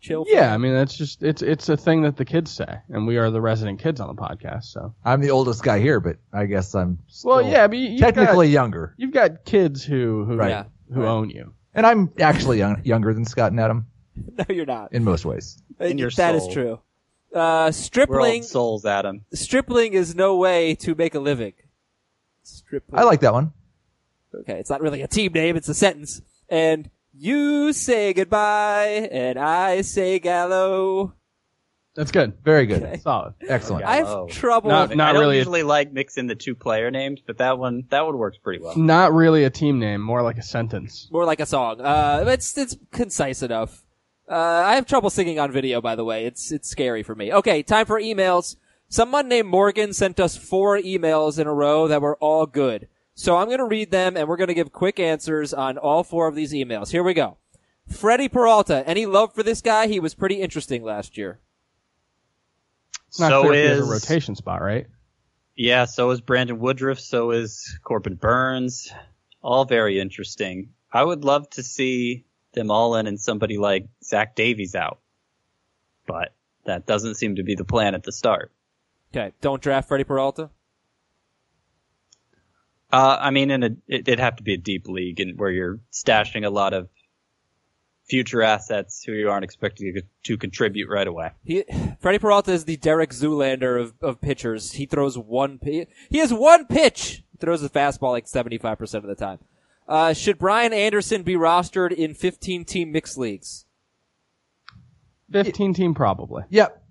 Chill 0.00 0.24
fam. 0.26 0.34
yeah. 0.34 0.52
I 0.54 0.58
mean, 0.58 0.74
that's 0.74 0.96
just 0.96 1.22
it's 1.22 1.40
it's 1.40 1.68
a 1.70 1.76
thing 1.76 2.02
that 2.02 2.16
the 2.16 2.24
kids 2.26 2.50
say, 2.50 2.78
and 2.90 3.06
we 3.06 3.16
are 3.16 3.30
the 3.30 3.40
resident 3.40 3.78
kids 3.80 4.00
on 4.00 4.14
the 4.14 4.20
podcast. 4.20 4.64
So, 4.64 4.94
I'm 5.04 5.20
the 5.22 5.30
oldest 5.30 5.62
guy 5.62 5.78
here, 5.78 5.98
but 6.00 6.16
I 6.32 6.44
guess 6.44 6.74
I'm 6.74 6.98
still 7.08 7.30
well, 7.30 7.42
yeah, 7.42 7.66
but 7.66 7.78
you- 7.78 7.90
you've 7.90 8.00
technically 8.00 8.48
got, 8.48 8.52
younger. 8.52 8.94
you've 8.98 9.12
got 9.14 9.44
kids 9.46 9.82
who 9.82 10.24
who 10.24 10.36
Right. 10.36 10.50
Yeah. 10.50 10.64
who 10.92 11.00
Right. 11.00 11.08
own 11.08 11.30
you. 11.30 11.54
And 11.74 11.86
I'm 11.86 12.10
actually 12.20 12.58
young, 12.58 12.82
younger 12.84 13.14
than 13.14 13.24
Scott 13.24 13.50
and 13.52 13.60
Adam 13.60 13.86
No, 14.38 14.44
you're 14.48 14.66
not. 14.66 14.92
in 14.92 15.04
most 15.04 15.24
ways. 15.24 15.60
In 15.80 15.96
your 15.98 16.10
That 16.10 16.34
is 16.34 16.42
soul. 16.44 16.52
true. 16.52 16.80
Uh, 17.34 17.64
We're 17.66 17.72
stripling, 17.72 18.34
old 18.42 18.44
souls, 18.44 18.84
Adam. 18.86 19.24
stripling 19.32 19.92
is 19.94 20.14
no 20.14 20.36
way 20.36 20.74
to 20.76 20.94
make 20.94 21.14
a 21.14 21.20
living. 21.20 21.54
Stripling. 22.42 22.98
I 23.00 23.04
like 23.04 23.20
that 23.20 23.32
one. 23.32 23.52
Okay, 24.34 24.58
it's 24.58 24.70
not 24.70 24.80
really 24.80 25.02
a 25.02 25.08
team 25.08 25.32
name, 25.32 25.56
it's 25.56 25.68
a 25.68 25.74
sentence. 25.74 26.20
And 26.48 26.90
you 27.12 27.72
say 27.72 28.12
goodbye, 28.12 29.08
and 29.10 29.38
I 29.38 29.80
say 29.82 30.18
gallo. 30.18 31.14
That's 31.94 32.10
good. 32.10 32.32
Very 32.42 32.66
good. 32.66 32.82
Okay. 32.82 32.96
Solid. 32.98 33.34
Excellent. 33.48 33.84
I 33.84 33.96
have 33.96 34.26
trouble. 34.28 34.68
Not- 34.70 34.96
not 34.96 35.10
I 35.10 35.12
don't 35.12 35.20
really 35.22 35.36
a- 35.36 35.38
usually 35.38 35.62
like 35.62 35.92
mixing 35.92 36.26
the 36.26 36.34
two 36.34 36.56
player 36.56 36.90
names, 36.90 37.20
but 37.24 37.38
that 37.38 37.56
one 37.56 37.84
that 37.90 38.04
one 38.04 38.18
works 38.18 38.36
pretty 38.36 38.62
well. 38.62 38.76
Not 38.76 39.12
really 39.12 39.44
a 39.44 39.50
team 39.50 39.78
name, 39.78 40.00
more 40.00 40.20
like 40.22 40.36
a 40.36 40.42
sentence. 40.42 41.08
More 41.12 41.24
like 41.24 41.38
a 41.38 41.46
song. 41.46 41.80
Uh, 41.80 42.24
it's 42.26 42.58
it's 42.58 42.76
concise 42.90 43.42
enough. 43.44 43.83
Uh, 44.28 44.34
I 44.34 44.74
have 44.76 44.86
trouble 44.86 45.10
singing 45.10 45.38
on 45.38 45.52
video, 45.52 45.80
by 45.80 45.94
the 45.96 46.04
way. 46.04 46.24
It's 46.24 46.50
it's 46.50 46.68
scary 46.68 47.02
for 47.02 47.14
me. 47.14 47.32
Okay, 47.32 47.62
time 47.62 47.86
for 47.86 48.00
emails. 48.00 48.56
Someone 48.88 49.28
named 49.28 49.48
Morgan 49.48 49.92
sent 49.92 50.18
us 50.20 50.36
four 50.36 50.78
emails 50.78 51.38
in 51.38 51.46
a 51.46 51.52
row 51.52 51.88
that 51.88 52.00
were 52.00 52.16
all 52.16 52.46
good. 52.46 52.88
So 53.14 53.36
I'm 53.36 53.50
gonna 53.50 53.66
read 53.66 53.90
them 53.90 54.16
and 54.16 54.26
we're 54.28 54.36
gonna 54.36 54.54
give 54.54 54.72
quick 54.72 54.98
answers 54.98 55.52
on 55.52 55.76
all 55.78 56.02
four 56.04 56.26
of 56.26 56.34
these 56.34 56.52
emails. 56.52 56.90
Here 56.90 57.02
we 57.02 57.12
go. 57.14 57.36
Freddie 57.86 58.28
Peralta. 58.28 58.82
Any 58.88 59.04
love 59.04 59.34
for 59.34 59.42
this 59.42 59.60
guy? 59.60 59.88
He 59.88 60.00
was 60.00 60.14
pretty 60.14 60.40
interesting 60.40 60.82
last 60.82 61.18
year. 61.18 61.40
It's 63.08 63.20
not 63.20 63.30
So 63.30 63.42
clear 63.42 63.52
if 63.52 63.58
he 63.62 63.68
has 63.68 63.78
is- 63.80 63.88
a 63.88 63.92
rotation 63.92 64.34
spot, 64.36 64.62
right? 64.62 64.86
Yeah, 65.56 65.84
so 65.84 66.10
is 66.10 66.20
Brandon 66.20 66.58
Woodruff, 66.58 66.98
so 66.98 67.30
is 67.30 67.78
Corbin 67.84 68.16
Burnes. 68.16 68.90
All 69.42 69.64
very 69.64 70.00
interesting. 70.00 70.70
I 70.92 71.04
would 71.04 71.24
love 71.24 71.48
to 71.50 71.62
see 71.62 72.24
them 72.54 72.70
all 72.70 72.96
in 72.96 73.06
and 73.06 73.20
somebody 73.20 73.58
like 73.58 73.86
Zach 74.02 74.34
Davies 74.34 74.74
out. 74.74 75.00
But 76.06 76.34
that 76.64 76.86
doesn't 76.86 77.16
seem 77.16 77.36
to 77.36 77.42
be 77.42 77.54
the 77.54 77.64
plan 77.64 77.94
at 77.94 78.02
the 78.02 78.12
start. 78.12 78.52
Okay, 79.14 79.32
don't 79.40 79.62
draft 79.62 79.88
Freddie 79.88 80.04
Peralta. 80.04 80.50
Uh, 82.92 83.18
I 83.20 83.30
mean, 83.30 83.50
in 83.50 83.62
a, 83.62 83.70
it, 83.88 84.08
it'd 84.08 84.20
have 84.20 84.36
to 84.36 84.42
be 84.42 84.54
a 84.54 84.58
deep 84.58 84.86
league 84.86 85.20
and 85.20 85.38
where 85.38 85.50
you're 85.50 85.80
stashing 85.92 86.44
a 86.44 86.50
lot 86.50 86.72
of 86.72 86.88
future 88.04 88.42
assets 88.42 89.02
who 89.02 89.12
you 89.12 89.30
aren't 89.30 89.44
expecting 89.44 89.94
to, 89.94 90.02
to 90.24 90.36
contribute 90.36 90.88
right 90.88 91.06
away. 91.06 91.30
He, 91.44 91.64
Freddie 92.00 92.18
Peralta 92.18 92.52
is 92.52 92.66
the 92.66 92.76
Derek 92.76 93.10
Zoolander 93.10 93.80
of, 93.80 93.94
of 94.00 94.20
pitchers. 94.20 94.72
He 94.72 94.86
throws 94.86 95.16
one, 95.16 95.58
he 95.62 96.18
has 96.18 96.32
one 96.32 96.66
pitch. 96.66 97.24
He 97.32 97.38
throws 97.38 97.62
a 97.62 97.68
fastball 97.68 98.10
like 98.10 98.26
75% 98.26 98.94
of 98.94 99.04
the 99.04 99.14
time. 99.14 99.38
Uh, 99.86 100.12
should 100.14 100.38
Brian 100.38 100.72
Anderson 100.72 101.22
be 101.22 101.34
rostered 101.34 101.92
in 101.92 102.14
15 102.14 102.64
team 102.64 102.90
mixed 102.92 103.18
leagues? 103.18 103.66
15 105.30 105.74
team 105.74 105.94
probably. 105.94 106.44
Yep. 106.50 106.82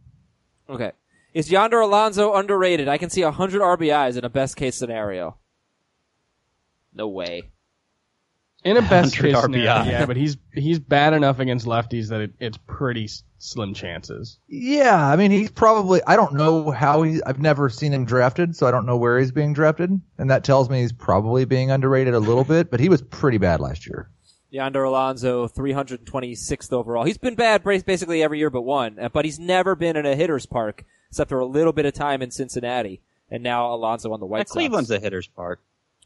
Okay. 0.69 0.91
Is 1.33 1.49
Yonder 1.51 1.79
Alonso 1.79 2.33
underrated? 2.35 2.87
I 2.87 2.97
can 2.97 3.09
see 3.09 3.23
100 3.23 3.61
RBIs 3.61 4.17
in 4.17 4.23
a 4.25 4.29
best 4.29 4.55
case 4.55 4.75
scenario. 4.75 5.37
No 6.93 7.07
way. 7.07 7.49
In 8.63 8.77
a 8.77 8.81
best 8.81 9.15
100 9.19 9.33
case 9.33 9.41
scenario, 9.41 9.63
yeah, 9.91 10.05
but 10.05 10.15
he's 10.15 10.37
he's 10.53 10.79
bad 10.79 11.13
enough 11.13 11.39
against 11.39 11.65
lefties 11.65 12.09
that 12.09 12.21
it, 12.21 12.33
it's 12.39 12.57
pretty 12.67 13.05
s- 13.05 13.23
slim 13.43 13.73
chances. 13.73 14.39
Yeah, 14.47 15.05
I 15.05 15.15
mean, 15.15 15.31
he's 15.31 15.51
probably, 15.51 16.01
I 16.07 16.15
don't 16.15 16.33
know 16.33 16.71
how 16.71 17.03
he, 17.03 17.21
I've 17.25 17.39
never 17.39 17.69
seen 17.69 17.93
him 17.93 18.05
drafted, 18.05 18.55
so 18.55 18.67
I 18.67 18.71
don't 18.71 18.85
know 18.85 18.97
where 18.97 19.19
he's 19.19 19.31
being 19.31 19.53
drafted. 19.53 19.99
And 20.17 20.31
that 20.31 20.43
tells 20.43 20.69
me 20.69 20.81
he's 20.81 20.93
probably 20.93 21.45
being 21.45 21.69
underrated 21.71 22.13
a 22.13 22.19
little 22.19 22.43
bit, 22.43 22.71
but 22.71 22.79
he 22.79 22.89
was 22.89 23.01
pretty 23.01 23.37
bad 23.37 23.59
last 23.59 23.85
year. 23.85 24.09
Yonder 24.49 24.83
Alonso, 24.83 25.47
326th 25.47 26.71
overall. 26.71 27.03
He's 27.03 27.17
been 27.17 27.35
bad 27.35 27.63
basically 27.63 28.21
every 28.21 28.37
year 28.39 28.49
but 28.51 28.61
one, 28.61 28.99
uh, 28.99 29.09
but 29.09 29.25
he's 29.25 29.39
never 29.39 29.75
been 29.75 29.97
in 29.97 30.05
a 30.05 30.15
hitter's 30.15 30.45
park 30.45 30.85
except 31.09 31.29
for 31.29 31.39
a 31.39 31.45
little 31.45 31.73
bit 31.73 31.85
of 31.85 31.93
time 31.93 32.21
in 32.21 32.31
Cincinnati. 32.31 33.01
And 33.29 33.41
now 33.43 33.73
Alonso 33.73 34.13
on 34.13 34.19
the 34.19 34.25
White 34.25 34.39
Yeah, 34.39 34.43
Sox. 34.43 34.51
Cleveland's 34.51 34.91
a 34.91 34.99
hitter's 34.99 35.27
park. 35.27 35.59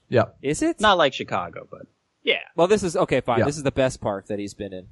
Yeah. 0.10 0.26
Is 0.42 0.62
it? 0.62 0.80
Not 0.80 0.98
like 0.98 1.14
Chicago, 1.14 1.68
but 1.70 1.88
yeah. 2.24 2.40
Well, 2.56 2.68
this 2.68 2.84
is 2.84 2.96
okay. 2.96 3.20
Fine. 3.22 3.40
Yeah. 3.40 3.46
This 3.46 3.58
is 3.58 3.64
the 3.64 3.72
best 3.72 4.00
park 4.00 4.28
that 4.28 4.40
he's 4.40 4.54
been 4.54 4.74
in, 4.74 4.88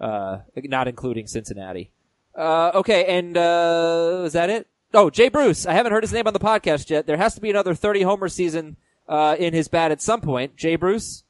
uh, 0.00 0.38
not 0.56 0.88
including 0.88 1.26
Cincinnati. 1.26 1.90
Uh, 2.36 2.70
okay, 2.74 3.18
and 3.18 3.36
uh, 3.36 4.22
is 4.24 4.32
that 4.34 4.50
it? 4.50 4.66
Oh, 4.94 5.10
Jay 5.10 5.28
Bruce. 5.28 5.66
I 5.66 5.72
haven't 5.72 5.92
heard 5.92 6.02
his 6.04 6.12
name 6.12 6.26
on 6.26 6.32
the 6.32 6.38
podcast 6.40 6.88
yet. 6.88 7.06
There 7.06 7.16
has 7.16 7.34
to 7.34 7.40
be 7.40 7.50
another 7.50 7.74
30 7.74 8.02
homer 8.02 8.28
season 8.28 8.76
uh, 9.08 9.36
in 9.38 9.52
his 9.52 9.68
bat 9.68 9.90
at 9.90 10.00
some 10.00 10.20
point. 10.20 10.56
Jay 10.56 10.76
Bruce. 10.76 11.24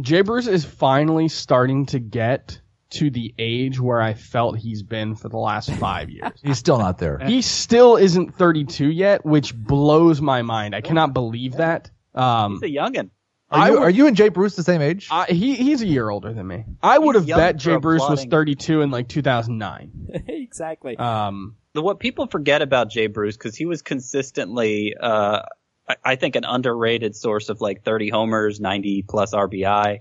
Jay 0.00 0.22
Bruce 0.22 0.46
is 0.46 0.64
finally 0.64 1.28
starting 1.28 1.86
to 1.86 1.98
get 1.98 2.60
to 2.90 3.10
the 3.10 3.34
age 3.38 3.78
where 3.78 4.00
I 4.00 4.14
felt 4.14 4.58
he's 4.58 4.82
been 4.82 5.14
for 5.14 5.28
the 5.28 5.36
last 5.36 5.70
five 5.72 6.08
years. 6.08 6.32
He's 6.42 6.56
still 6.58 6.78
not 6.78 6.96
there. 6.96 7.18
he 7.18 7.42
still 7.42 7.96
isn't 7.96 8.34
32 8.34 8.88
yet, 8.90 9.26
which 9.26 9.54
blows 9.54 10.22
my 10.22 10.40
mind. 10.40 10.74
I 10.74 10.80
cannot 10.80 11.12
believe 11.12 11.56
that. 11.56 11.90
Um, 12.14 12.54
He's 12.62 12.62
a 12.62 12.74
youngin. 12.74 13.10
Are 13.50 13.68
you, 13.68 13.74
would- 13.74 13.82
are 13.82 13.90
you 13.90 14.06
and 14.06 14.16
Jay 14.16 14.28
Bruce 14.28 14.56
the 14.56 14.62
same 14.62 14.82
age? 14.82 15.08
I, 15.10 15.26
he 15.26 15.54
he's 15.54 15.80
a 15.82 15.86
year 15.86 16.08
older 16.08 16.32
than 16.32 16.46
me. 16.46 16.64
I 16.82 16.98
would 16.98 17.14
have 17.14 17.26
bet 17.26 17.56
Jay 17.56 17.76
Bruce 17.76 18.02
was 18.06 18.24
32 18.24 18.82
in 18.82 18.90
like 18.90 19.08
2009. 19.08 20.24
exactly. 20.28 20.96
Um, 20.96 21.56
The, 21.72 21.82
what 21.82 21.98
people 21.98 22.26
forget 22.26 22.60
about 22.62 22.90
Jay 22.90 23.06
Bruce, 23.06 23.36
because 23.36 23.56
he 23.56 23.64
was 23.66 23.80
consistently 23.82 24.94
uh, 25.00 25.42
I, 25.88 25.96
I 26.04 26.16
think 26.16 26.36
an 26.36 26.44
underrated 26.44 27.16
source 27.16 27.48
of 27.48 27.60
like 27.60 27.84
30 27.84 28.10
homers, 28.10 28.60
90 28.60 29.02
plus 29.08 29.32
RBI. 29.32 30.00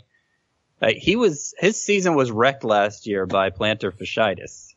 Uh, 0.82 0.90
he 0.96 1.16
was 1.16 1.54
his 1.58 1.82
season 1.82 2.16
was 2.16 2.30
wrecked 2.30 2.64
last 2.64 3.08
year 3.08 3.26
by 3.26 3.50
plantar 3.50 3.92
fasciitis. 3.92 4.74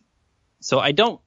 So 0.60 0.78
I 0.78 0.92
don't. 0.92 1.20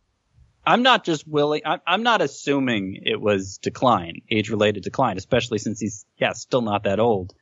I'm 0.66 0.82
not 0.82 1.04
just 1.04 1.28
willing. 1.28 1.62
I'm, 1.66 1.82
I'm 1.86 2.04
not 2.04 2.22
assuming 2.22 3.02
it 3.06 3.20
was 3.20 3.58
decline, 3.58 4.22
age 4.30 4.50
related 4.50 4.84
decline, 4.84 5.18
especially 5.18 5.58
since 5.58 5.80
he's 5.80 6.06
yeah 6.18 6.34
still 6.34 6.62
not 6.62 6.84
that 6.84 7.00
old. 7.00 7.34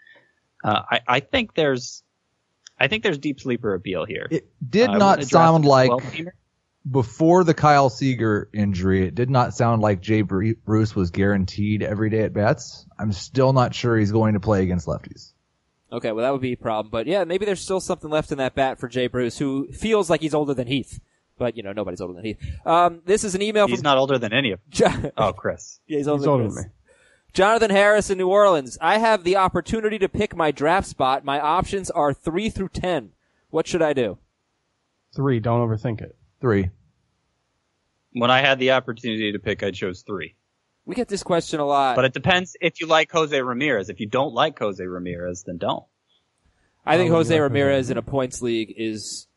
Uh, 0.64 0.82
I 0.90 1.00
I 1.08 1.20
think 1.20 1.54
there's. 1.54 2.04
I 2.80 2.88
think 2.88 3.04
there's 3.04 3.20
deep 3.20 3.40
sleeper 3.40 3.76
appeal 3.76 4.06
here. 4.06 4.28
It 4.32 4.48
did 4.68 4.90
I 4.90 4.98
not 4.98 5.24
sound 5.24 5.66
him 5.66 5.72
as 5.72 5.88
a 5.88 6.24
like 6.24 6.34
before 6.90 7.44
the 7.44 7.54
Kyle 7.54 7.92
Seager 7.92 8.50
injury. 8.54 9.06
It 9.06 9.14
did 9.14 9.30
not 9.30 9.54
sound 9.54 9.84
like 9.84 10.02
Jay 10.02 10.24
Bruce 10.24 10.96
was 10.96 11.12
guaranteed 11.12 11.84
every 11.84 12.10
day 12.10 12.22
at 12.24 12.34
bats. 12.34 12.88
I'm 12.98 13.12
still 13.12 13.54
not 13.54 13.76
sure 13.76 13.98
he's 13.98 14.12
going 14.12 14.34
to 14.34 14.40
play 14.40 14.64
against 14.64 14.88
lefties. 14.88 15.34
Okay, 15.92 16.12
well 16.12 16.24
that 16.24 16.32
would 16.32 16.42
be 16.42 16.54
a 16.54 16.58
problem, 16.58 16.90
but 16.90 17.06
yeah, 17.06 17.26
maybe 17.26 17.46
there's 17.46 17.62
still 17.62 17.82
something 17.82 18.10
left 18.10 18.32
in 18.32 18.38
that 18.38 18.56
bat 18.56 18.80
for 18.80 18.88
Jay 18.88 19.08
Bruce, 19.08 19.38
who 19.38 19.72
feels 19.74 20.10
like 20.10 20.22
he's 20.22 20.34
older 20.34 20.54
than 20.54 20.68
Heath. 20.68 21.00
But 21.42 21.58
you 21.58 21.64
know, 21.64 21.74
nobody's 21.74 22.02
older 22.02 22.14
than 22.14 22.24
Heath. 22.24 22.38
Um, 22.68 23.02
this 23.04 23.24
is 23.24 23.34
an 23.34 23.42
email 23.42 23.66
from 23.66 23.72
He's 23.72 23.80
from 23.80 23.86
not 23.86 23.98
older 23.98 24.20
than 24.20 24.32
any 24.32 24.52
of. 24.52 24.60
Jo- 24.70 25.12
Oh, 25.18 25.34
Chris. 25.34 25.80
Yeah, 25.88 25.98
he's 25.98 26.08
older, 26.08 26.20
He's 26.20 26.26
than, 26.26 26.32
older 26.32 26.44
Chris. 26.46 26.56
than 26.56 26.64
me. 26.66 26.70
Jonathan 27.34 27.72
Harris 27.72 28.10
in 28.12 28.20
New 28.20 28.28
Orleans. 28.30 28.78
I 28.80 29.00
have 29.00 29.24
the 29.24 29.38
opportunity 29.38 29.98
to 29.98 30.08
pick 30.08 30.36
my 30.36 30.52
draft 30.52 30.86
spot. 30.88 31.26
My 31.26 31.40
options 31.40 31.90
are 31.90 32.14
three 32.14 32.52
through 32.52 32.70
ten. 32.70 33.14
What 33.50 33.66
should 33.68 33.82
I 33.82 33.94
do? 33.94 34.20
Three. 35.16 35.40
Don't 35.40 35.68
overthink 35.68 36.02
it. 36.02 36.16
Three. 36.42 36.70
When 38.14 38.30
I 38.30 38.42
had 38.42 38.60
the 38.60 38.72
opportunity 38.72 39.32
to 39.32 39.40
pick, 39.40 39.64
I 39.64 39.72
chose 39.72 40.02
three. 40.04 40.36
We 40.86 40.94
get 40.94 41.08
this 41.08 41.24
question 41.24 41.60
a 41.60 41.66
lot. 41.66 41.96
But 41.96 42.06
it 42.06 42.14
depends 42.14 42.56
if 42.62 42.80
you 42.82 42.86
like 42.88 43.12
Jose 43.12 43.42
Ramirez. 43.42 43.90
If 43.90 44.00
you 44.00 44.08
don't 44.08 44.34
like 44.34 44.60
Jose 44.60 44.84
Ramirez, 44.86 45.44
then 45.46 45.58
don't. 45.58 45.86
I 46.86 46.98
think 46.98 47.12
Oh, 47.12 47.16
Jose 47.16 47.40
Ramirez 47.40 47.90
in 47.90 47.98
a 47.98 48.02
points 48.04 48.42
league 48.44 48.74
is 48.78 49.28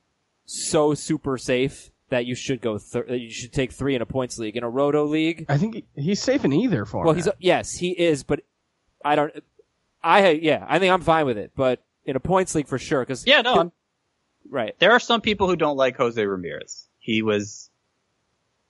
so 0.47 0.93
super 0.95 1.39
safe 1.39 1.91
that 2.11 2.27
you 2.27 2.35
should 2.35 2.61
go. 2.61 2.79
Thir- 2.79 3.07
that 3.09 3.19
you 3.19 3.31
should 3.31 3.53
take 3.53 3.73
three 3.73 3.95
in 3.95 4.03
a 4.03 4.07
points 4.07 4.39
league. 4.39 4.57
In 4.57 4.63
a 4.63 4.71
roto 4.71 5.05
league, 5.05 5.47
I 5.49 5.57
think 5.59 5.85
he's 5.95 6.21
safe 6.21 6.45
in 6.45 6.53
either 6.53 6.85
format. 6.85 7.07
well, 7.07 7.15
he's 7.15 7.29
yes, 7.39 7.73
he 7.75 7.91
is, 7.91 8.23
but 8.23 8.41
I 9.05 9.15
don't. 9.17 9.33
I 10.03 10.31
yeah, 10.31 10.65
I 10.69 10.79
think 10.79 10.93
I'm 10.93 11.01
fine 11.01 11.27
with 11.27 11.39
it, 11.39 11.53
but 11.57 11.83
in 12.05 12.17
a 12.17 12.21
points 12.21 12.55
league 12.55 12.69
for 12.69 12.79
sure. 12.79 13.01
Because 13.01 13.27
Yeah, 13.27 13.41
no, 13.41 13.55
I'm, 13.55 13.73
right. 14.51 14.75
there 14.79 14.93
are 14.93 15.01
some 15.01 15.21
people 15.21 15.49
who 15.49 15.57
don't 15.57 15.77
like 15.77 15.97
Jose 15.97 16.25
Ramirez. 16.25 16.89
He 16.99 17.23
was 17.23 17.71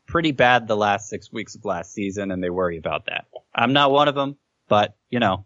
pretty 0.06 0.32
bad 0.32 0.68
the 0.68 0.76
last 0.76 1.08
six 1.08 1.32
weeks 1.32 1.54
of 1.54 1.64
last 1.64 1.92
season, 1.92 2.30
and 2.30 2.42
they 2.42 2.50
worry 2.50 2.78
about 2.78 3.06
that. 3.06 3.24
I'm 3.54 3.72
not 3.72 3.90
one 3.90 4.06
of 4.08 4.14
them, 4.14 4.36
but 4.68 4.94
you 5.10 5.18
know, 5.18 5.44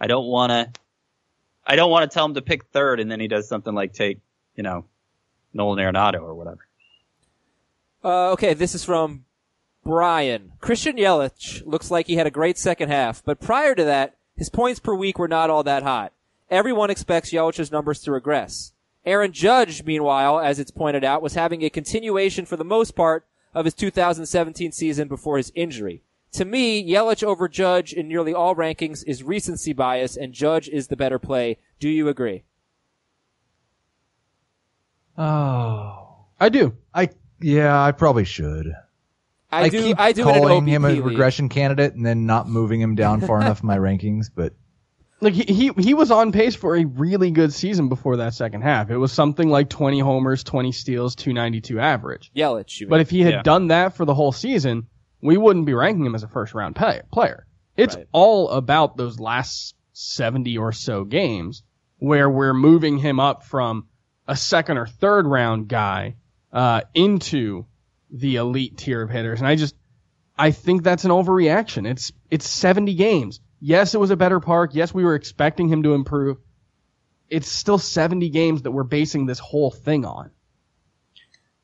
I 0.00 0.06
don't 0.06 0.26
want 0.26 0.50
to. 0.50 0.80
I 1.66 1.76
don't 1.76 1.90
want 1.90 2.08
to 2.10 2.14
tell 2.14 2.26
him 2.26 2.34
to 2.34 2.42
pick 2.42 2.66
third, 2.66 3.00
and 3.00 3.10
then 3.10 3.20
he 3.20 3.26
does 3.26 3.48
something 3.48 3.74
like 3.74 3.94
take, 3.94 4.18
you 4.54 4.62
know, 4.62 4.84
Nolan 5.54 5.78
Arenado 5.78 6.20
or 6.20 6.34
whatever. 6.34 6.58
Uh, 8.04 8.32
okay, 8.32 8.52
this 8.52 8.74
is 8.74 8.84
from 8.84 9.24
Brian. 9.82 10.52
Christian 10.60 10.96
Yelich 10.96 11.64
looks 11.64 11.90
like 11.90 12.06
he 12.06 12.16
had 12.16 12.26
a 12.26 12.30
great 12.30 12.58
second 12.58 12.90
half, 12.90 13.24
but 13.24 13.40
prior 13.40 13.74
to 13.74 13.84
that, 13.84 14.16
his 14.36 14.50
points 14.50 14.78
per 14.78 14.94
week 14.94 15.18
were 15.18 15.28
not 15.28 15.48
all 15.48 15.62
that 15.62 15.82
hot. 15.82 16.12
Everyone 16.50 16.90
expects 16.90 17.32
Yelich's 17.32 17.72
numbers 17.72 18.00
to 18.00 18.12
regress. 18.12 18.72
Aaron 19.06 19.32
Judge, 19.32 19.84
meanwhile, 19.84 20.38
as 20.38 20.58
it's 20.58 20.70
pointed 20.70 21.02
out, 21.02 21.22
was 21.22 21.34
having 21.34 21.62
a 21.62 21.70
continuation 21.70 22.44
for 22.44 22.56
the 22.56 22.64
most 22.64 22.94
part 22.94 23.26
of 23.54 23.64
his 23.64 23.74
2017 23.74 24.72
season 24.72 25.08
before 25.08 25.38
his 25.38 25.52
injury. 25.54 26.02
To 26.32 26.44
me, 26.44 26.86
Yelich 26.86 27.22
over 27.22 27.48
Judge 27.48 27.92
in 27.92 28.08
nearly 28.08 28.34
all 28.34 28.54
rankings 28.54 29.04
is 29.06 29.22
recency 29.22 29.72
bias, 29.72 30.16
and 30.16 30.32
Judge 30.32 30.68
is 30.68 30.88
the 30.88 30.96
better 30.96 31.18
play. 31.18 31.58
Do 31.78 31.88
you 31.88 32.08
agree? 32.08 32.42
Oh. 35.16 36.04
I 36.40 36.48
do. 36.48 36.76
I 36.92 37.10
yeah, 37.44 37.82
I 37.82 37.92
probably 37.92 38.24
should. 38.24 38.74
I, 39.52 39.68
do. 39.68 39.80
keep 39.82 40.00
I 40.00 40.12
do 40.12 40.24
calling 40.24 40.66
him 40.66 40.84
a 40.84 40.88
league. 40.88 41.04
regression 41.04 41.48
candidate 41.48 41.94
and 41.94 42.04
then 42.04 42.26
not 42.26 42.48
moving 42.48 42.80
him 42.80 42.96
down 42.96 43.20
far 43.20 43.40
enough 43.40 43.60
in 43.60 43.66
my 43.68 43.78
rankings, 43.88 44.26
but 44.34 44.52
Like 45.20 45.34
he, 45.34 45.44
he 45.44 45.70
he 45.80 45.94
was 45.94 46.10
on 46.10 46.32
pace 46.32 46.56
for 46.56 46.74
a 46.76 46.84
really 46.84 47.30
good 47.30 47.52
season 47.52 47.88
before 47.88 48.16
that 48.16 48.34
second 48.34 48.62
half. 48.62 48.90
It 48.90 48.96
was 48.98 49.12
something 49.12 49.48
like 49.48 49.68
20 49.68 50.00
homers, 50.00 50.42
20 50.42 50.72
steals, 50.72 51.14
292 51.14 51.78
average. 51.78 52.32
Yelich. 52.34 52.80
You. 52.80 52.88
But 52.88 53.00
if 53.00 53.10
he 53.10 53.20
had 53.22 53.32
Yeah. 53.34 53.42
done 53.42 53.68
that 53.68 53.94
for 53.96 54.04
the 54.04 54.14
whole 54.14 54.32
season, 54.32 54.88
we 55.22 55.36
wouldn't 55.36 55.66
be 55.66 55.74
ranking 55.74 56.04
him 56.04 56.16
as 56.16 56.24
a 56.24 56.28
first 56.28 56.52
round 56.52 56.74
pay, 56.74 57.02
player. 57.12 57.46
It's 57.76 57.94
Right. 57.94 58.06
all 58.10 58.48
about 58.50 58.96
those 58.96 59.20
last 59.20 59.74
70 59.92 60.58
or 60.58 60.72
so 60.72 61.04
games 61.04 61.62
where 61.98 62.28
we're 62.28 62.54
moving 62.54 62.98
him 62.98 63.20
up 63.20 63.44
from 63.44 63.86
a 64.26 64.34
second 64.34 64.78
or 64.78 64.86
third 64.86 65.26
round 65.26 65.68
guy 65.68 66.16
uh, 66.54 66.82
into 66.94 67.66
the 68.10 68.36
elite 68.36 68.78
tier 68.78 69.02
of 69.02 69.10
hitters. 69.10 69.40
And 69.40 69.48
I 69.48 69.56
just, 69.56 69.74
I 70.38 70.52
think 70.52 70.84
that's 70.84 71.04
an 71.04 71.10
overreaction. 71.10 71.86
It's, 71.90 72.12
it's 72.30 72.48
70 72.48 72.94
games. 72.94 73.40
Yes, 73.60 73.94
it 73.94 73.98
was 73.98 74.10
a 74.10 74.16
better 74.16 74.40
park. 74.40 74.70
Yes, 74.74 74.94
we 74.94 75.04
were 75.04 75.16
expecting 75.16 75.68
him 75.68 75.82
to 75.82 75.94
improve. 75.94 76.38
It's 77.28 77.48
still 77.48 77.78
70 77.78 78.30
games 78.30 78.62
that 78.62 78.70
we're 78.70 78.84
basing 78.84 79.26
this 79.26 79.40
whole 79.40 79.70
thing 79.70 80.04
on. 80.04 80.30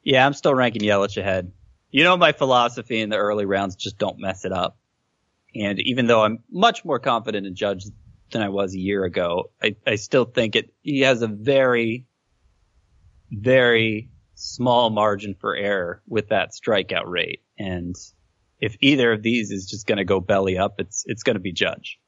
Yeah, 0.03 0.26
I'm 0.26 0.32
still 0.32 0.55
ranking 0.55 0.82
Yelich 0.82 1.16
ahead. 1.16 1.53
You 1.91 2.05
know 2.05 2.16
my 2.16 2.32
philosophy 2.32 3.01
in 3.01 3.11
the 3.11 3.16
early 3.16 3.45
rounds, 3.45 3.76
just 3.76 3.99
don't 3.99 4.18
mess 4.18 4.45
it 4.45 4.53
up. 4.53 4.76
And 5.55 5.78
even 5.80 6.07
though 6.07 6.24
I'm 6.24 6.43
much 6.51 6.84
more 6.84 6.99
confident 6.99 7.47
in 7.47 7.55
Judge 7.55 7.84
than 8.30 8.43
I 8.43 8.49
was 8.49 8.74
a 8.74 8.78
year 8.78 9.05
ago, 9.05 9.51
I, 9.62 9.76
I 9.86 9.97
still 9.97 10.24
think 10.24 10.57
it, 10.57 10.72
he 10.82 11.01
has 11.01 11.22
a 11.22 11.26
very, 11.28 12.07
very 13.30 14.09
small 14.41 14.91
margin 14.91 15.34
for 15.41 15.55
error 15.55 16.03
with 16.09 16.28
that 16.28 16.51
strikeout 16.53 17.07
rate. 17.07 17.43
And 17.59 17.95
if 18.61 18.76
either 18.80 19.12
of 19.12 19.22
these 19.22 19.51
is 19.51 19.66
just 19.68 19.86
going 19.86 19.99
to 19.99 20.05
go 20.05 20.20
belly 20.20 20.57
up, 20.59 20.74
it's, 20.78 21.05
it's 21.07 21.22
going 21.22 21.34
to 21.34 21.41
be 21.41 21.53
Judge. 21.53 21.99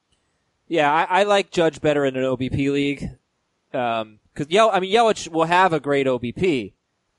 Yeah, 0.69 0.93
I, 0.93 1.21
I 1.21 1.23
like 1.25 1.51
Judge 1.51 1.81
better 1.81 2.05
in 2.05 2.17
an 2.17 2.25
OBP 2.25 2.73
league. 2.73 3.09
Um 3.75 4.19
'cause 4.35 4.47
Yel- 4.51 4.71
I 4.73 4.81
mean, 4.81 4.93
Yelich 4.95 5.29
will 5.29 5.45
have 5.45 5.73
a 5.73 5.81
great 5.81 6.07
OBP, 6.07 6.73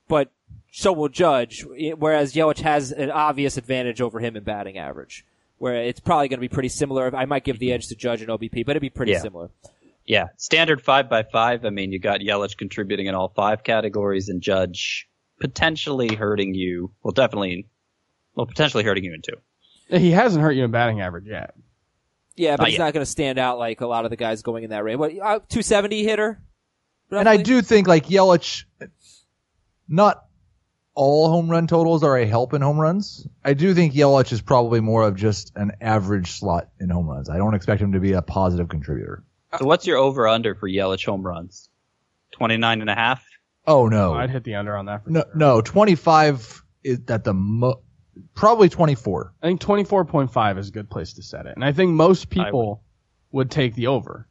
but 0.08 0.30
so 0.72 0.92
will 0.92 1.08
Judge, 1.08 1.64
whereas 1.96 2.34
Yelich 2.34 2.58
has 2.60 2.90
an 2.92 3.10
obvious 3.10 3.56
advantage 3.56 4.00
over 4.00 4.18
him 4.20 4.36
in 4.36 4.42
batting 4.44 4.76
average, 4.78 5.24
where 5.58 5.76
it's 5.76 6.00
probably 6.00 6.26
going 6.28 6.38
to 6.38 6.40
be 6.40 6.48
pretty 6.48 6.68
similar. 6.68 7.14
I 7.14 7.24
might 7.24 7.44
give 7.44 7.58
the 7.60 7.72
edge 7.72 7.86
to 7.88 7.94
Judge 7.94 8.22
in 8.22 8.28
OBP, 8.28 8.64
but 8.66 8.70
it'd 8.72 8.80
be 8.80 8.90
pretty 8.90 9.12
Yeah. 9.12 9.20
similar. 9.20 9.50
Yeah, 10.06 10.26
standard 10.36 10.82
five 10.82 11.08
by 11.08 11.22
five. 11.22 11.64
I 11.64 11.70
mean, 11.70 11.92
you 11.92 11.98
got 11.98 12.20
Yelich 12.20 12.56
contributing 12.56 13.06
in 13.06 13.14
all 13.14 13.32
five 13.34 13.64
categories 13.64 14.28
and 14.28 14.42
Judge 14.42 15.08
potentially 15.40 16.14
hurting 16.14 16.54
you. 16.54 16.92
Well, 17.02 17.12
definitely, 17.12 17.68
well, 18.34 18.46
potentially 18.46 18.84
hurting 18.84 19.04
you 19.04 19.14
in 19.14 19.22
two. 19.22 19.98
He 19.98 20.10
hasn't 20.10 20.42
hurt 20.42 20.52
you 20.52 20.64
in 20.64 20.70
batting 20.70 21.00
average 21.00 21.26
yet. 21.26 21.54
Yeah, 22.36 22.56
but 22.56 22.62
Not 22.62 22.68
he's 22.68 22.78
yet. 22.78 22.84
not 22.84 22.94
going 22.94 23.04
to 23.04 23.10
stand 23.10 23.38
out 23.38 23.58
like 23.58 23.80
a 23.80 23.86
lot 23.86 24.04
of 24.04 24.10
the 24.10 24.16
guys 24.16 24.42
going 24.42 24.64
in 24.64 24.70
that 24.70 24.82
range. 24.84 24.98
What, 24.98 25.12
uh, 25.12 25.38
270 25.48 26.04
hitter? 26.04 26.40
and 27.10 27.28
I 27.28 27.36
do 27.36 27.62
think 27.62 27.86
like 27.86 28.06
Yelich, 28.06 28.64
not 29.88 30.24
all 30.94 31.28
home 31.28 31.48
run 31.48 31.66
totals 31.66 32.02
are 32.02 32.16
a 32.16 32.26
help 32.26 32.54
in 32.54 32.62
home 32.62 32.78
runs. 32.78 33.26
I 33.44 33.54
do 33.54 33.74
think 33.74 33.94
Yelich 33.94 34.32
is 34.32 34.40
probably 34.40 34.80
more 34.80 35.04
of 35.06 35.16
just 35.16 35.52
an 35.56 35.72
average 35.80 36.32
slot 36.32 36.68
in 36.80 36.90
home 36.90 37.08
runs. 37.08 37.28
I 37.28 37.36
don't 37.36 37.54
expect 37.54 37.80
him 37.80 37.92
to 37.92 38.00
be 38.00 38.12
a 38.12 38.22
positive 38.22 38.68
contributor. 38.68 39.22
So 39.58 39.64
what's 39.66 39.86
your 39.86 39.98
over 39.98 40.26
under 40.28 40.54
for 40.54 40.68
Yelich 40.68 41.04
home 41.04 41.22
runs? 41.22 41.68
29 42.32 42.80
and 42.80 42.90
a 42.90 42.94
half? 42.94 43.24
Oh 43.66 43.88
no, 43.88 44.14
I'd 44.14 44.30
hit 44.30 44.44
the 44.44 44.56
under 44.56 44.76
on 44.76 44.86
that 44.86 45.04
for 45.04 45.10
no, 45.10 45.20
sure. 45.20 45.32
no, 45.34 45.60
25 45.60 46.62
is 46.82 47.00
at 47.08 47.24
the 47.24 47.32
mo- 47.32 47.80
probably 48.34 48.68
24. 48.68 49.34
I 49.42 49.46
think 49.46 49.60
24.5 49.60 50.58
is 50.58 50.68
a 50.68 50.72
good 50.72 50.90
place 50.90 51.14
to 51.14 51.22
set 51.22 51.46
it. 51.46 51.54
And 51.54 51.64
I 51.64 51.72
think 51.72 51.92
most 51.92 52.28
people 52.30 52.82
would. 53.32 53.50
take 53.50 53.74
the 53.74 53.86
over. 53.88 54.28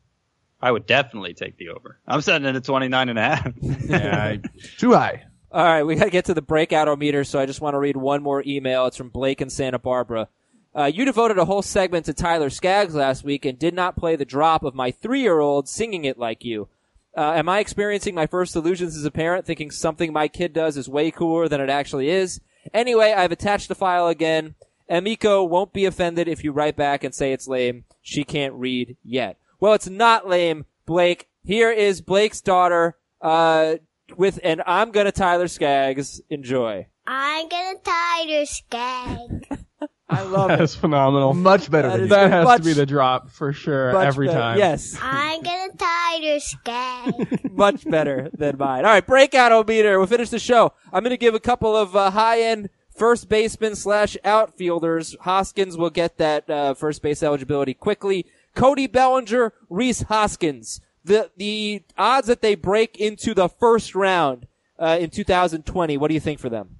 I 0.61 0.71
would 0.71 0.85
definitely 0.85 1.33
take 1.33 1.57
the 1.57 1.69
over. 1.69 1.99
I'm 2.07 2.21
setting 2.21 2.47
it 2.47 2.55
at 2.55 2.63
29 2.63 3.09
and 3.09 3.19
a 3.19 3.21
half. 3.21 3.53
Yeah, 3.61 4.23
I, 4.23 4.39
Too 4.77 4.93
high. 4.93 5.23
All 5.51 5.63
right, 5.63 5.83
we 5.83 5.95
got 5.95 6.05
to 6.05 6.09
get 6.09 6.25
to 6.25 6.33
the 6.33 6.41
breakout 6.41 6.97
meter, 6.97 7.23
so 7.23 7.37
I 7.39 7.45
just 7.45 7.61
want 7.61 7.73
to 7.75 7.79
read 7.79 7.97
one 7.97 8.23
more 8.23 8.41
email. 8.45 8.87
It's 8.87 8.97
from 8.97 9.09
Blake 9.09 9.41
in 9.41 9.49
Santa 9.49 9.77
Barbara. 9.77 10.29
Uh, 10.75 10.85
you 10.85 11.05
devoted 11.05 11.37
a 11.37 11.45
whole 11.45 11.61
segment 11.61 12.05
to 12.05 12.13
Tyler 12.13 12.49
Skaggs 12.49 12.95
last 12.95 13.23
week 13.23 13.45
and 13.45 13.59
did 13.59 13.73
not 13.73 13.95
play 13.95 14.15
the 14.15 14.25
drop 14.25 14.63
of 14.63 14.73
my 14.73 14.91
three-year-old 14.91 15.69
singing 15.69 16.05
it 16.05 16.17
like 16.17 16.43
you. 16.43 16.67
Uh, 17.15 17.33
am 17.33 17.47
I 17.47 17.59
experiencing 17.59 18.15
my 18.15 18.25
first 18.25 18.55
illusions 18.55 18.97
as 18.97 19.05
a 19.05 19.11
parent, 19.11 19.45
thinking 19.45 19.69
something 19.69 20.11
my 20.11 20.27
kid 20.27 20.51
does 20.51 20.77
is 20.77 20.89
way 20.89 21.11
cooler 21.11 21.47
than 21.47 21.61
it 21.61 21.69
actually 21.69 22.09
is? 22.09 22.41
Anyway, 22.73 23.13
I've 23.13 23.31
attached 23.31 23.67
the 23.67 23.75
file 23.75 24.07
again. 24.07 24.55
Emiko 24.89 25.47
won't 25.47 25.73
be 25.73 25.85
offended 25.85 26.27
if 26.27 26.43
you 26.43 26.51
write 26.51 26.75
back 26.75 27.03
and 27.03 27.13
say 27.13 27.31
it's 27.31 27.47
lame. 27.47 27.85
She 28.01 28.23
can't 28.23 28.55
read 28.55 28.97
yet. 29.03 29.37
Well, 29.59 29.73
it's 29.73 29.87
not 29.87 30.27
lame, 30.27 30.65
Blake. 30.85 31.29
Here 31.43 31.71
is 31.71 32.01
Blake's 32.01 32.41
daughter, 32.41 32.97
uh, 33.21 33.75
with, 34.17 34.39
and 34.43 34.63
I'm 34.65 34.91
gonna 34.91 35.11
Tyler 35.11 35.47
Skaggs. 35.47 36.21
Enjoy. 36.29 36.87
I'm 37.05 37.47
gonna 37.47 37.79
Tyler 37.83 38.29
your 38.29 38.45
skag. 38.45 39.47
I 40.09 40.21
love 40.23 40.49
That 40.49 40.59
it. 40.59 40.63
is 40.63 40.75
phenomenal. 40.75 41.33
Much 41.33 41.71
better 41.71 41.87
That 41.89 41.93
than 41.95 42.03
is 42.05 42.09
you. 42.09 42.15
That 42.15 42.31
has 42.31 42.45
much- 42.45 42.57
to 42.61 42.65
be 42.65 42.73
the 42.73 42.85
drop 42.85 43.29
for 43.31 43.51
sure 43.53 43.93
Much 43.93 44.05
every 44.07 44.27
better. 44.27 44.39
time. 44.39 44.57
Yes, 44.59 44.97
I'm 45.01 45.41
gonna 45.41 45.73
tie 45.77 46.15
your 46.17 46.39
skate. 46.39 47.51
much 47.51 47.89
better 47.89 48.29
than 48.33 48.57
mine. 48.57 48.85
All 48.85 48.91
right, 48.91 49.05
breakout 49.05 49.67
meter. 49.67 49.97
We'll 49.97 50.07
finish 50.07 50.29
the 50.29 50.39
show. 50.39 50.73
I'm 50.91 51.03
going 51.03 51.11
to 51.11 51.17
give 51.17 51.33
a 51.33 51.39
couple 51.39 51.75
of 51.75 51.95
uh, 51.95 52.11
high 52.11 52.41
end 52.41 52.69
first 52.95 53.27
baseman 53.29 53.75
slash 53.75 54.15
outfielders. 54.23 55.15
Hoskins 55.21 55.77
will 55.77 55.89
get 55.89 56.17
that 56.17 56.47
uh, 56.49 56.73
first 56.75 57.01
base 57.01 57.23
eligibility 57.23 57.73
quickly. 57.73 58.25
Cody 58.55 58.85
Bellinger, 58.85 59.53
Rhys 59.69 60.03
Hoskins. 60.03 60.79
The 61.03 61.31
the 61.37 61.81
odds 61.97 62.27
that 62.27 62.41
they 62.41 62.53
break 62.55 62.97
into 62.97 63.33
the 63.33 63.49
first 63.49 63.95
round 63.95 64.45
uh, 64.77 64.97
in 64.99 65.09
2020. 65.09 65.97
What 65.97 66.09
do 66.09 66.13
you 66.13 66.19
think 66.19 66.39
for 66.39 66.49
them? 66.49 66.77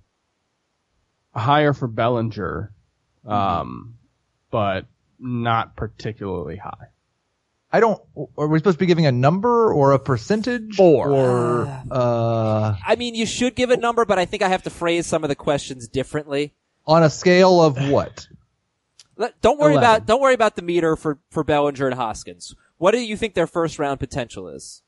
Higher 1.35 1.73
for 1.73 1.87
Bellinger, 1.87 2.72
um, 3.26 3.95
but 4.51 4.86
not 5.19 5.76
particularly 5.76 6.57
high. 6.57 6.89
I 7.71 7.80
don't. 7.80 7.99
Are 8.38 8.47
we 8.47 8.59
supposed 8.59 8.76
to 8.76 8.80
be 8.80 8.86
giving 8.86 9.07
a 9.07 9.11
number 9.11 9.74
or 9.74 9.93
a 9.93 9.99
percentage? 9.99 10.76
Four. 10.76 11.09
Or 11.09 11.84
uh, 11.89 12.76
I 12.86 12.95
mean, 12.95 13.15
you 13.15 13.26
should 13.26 13.55
give 13.55 13.71
a 13.71 13.78
number, 13.78 14.05
but 14.05 14.19
I 14.19 14.26
think 14.26 14.43
I 14.43 14.49
have 14.49 14.61
to 14.63 14.69
phrase 14.69 15.07
some 15.07 15.24
of 15.24 15.28
the 15.28 15.36
questions 15.36 15.88
differently. 15.88 16.53
on 16.86 17.01
a 17.01 17.09
scale 17.09 17.61
of 17.61 17.78
what? 17.89 18.28
Don't 19.41 19.59
worry 19.59 19.74
11. 19.74 19.78
about 19.78 20.05
don't 20.05 20.21
worry 20.21 20.34
about 20.34 20.55
the 20.55 20.61
meter 20.61 20.95
for 20.95 21.19
for 21.32 21.43
Bellinger 21.43 21.88
and 21.88 21.95
Hoskins. 21.95 22.55
What 22.78 22.91
do 22.91 22.99
you 22.99 23.17
think 23.17 23.34
their 23.34 23.47
first 23.47 23.80
round 23.80 23.99
potential 23.99 24.47
is? 24.47 24.84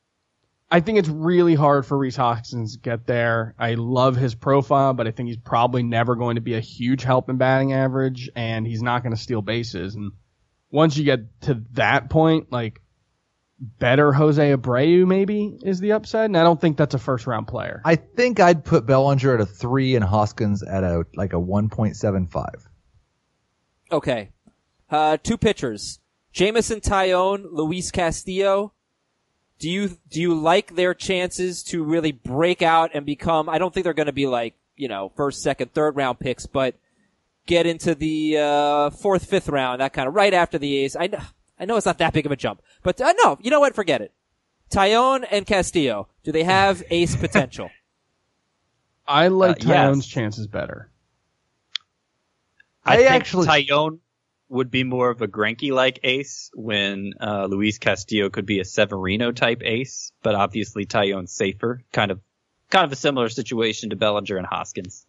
I 0.75 0.81
think 0.81 0.99
it's 0.99 1.07
really 1.07 1.55
hard 1.55 1.85
for 1.85 1.97
Rhys 1.97 2.17
Hoskins 2.17 2.73
to 2.73 2.79
get 2.81 3.07
there. 3.07 3.55
I 3.57 3.75
love 3.75 4.17
his 4.17 4.35
profile, 4.35 4.93
but 4.93 5.07
I 5.07 5.11
think 5.11 5.29
he's 5.29 5.37
probably 5.37 5.83
never 5.83 6.17
going 6.17 6.35
to 6.35 6.41
be 6.41 6.55
a 6.55 6.59
huge 6.59 7.01
help 7.01 7.29
in 7.29 7.37
batting 7.37 7.71
average, 7.71 8.29
and 8.35 8.67
he's 8.67 8.81
not 8.81 9.01
going 9.01 9.15
to 9.15 9.21
steal 9.21 9.41
bases. 9.41 9.95
And 9.95 10.11
once 10.69 10.97
you 10.97 11.05
get 11.05 11.39
to 11.43 11.63
that 11.75 12.09
point, 12.09 12.51
like 12.51 12.81
better 13.57 14.11
Jose 14.11 14.53
Abreu 14.53 15.07
maybe 15.07 15.57
is 15.63 15.79
the 15.79 15.93
upside, 15.93 16.25
and 16.25 16.37
I 16.37 16.43
don't 16.43 16.59
think 16.59 16.75
that's 16.75 16.93
a 16.93 16.99
first 16.99 17.25
round 17.25 17.47
player. 17.47 17.81
I 17.85 17.95
think 17.95 18.41
I'd 18.41 18.65
put 18.65 18.85
Bellinger 18.85 19.35
at 19.35 19.39
a 19.39 19.45
three 19.45 19.95
and 19.95 20.03
Hoskins 20.03 20.61
at 20.61 20.83
a 20.83 21.05
like 21.15 21.31
a 21.31 21.39
one 21.39 21.69
point 21.69 21.95
seven 21.95 22.27
five. 22.27 22.67
Okay. 23.93 24.33
Uh, 24.89 25.15
two 25.23 25.37
pitchers. 25.37 26.01
Jameson 26.33 26.81
Taillon, 26.81 27.45
Luis 27.49 27.91
Castillo. 27.91 28.73
Do 29.59 29.69
you, 29.69 29.97
do 30.09 30.19
you 30.21 30.33
like 30.35 30.75
their 30.75 30.93
chances 30.93 31.63
to 31.63 31.83
really 31.83 32.11
break 32.11 32.61
out 32.61 32.91
and 32.93 33.05
become, 33.05 33.47
I 33.49 33.57
don't 33.57 33.73
think 33.73 33.83
they're 33.85 33.93
going 33.93 34.07
to 34.07 34.11
be 34.13 34.27
like, 34.27 34.53
you 34.75 34.87
know, 34.89 35.11
first, 35.15 35.41
second, 35.41 35.73
third 35.73 35.95
round 35.95 36.19
picks, 36.19 36.45
but 36.45 36.75
get 37.45 37.65
into 37.65 37.95
the, 37.95 38.37
uh, 38.37 38.89
fourth, 38.89 39.25
fifth 39.29 39.47
round, 39.47 39.79
that 39.81 39.93
kind 39.93 40.07
of 40.07 40.13
right 40.13 40.33
after 40.33 40.57
the 40.57 40.77
ace. 40.79 40.95
I 40.97 41.07
know, 41.07 41.21
I 41.59 41.65
know 41.65 41.77
it's 41.77 41.85
not 41.85 41.99
that 41.99 42.11
big 42.13 42.25
of 42.25 42.31
a 42.33 42.35
jump, 42.35 42.61
but 42.83 42.99
uh, 42.99 43.13
no, 43.23 43.37
you 43.41 43.49
know 43.49 43.61
what? 43.61 43.75
Forget 43.75 44.01
it. 44.01 44.11
Taillon 44.69 45.25
and 45.31 45.45
Castillo, 45.45 46.09
do 46.23 46.31
they 46.33 46.43
have 46.43 46.83
ace 46.89 47.15
potential? 47.15 47.69
I 49.07 49.27
like 49.29 49.57
Uh, 49.65 49.69
yes. 49.69 49.77
Taillon's 49.95 50.07
chances 50.07 50.47
better. 50.47 50.89
I, 52.83 52.93
I 52.93 52.97
think 52.97 53.11
actually- 53.11 53.47
Taillon 53.47 53.99
would 54.55 54.71
be 54.71 54.83
more 54.83 55.09
of 55.09 55.21
a 55.21 55.27
Greinke 55.27 55.71
like 55.71 55.99
ace 56.03 56.49
when 56.53 57.13
uh, 57.21 57.45
Luis 57.45 57.77
Castillo 57.77 58.29
could 58.29 58.45
be 58.45 58.59
a 58.59 58.65
Severino 58.65 59.31
type 59.31 59.61
ace, 59.63 60.11
but 60.23 60.33
obviously 60.33 60.85
Taillon's 60.85 61.31
safer. 61.31 61.81
Kind 61.91 62.11
of, 62.11 62.21
kind 62.69 62.85
of 62.85 62.91
a 62.91 62.95
similar 62.95 63.29
situation 63.29 63.91
to 63.91 63.95
Bellinger 63.95 64.37
and 64.37 64.47
Hoskins. 64.47 65.05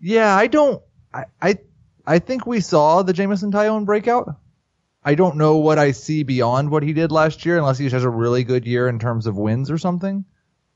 Yeah, 0.00 0.34
I 0.34 0.46
don't. 0.46 0.82
I 1.12 1.24
I, 1.40 1.58
I 2.06 2.18
think 2.18 2.46
we 2.46 2.60
saw 2.60 3.02
the 3.02 3.12
Jameson 3.12 3.52
Taillon 3.52 3.84
breakout. 3.84 4.36
I 5.04 5.16
don't 5.16 5.36
know 5.36 5.56
what 5.56 5.78
I 5.78 5.90
see 5.90 6.22
beyond 6.22 6.70
what 6.70 6.84
he 6.84 6.92
did 6.92 7.10
last 7.10 7.44
year, 7.44 7.58
unless 7.58 7.78
he 7.78 7.88
has 7.88 8.04
a 8.04 8.10
really 8.10 8.44
good 8.44 8.66
year 8.66 8.88
in 8.88 8.98
terms 8.98 9.26
of 9.26 9.36
wins 9.36 9.70
or 9.70 9.78
something. 9.78 10.24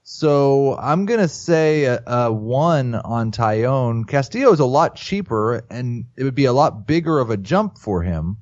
So 0.09 0.77
I'm 0.79 1.05
gonna 1.05 1.27
say 1.27 1.83
a, 1.87 2.01
a 2.07 2.33
one 2.33 2.95
on 2.95 3.33
Taillon. 3.33 4.07
Castillo 4.07 4.53
is 4.53 4.61
a 4.61 4.65
lot 4.65 4.95
cheaper, 4.95 5.65
and 5.69 6.05
it 6.17 6.23
would 6.23 6.37
be 6.37 6.45
a 6.45 6.53
lot 6.53 6.87
bigger 6.87 7.19
of 7.19 7.31
a 7.31 7.37
jump 7.37 7.77
for 7.77 8.03
him. 8.05 8.37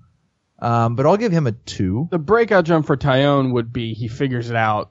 Um, 0.59 0.95
but 0.95 1.07
I'll 1.07 1.17
give 1.17 1.33
him 1.33 1.47
a 1.47 1.53
two. 1.53 2.07
The 2.11 2.19
breakout 2.19 2.67
jump 2.67 2.87
for 2.87 2.99
Taillon 2.99 3.55
would 3.55 3.73
be 3.73 3.95
he 3.95 4.09
figures 4.09 4.51
it 4.51 4.57
out 4.57 4.91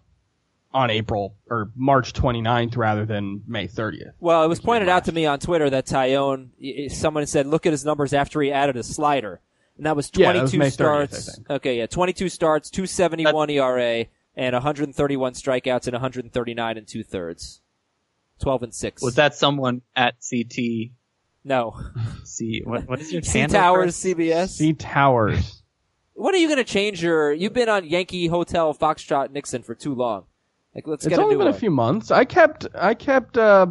on 0.73 0.89
April 0.89 1.35
or 1.47 1.69
March 1.75 2.11
29th 2.13 2.75
rather 2.75 3.05
than 3.05 3.43
May 3.45 3.67
30th. 3.67 4.13
Well, 4.19 4.43
it 4.43 4.47
was 4.47 4.59
pointed 4.59 4.89
out 4.89 5.05
to 5.05 5.11
me 5.11 5.27
on 5.27 5.37
Twitter 5.37 5.69
that 5.69 5.85
Taillon, 5.85 6.49
y- 6.59 6.73
y- 6.79 6.87
someone 6.87 7.23
said, 7.27 7.45
look 7.45 7.67
at 7.67 7.71
his 7.71 7.85
numbers 7.85 8.13
after 8.13 8.41
he 8.41 8.51
added 8.51 8.77
a 8.77 8.83
slider. 8.83 9.41
And 9.77 9.85
that 9.85 9.95
was 9.95 10.09
Yeah, 10.15 10.31
22 10.33 10.37
that 10.37 10.43
was 10.43 10.53
May 10.55 10.65
30th, 10.65 11.01
I 11.03 11.05
starts. 11.05 11.35
think. 11.35 11.49
okay, 11.51 11.77
yeah, 11.77 11.85
22 11.85 12.29
starts, 12.29 12.71
271 12.71 13.51
ERA, 13.51 14.05
and 14.35 14.53
131 14.53 15.33
strikeouts 15.33 15.85
and 15.87 15.93
139 15.93 16.77
and 16.77 16.87
two 16.87 17.03
thirds. 17.03 17.61
12 18.39 18.63
and 18.63 18.73
6. 18.73 19.01
Was 19.03 19.15
that 19.15 19.35
someone 19.35 19.81
at 19.95 20.15
CT? 20.29 20.91
No. 21.45 21.79
C, 22.23 22.61
what, 22.65 22.87
what 22.87 22.99
is 22.99 23.13
your 23.13 23.21
C 23.23 23.45
Towers, 23.47 24.01
Chris? 24.01 24.15
CBS. 24.15 24.49
C 24.49 24.73
Towers. 24.73 25.61
When 26.15 26.33
are 26.33 26.37
you 26.37 26.47
going 26.47 26.57
to 26.57 26.63
change 26.63 27.01
your, 27.03 27.31
you've 27.31 27.53
been 27.53 27.69
on 27.69 27.85
Yankee 27.85 28.27
Hotel 28.27 28.73
Foxtrot 28.73 29.31
Nixon 29.31 29.61
for 29.63 29.75
too 29.75 29.93
long. 29.93 30.25
Like, 30.75 30.87
let's 30.87 31.05
It's 31.05 31.09
get 31.11 31.19
a 31.19 31.23
only 31.23 31.35
new 31.35 31.39
been 31.39 31.47
one. 31.47 31.55
a 31.55 31.59
few 31.59 31.69
months. 31.71 32.11
I 32.11 32.25
kept 32.25 32.65
I 32.73 32.95
kept 32.95 33.37
uh, 33.37 33.67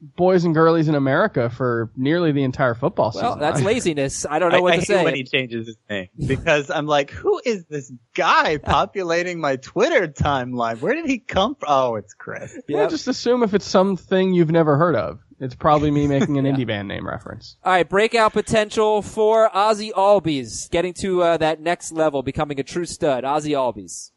boys 0.00 0.44
and 0.44 0.54
girlies 0.54 0.88
in 0.88 0.94
America 0.94 1.50
for 1.50 1.90
nearly 1.96 2.32
the 2.32 2.42
entire 2.42 2.74
football 2.74 3.12
season. 3.12 3.26
well, 3.26 3.36
that's 3.36 3.62
laziness. 3.62 4.24
I 4.28 4.38
don't 4.38 4.52
know 4.52 4.58
I, 4.58 4.60
what 4.60 4.72
I 4.72 4.76
to 4.76 4.80
hate 4.80 4.86
say. 4.86 5.04
when 5.04 5.14
he 5.14 5.24
changes 5.24 5.66
his 5.66 5.76
name 5.90 6.08
because 6.26 6.70
I'm 6.70 6.86
like, 6.86 7.10
who 7.10 7.40
is 7.44 7.64
this 7.66 7.92
guy 8.14 8.56
populating 8.62 9.40
my 9.40 9.56
Twitter 9.56 10.06
timeline? 10.08 10.80
Where 10.80 10.94
did 10.94 11.06
he 11.06 11.18
come 11.18 11.54
from? 11.54 11.68
Oh, 11.70 11.96
it's 11.96 12.14
Chris. 12.14 12.56
Yeah, 12.68 12.86
just 12.88 13.08
assume 13.08 13.42
if 13.42 13.54
it's 13.54 13.66
something 13.66 14.32
you've 14.32 14.50
never 14.50 14.76
heard 14.76 14.94
of, 14.94 15.20
it's 15.40 15.54
probably 15.54 15.90
me 15.90 16.06
making 16.06 16.38
an 16.38 16.44
indie 16.54 16.66
band 16.66 16.88
name 16.88 17.06
reference. 17.06 17.56
All 17.64 17.72
right, 17.72 17.88
breakout 17.88 18.32
potential 18.32 19.02
for 19.02 19.50
Ozzy 19.50 19.92
Albies, 19.92 20.70
getting 20.70 20.94
to 20.94 21.22
uh, 21.22 21.36
that 21.38 21.60
next 21.60 21.92
level, 21.92 22.22
becoming 22.22 22.60
a 22.60 22.64
true 22.64 22.86
stud. 22.86 23.24
Ozzy 23.24 23.50
Albies. 23.50 24.10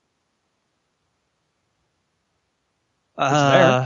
Uh, 3.17 3.85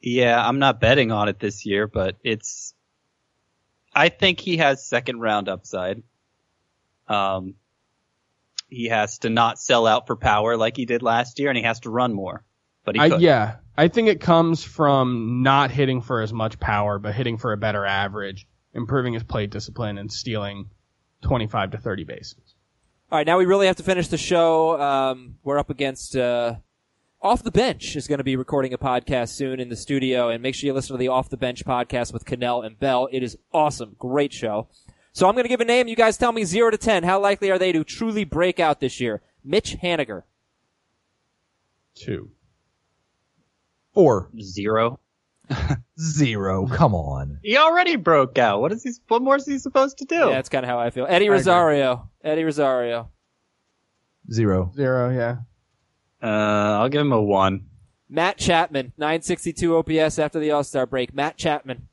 yeah, 0.00 0.46
I'm 0.46 0.58
not 0.58 0.80
betting 0.80 1.12
on 1.12 1.28
it 1.28 1.38
this 1.38 1.66
year, 1.66 1.86
but 1.86 2.16
it's. 2.22 2.74
I 3.92 4.08
think 4.08 4.40
he 4.40 4.58
has 4.58 4.86
second 4.86 5.20
round 5.20 5.48
upside. 5.48 6.02
Um, 7.08 7.54
he 8.68 8.86
has 8.86 9.18
to 9.20 9.30
not 9.30 9.58
sell 9.58 9.86
out 9.86 10.06
for 10.06 10.16
power 10.16 10.56
like 10.56 10.76
he 10.76 10.86
did 10.86 11.02
last 11.02 11.38
year, 11.38 11.48
and 11.48 11.56
he 11.56 11.64
has 11.64 11.80
to 11.80 11.90
run 11.90 12.12
more. 12.12 12.44
But 12.84 12.94
he 12.94 13.00
I, 13.00 13.06
yeah, 13.16 13.56
I 13.76 13.88
think 13.88 14.08
it 14.08 14.20
comes 14.20 14.62
from 14.62 15.42
not 15.42 15.70
hitting 15.70 16.00
for 16.02 16.22
as 16.22 16.32
much 16.32 16.58
power, 16.60 16.98
but 16.98 17.14
hitting 17.14 17.36
for 17.36 17.52
a 17.52 17.56
better 17.56 17.84
average, 17.84 18.46
improving 18.72 19.12
his 19.12 19.24
plate 19.24 19.50
discipline, 19.50 19.98
and 19.98 20.10
stealing 20.10 20.70
25 21.22 21.72
to 21.72 21.78
30 21.78 22.04
bases. 22.04 22.54
All 23.10 23.18
right, 23.18 23.26
now 23.26 23.38
we 23.38 23.44
really 23.44 23.66
have 23.66 23.76
to 23.76 23.82
finish 23.82 24.08
the 24.08 24.16
show. 24.16 24.80
Um, 24.80 25.34
we're 25.42 25.58
up 25.58 25.68
against 25.68 26.16
uh, 26.16 26.54
Off 27.22 27.42
the 27.42 27.50
Bench 27.50 27.96
is 27.96 28.06
going 28.08 28.16
to 28.16 28.24
be 28.24 28.34
recording 28.34 28.72
a 28.72 28.78
podcast 28.78 29.30
soon 29.30 29.60
in 29.60 29.68
the 29.68 29.76
studio, 29.76 30.30
and 30.30 30.42
make 30.42 30.54
sure 30.54 30.66
you 30.66 30.72
listen 30.72 30.94
to 30.94 30.98
the 30.98 31.08
Off 31.08 31.28
the 31.28 31.36
Bench 31.36 31.66
podcast 31.66 32.14
with 32.14 32.24
Cannell 32.24 32.62
and 32.62 32.78
Bell. 32.80 33.10
It 33.12 33.22
is 33.22 33.36
awesome, 33.52 33.94
great 33.98 34.32
show. 34.32 34.68
So 35.12 35.28
I'm 35.28 35.34
going 35.34 35.44
to 35.44 35.50
give 35.50 35.60
a 35.60 35.66
name. 35.66 35.86
You 35.86 35.96
guys 35.96 36.16
tell 36.16 36.32
me 36.32 36.44
zero 36.44 36.70
to 36.70 36.78
ten. 36.78 37.02
How 37.02 37.20
likely 37.20 37.50
are 37.50 37.58
they 37.58 37.72
to 37.72 37.84
truly 37.84 38.24
break 38.24 38.58
out 38.58 38.80
this 38.80 39.00
year? 39.00 39.20
Mitch 39.44 39.76
Haniger. 39.82 40.22
Two. 41.94 42.30
Four. 43.92 44.30
Zero. 44.40 44.98
Zero. 46.00 46.68
Come 46.68 46.94
on. 46.94 47.40
He 47.42 47.58
already 47.58 47.96
broke 47.96 48.38
out. 48.38 48.62
What 48.62 48.72
is 48.72 48.82
he? 48.82 48.92
What 49.08 49.20
more 49.20 49.36
is 49.36 49.44
he 49.44 49.58
supposed 49.58 49.98
to 49.98 50.06
do? 50.06 50.14
Yeah, 50.14 50.30
that's 50.30 50.48
kind 50.48 50.64
of 50.64 50.70
how 50.70 50.78
I 50.78 50.88
feel. 50.88 51.06
Eddie 51.06 51.28
Rosario. 51.28 52.08
Eddie 52.24 52.44
Rosario. 52.44 53.10
Zero. 54.32 54.72
Zero, 54.74 55.10
yeah. 55.10 55.38
Uh, 56.22 56.26
I'll 56.26 56.88
give 56.88 57.00
him 57.00 57.12
a 57.12 57.22
one. 57.22 57.66
Matt 58.08 58.38
Chapman, 58.38 58.92
962 58.98 59.76
OPS 59.76 60.18
after 60.18 60.40
the 60.40 60.50
All 60.50 60.64
Star 60.64 60.84
break. 60.86 61.14
Matt 61.14 61.36
Chapman. 61.36 61.88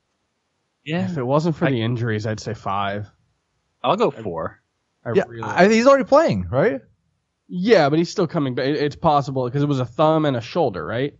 Yeah, 0.84 1.10
If 1.10 1.16
it 1.18 1.22
wasn't 1.24 1.54
for 1.56 1.68
the 1.70 1.80
injuries, 1.82 2.26
I'd 2.26 2.40
say 2.40 2.54
five. 2.54 3.06
I'll 3.82 3.96
go 3.96 4.10
four. 4.10 4.60
I 5.04 5.12
Yeah, 5.14 5.24
really. 5.28 5.42
I, 5.42 5.68
he's 5.68 5.86
already 5.86 6.04
playing, 6.04 6.48
right? 6.50 6.80
yeah, 7.46 7.88
but 7.88 7.98
he's 7.98 8.10
still 8.10 8.26
coming 8.26 8.54
back. 8.54 8.66
It- 8.66 8.76
It's 8.82 8.96
possible 8.96 9.44
because 9.46 9.62
it 9.62 9.66
was 9.68 9.80
a 9.80 9.86
thumb 9.86 10.24
and 10.24 10.36
a 10.36 10.40
shoulder, 10.40 10.84
right? 10.84 11.14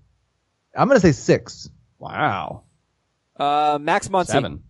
I'm 0.77 0.89
gonna 0.89 1.01
say 1.01 1.13
six. 1.13 1.71
Wow. 1.99 2.65
Uh, 3.37 3.79
Max 3.81 4.09
Muncy. 4.09 4.27
Seven. 4.27 4.63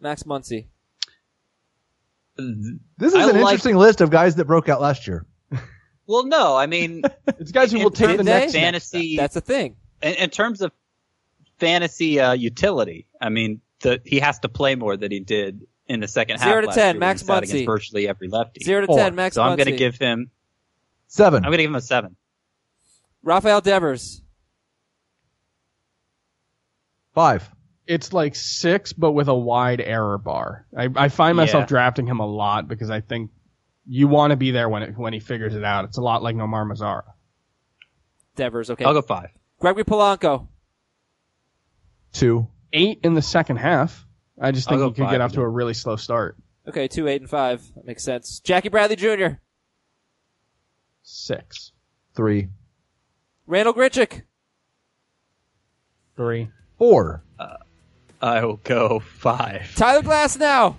Max 0.00 0.22
Muncy. 0.24 0.66
This 2.36 3.12
is 3.12 3.14
I 3.14 3.22
an 3.22 3.26
like- 3.28 3.36
interesting 3.36 3.76
list 3.76 4.00
of 4.00 4.10
guys 4.10 4.36
that 4.36 4.44
broke 4.46 4.68
out 4.68 4.80
last 4.80 5.06
year. 5.06 5.26
Well, 6.10 6.24
no, 6.24 6.56
I 6.56 6.66
mean, 6.66 7.02
It's 7.38 7.52
guys 7.52 7.70
who 7.70 7.78
will 7.78 7.90
take 7.92 8.16
the 8.16 8.24
they? 8.24 8.30
next 8.40 8.52
fantasy. 8.52 9.16
That's 9.16 9.36
a 9.36 9.40
thing. 9.40 9.76
in, 10.02 10.14
in 10.14 10.30
terms 10.30 10.60
of 10.60 10.72
fantasy 11.58 12.18
uh, 12.18 12.32
utility, 12.32 13.06
I 13.20 13.28
mean, 13.28 13.60
the 13.80 14.00
he 14.04 14.18
has 14.18 14.40
to 14.40 14.48
play 14.48 14.74
more 14.74 14.96
than 14.96 15.12
he 15.12 15.20
did 15.20 15.66
in 15.86 16.00
the 16.00 16.08
second 16.08 16.38
half. 16.40 16.48
Zero 16.48 16.60
to 16.62 16.66
last 16.66 16.74
10, 16.76 16.94
year 16.96 17.00
Max 17.00 17.20
he 17.22 17.28
Muncy. 17.28 17.42
against 17.44 17.64
virtually 17.66 18.08
every 18.08 18.26
lefty. 18.28 18.64
Zero 18.64 18.80
to 18.80 18.86
Four. 18.88 18.96
ten, 18.98 19.14
Max 19.14 19.36
so 19.36 19.42
I'm 19.42 19.56
going 19.56 19.66
to 19.70 19.76
give 19.76 19.96
him. 19.96 20.30
Seven. 21.06 21.44
I'm 21.44 21.50
going 21.50 21.58
to 21.58 21.62
give 21.64 21.70
him 21.70 21.76
a 21.76 21.80
seven. 21.80 22.16
Rafael 23.22 23.60
Devers. 23.60 24.20
Five. 27.14 27.48
It's 27.86 28.12
like 28.12 28.34
six, 28.36 28.92
but 28.92 29.12
with 29.12 29.28
a 29.28 29.34
wide 29.34 29.80
error 29.80 30.18
bar. 30.18 30.66
I, 30.76 30.88
I 30.94 31.08
find 31.08 31.36
myself 31.36 31.62
Yeah. 31.62 31.66
drafting 31.66 32.06
him 32.06 32.20
a 32.20 32.26
lot 32.26 32.68
because 32.68 32.88
I 32.90 33.00
think 33.00 33.30
you 33.86 34.08
want 34.08 34.30
to 34.30 34.36
be 34.36 34.50
there 34.50 34.68
when 34.68 34.82
it, 34.82 34.96
when 34.98 35.12
he 35.12 35.20
figures 35.20 35.54
it 35.54 35.64
out. 35.64 35.84
It's 35.86 35.98
a 35.98 36.02
lot 36.02 36.22
like 36.22 36.36
Nomar 36.36 36.70
Mazara. 36.70 37.04
Devers. 38.36 38.70
Okay. 38.70 38.84
I'll 38.84 38.92
go 38.94 39.02
five. 39.02 39.30
Gregory 39.58 39.84
Polanco. 39.84 40.48
Two. 42.12 42.48
Eight 42.72 43.00
in 43.02 43.14
the 43.14 43.22
second 43.22 43.56
half. 43.56 44.06
I 44.40 44.52
just 44.52 44.68
think 44.68 44.80
go 44.80 44.88
he 44.88 44.94
could 44.94 45.10
get 45.10 45.20
off 45.20 45.32
to 45.32 45.40
a 45.42 45.48
really 45.48 45.74
slow 45.74 45.96
start. 45.96 46.36
Okay, 46.68 46.88
two, 46.88 47.08
eight, 47.08 47.20
and 47.20 47.28
five. 47.28 47.62
That 47.74 47.84
makes 47.86 48.02
sense. 48.04 48.40
Jackie 48.40 48.68
Bradley 48.68 48.96
Jr. 48.96 49.36
Six, 51.02 51.72
Three. 52.14 52.48
Randal 53.46 53.74
Grichuk. 53.74 54.22
three, 56.16 56.48
Four. 56.78 57.24
Uh, 57.38 57.56
I 58.22 58.44
will 58.44 58.56
go 58.62 59.00
five. 59.00 59.74
Tyler 59.74 60.02
Glasnow. 60.02 60.76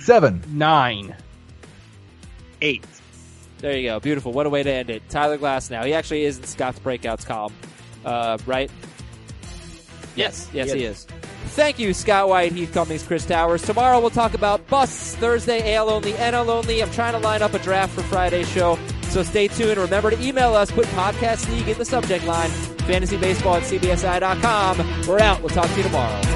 Seven. 0.00 0.42
nine. 0.48 1.14
Eight. 2.64 2.84
There 3.58 3.76
you 3.76 3.88
go. 3.88 4.00
Beautiful. 4.00 4.32
What 4.32 4.46
a 4.46 4.50
way 4.50 4.62
to 4.62 4.70
end 4.70 4.90
it. 4.90 5.08
Tyler 5.10 5.38
Glasnow. 5.38 5.84
He 5.84 5.92
actually 5.92 6.24
is 6.24 6.38
in 6.38 6.44
Scott's 6.44 6.78
Breakouts 6.78 7.24
column. 7.26 7.52
Uh, 8.04 8.38
right? 8.46 8.70
Yes. 10.16 10.48
Yes, 10.52 10.72
he 10.72 10.84
is. 10.84 11.06
Thank 11.54 11.78
you, 11.78 11.92
Scott 11.94 12.28
White, 12.28 12.52
Heath 12.52 12.72
Cummings, 12.72 13.02
Chris 13.04 13.26
Towers. 13.26 13.62
Tomorrow 13.62 14.00
we'll 14.00 14.10
talk 14.10 14.34
about 14.34 14.66
busts. 14.66 15.14
Thursday, 15.16 15.74
AL 15.74 15.88
only, 15.88 16.12
NL 16.12 16.48
only. 16.48 16.82
I'm 16.82 16.90
trying 16.90 17.12
to 17.12 17.18
line 17.18 17.42
up 17.42 17.54
a 17.54 17.58
draft 17.60 17.92
for 17.94 18.02
Friday's 18.02 18.48
show, 18.48 18.78
so 19.04 19.22
stay 19.22 19.46
tuned. 19.46 19.78
Remember 19.78 20.10
to 20.10 20.20
email 20.20 20.54
us. 20.54 20.72
Put 20.72 20.86
Podcast 20.86 21.48
League 21.50 21.68
in 21.68 21.78
the 21.78 21.84
subject 21.84 22.24
line. 22.24 22.50
Fantasy 22.88 23.16
Baseball 23.16 23.56
at 23.56 23.62
CBSI.com. 23.64 25.06
We're 25.06 25.20
out. 25.20 25.40
We'll 25.40 25.50
talk 25.50 25.68
to 25.68 25.76
you 25.76 25.82
tomorrow. 25.84 26.33